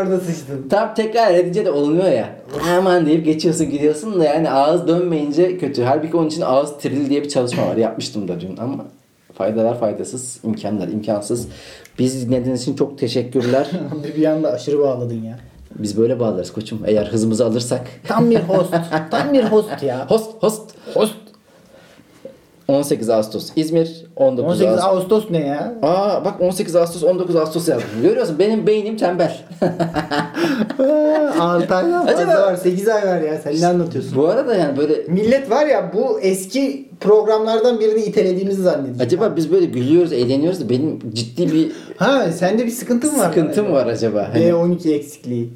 tam 0.70 0.94
tekrar 0.94 1.34
edince 1.34 1.64
de 1.64 1.70
olmuyor 1.70 2.12
ya. 2.12 2.28
Aman 2.78 3.06
deyip 3.06 3.24
geçiyorsun 3.24 3.70
gidiyorsun 3.70 4.20
da 4.20 4.24
yani 4.24 4.50
ağız 4.50 4.88
dönmeyince 4.88 5.58
kötü. 5.58 5.82
Halbuki 5.82 6.16
onun 6.16 6.28
için 6.28 6.42
ağız 6.42 6.78
tril 6.78 7.10
diye 7.10 7.22
bir 7.22 7.28
çalışma 7.28 7.66
var. 7.66 7.76
Yapmıştım 7.76 8.28
da 8.28 8.40
dün 8.40 8.56
ama 8.56 8.84
Faydalar 9.38 9.80
faydasız, 9.80 10.40
imkanlar 10.44 10.88
imkansız. 10.88 11.48
Biz 11.98 12.26
dinlediğiniz 12.26 12.62
için 12.62 12.76
çok 12.76 12.98
teşekkürler. 12.98 13.70
bir 14.16 14.24
anda 14.24 14.52
aşırı 14.52 14.78
bağladın 14.78 15.22
ya. 15.22 15.38
Biz 15.74 15.98
böyle 15.98 16.20
bağlarız 16.20 16.52
koçum. 16.52 16.82
Eğer 16.86 17.06
hızımızı 17.06 17.46
alırsak. 17.46 17.86
Tam 18.08 18.30
bir 18.30 18.40
host. 18.40 18.74
Tam 19.10 19.32
bir 19.32 19.44
host 19.44 19.82
ya. 19.82 20.10
Host, 20.10 20.42
host, 20.42 20.70
host. 20.94 21.27
18 22.72 23.10
Ağustos 23.10 23.50
İzmir, 23.56 24.04
19 24.16 24.44
18 24.50 24.66
Ağustos. 24.66 24.84
Ağustos 24.84 25.30
ne 25.30 25.46
ya? 25.46 25.74
Aa 25.82 26.24
bak 26.24 26.40
18 26.40 26.76
Ağustos 26.76 27.04
19 27.04 27.36
Ağustos 27.36 27.68
yazdım. 27.68 27.88
Görüyorsun 28.02 28.38
benim 28.38 28.66
beynim 28.66 28.96
tembel. 28.96 29.36
6 31.40 31.74
ay 31.74 31.84
var. 31.92 32.06
Acaba- 32.08 32.42
var. 32.46 32.56
8 32.56 32.88
ay 32.88 33.06
var 33.08 33.20
ya. 33.20 33.38
Sen 33.38 33.60
ne 33.60 33.66
anlatıyorsun? 33.66 34.16
Bu 34.16 34.28
arada 34.28 34.54
yani 34.54 34.76
böyle 34.78 34.94
Millet 35.08 35.50
var 35.50 35.66
ya 35.66 35.92
bu 35.94 36.20
eski 36.20 36.88
programlardan 37.00 37.80
birini 37.80 38.00
itelediğimizi 38.00 38.62
zannediyor. 38.62 39.00
acaba 39.00 39.36
biz 39.36 39.52
böyle 39.52 39.66
gülüyoruz, 39.66 40.12
eğleniyoruz 40.12 40.60
da 40.64 40.68
benim 40.70 40.98
ciddi 41.12 41.52
bir 41.52 41.72
Ha 41.96 42.32
sende 42.32 42.66
bir 42.66 42.70
sıkıntın 42.70 43.18
var. 43.18 43.28
sıkıntım 43.28 43.72
var 43.72 43.86
acaba. 43.86 44.28
Hani 44.32 44.44
B12 44.44 44.92
eksikliği. 44.94 45.50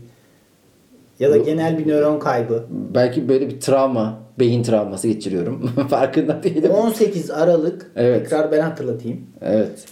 Ya 1.20 1.30
da 1.30 1.40
Bu- 1.40 1.44
genel 1.44 1.78
bir 1.78 1.88
nöron 1.88 2.18
kaybı. 2.18 2.64
belki 2.94 3.28
böyle 3.28 3.48
bir 3.50 3.60
travma, 3.60 4.18
beyin 4.38 4.62
travması 4.62 5.08
geçiriyorum. 5.08 5.66
Farkında 5.90 6.42
değilim. 6.42 6.70
18 6.70 7.30
Aralık. 7.30 7.90
Evet. 7.96 8.22
Tekrar 8.22 8.52
ben 8.52 8.60
hatırlatayım. 8.60 9.20
Evet. 9.40 9.84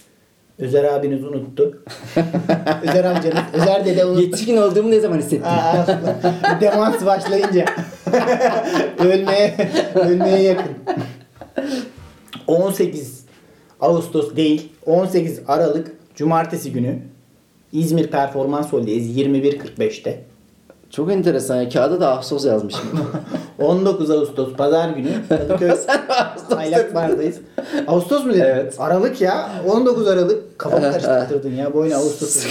Özer 0.59 0.83
abiniz 0.83 1.23
unuttu. 1.23 1.83
Özer 2.83 3.03
amcanız. 3.03 3.39
Özer 3.53 3.85
dede 3.85 4.05
unuttu. 4.05 4.21
Yetişkin 4.21 4.57
olduğumu 4.57 4.91
ne 4.91 4.99
zaman 4.99 5.17
hissettim? 5.17 5.43
Aa, 5.45 5.85
demans 6.61 7.05
başlayınca. 7.05 7.65
ölmeye, 8.99 9.55
ölmeye 9.95 10.41
yakın. 10.41 10.71
18 12.47 13.25
Ağustos 13.79 14.35
değil, 14.35 14.71
18 14.85 15.41
Aralık 15.47 15.91
Cumartesi 16.15 16.71
günü 16.71 16.99
İzmir 17.71 18.07
Performans 18.07 18.73
Hall'deyiz 18.73 19.17
21.45'te. 19.17 20.30
Çok 20.91 21.11
enteresan 21.11 21.55
ya. 21.61 21.69
Kağıda 21.69 22.01
da 22.01 22.09
Ağustos 22.09 22.45
yazmışım. 22.45 22.81
19 23.59 24.11
Ağustos 24.11 24.53
Pazar 24.53 24.89
günü 24.89 25.09
Kadıköy 25.29 25.71
Aylak 26.57 26.95
Bar'dayız. 26.95 27.35
Ağustos 27.87 28.25
mu 28.25 28.33
dedin? 28.33 28.41
Evet. 28.43 28.75
Aralık 28.79 29.21
ya. 29.21 29.49
19 29.69 30.07
Aralık. 30.07 30.59
Kafamı 30.59 30.91
karıştırdın 30.91 31.51
ya. 31.55 31.73
Boyuna 31.73 31.95
Ağustos. 31.95 32.45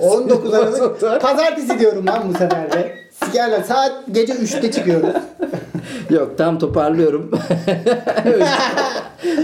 19 0.00 0.54
Aralık. 0.54 1.00
Pazartesi 1.22 1.78
diyorum 1.78 2.06
lan 2.06 2.22
bu 2.28 2.32
sefer 2.32 2.72
de. 2.72 2.94
Sikerler. 3.24 3.62
Saat 3.62 3.92
gece 4.12 4.32
3'te 4.32 4.70
çıkıyoruz. 4.70 5.10
Yok 6.10 6.38
tam 6.38 6.58
toparlıyorum. 6.58 7.30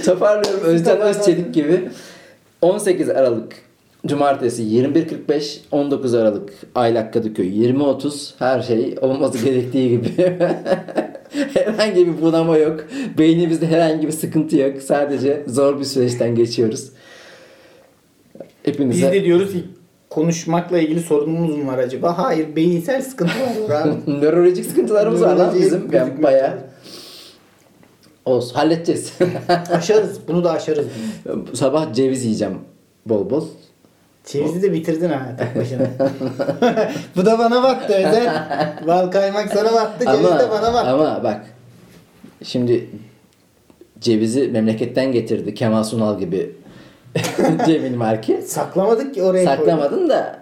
toparlıyorum. 0.06 0.60
Özlem 0.64 1.00
Özçelik 1.00 1.54
gibi. 1.54 1.90
18 2.62 3.10
Aralık 3.10 3.67
Cumartesi 4.06 4.62
21.45 4.62 5.58
19 5.70 6.14
Aralık 6.14 6.52
Aylak 6.74 7.12
Kadıköy 7.12 7.48
20.30 7.48 8.32
her 8.38 8.62
şey 8.62 8.96
olması 9.00 9.38
gerektiği 9.44 9.90
gibi. 9.90 10.08
herhangi 11.54 12.06
bir 12.06 12.22
bunama 12.22 12.56
yok. 12.56 12.84
Beynimizde 13.18 13.66
herhangi 13.66 14.06
bir 14.06 14.12
sıkıntı 14.12 14.56
yok. 14.56 14.82
Sadece 14.82 15.44
zor 15.46 15.80
bir 15.80 15.84
süreçten 15.84 16.34
geçiyoruz. 16.34 16.90
Biz 18.34 18.74
Hepinize 18.74 19.12
de 19.12 19.24
diyoruz 19.24 19.52
konuşmakla 20.10 20.78
ilgili 20.78 21.00
sorunumuz 21.00 21.56
mu 21.56 21.66
var 21.66 21.78
acaba? 21.78 22.18
Hayır. 22.18 22.56
Beyinsel 22.56 23.02
sıkıntı 23.02 23.32
var 23.68 23.82
abi. 23.82 23.90
nörolojik 24.20 24.66
sıkıntılarımız 24.66 25.22
var 25.22 25.36
lan 25.36 25.54
bizim. 25.54 25.92
Yani 25.92 26.22
bayağı 26.22 26.58
olsun 28.24 28.54
halledeceğiz. 28.54 29.12
Aşarız. 29.70 30.18
Bunu 30.28 30.44
da 30.44 30.50
aşarız. 30.50 30.86
biz. 31.52 31.58
Sabah 31.58 31.92
ceviz 31.94 32.24
yiyeceğim 32.24 32.58
bol 33.06 33.30
bol. 33.30 33.44
Cevizi 34.28 34.62
de 34.62 34.72
bitirdin 34.72 35.08
ha 35.10 35.22
tek 35.38 35.56
başına. 35.56 35.86
Bu 37.16 37.26
da 37.26 37.38
bana 37.38 37.62
battı 37.62 37.92
Özer. 37.94 38.32
Bal 38.86 39.10
kaymak 39.10 39.48
sana 39.52 39.72
battı. 39.72 40.04
Ceviz 40.04 40.26
Ama, 40.26 40.38
de 40.40 40.50
bana 40.50 40.74
battı. 40.74 40.88
ama 40.90 41.20
bak 41.24 41.40
şimdi 42.42 42.90
cevizi 44.00 44.48
memleketten 44.48 45.12
getirdi 45.12 45.54
Kemal 45.54 45.84
Sunal 45.84 46.18
gibi 46.18 46.56
Cemil 47.66 47.94
Marki. 47.96 48.42
Saklamadık 48.42 49.14
ki 49.14 49.22
oraya. 49.22 49.44
Saklamadın 49.44 50.08
da 50.08 50.38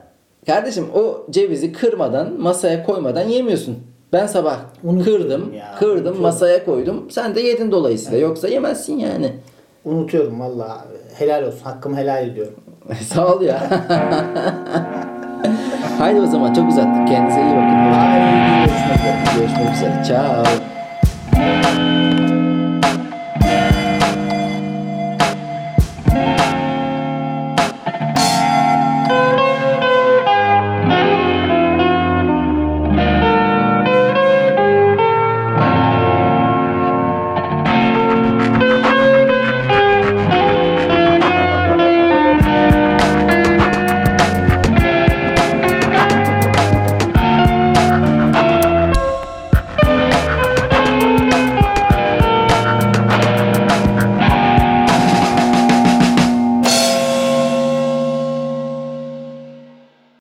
kardeşim 0.47 0.87
o 0.95 1.26
cevizi 1.30 1.72
kırmadan 1.72 2.41
masaya 2.41 2.82
koymadan 2.82 3.28
yemiyorsun. 3.28 3.78
Ben 4.12 4.26
sabah 4.26 4.59
Unutuyorum 4.84 5.22
kırdım, 5.24 5.55
ya, 5.55 5.74
kırdım 5.78 5.95
unutuyorum. 5.95 6.22
masaya 6.22 6.64
koydum. 6.64 7.07
Sen 7.11 7.34
de 7.34 7.41
yedin 7.41 7.70
dolayısıyla. 7.70 8.18
Yoksa 8.18 8.49
yemezsin 8.49 8.99
yani. 8.99 9.32
Unutuyorum 9.84 10.41
valla. 10.41 10.84
Helal 11.18 11.43
olsun. 11.43 11.61
Hakkımı 11.64 11.97
helal 11.97 12.28
ediyorum. 12.28 12.55
Sağ 13.14 13.26
ol 13.26 13.43
ya. 13.43 13.62
Haydi 15.99 16.20
o 16.20 16.26
zaman 16.26 16.55
çok 16.55 16.68
uzattık. 16.68 17.09
Kendinize 17.09 17.41
iyi 17.41 17.57
bakın. 17.57 17.93
Haydi 17.93 18.24
görüşmek 18.66 18.99
üzere. 18.99 19.24
Görüşmek 19.37 19.74
üzere. 19.74 20.05
Ciao. 20.07 20.45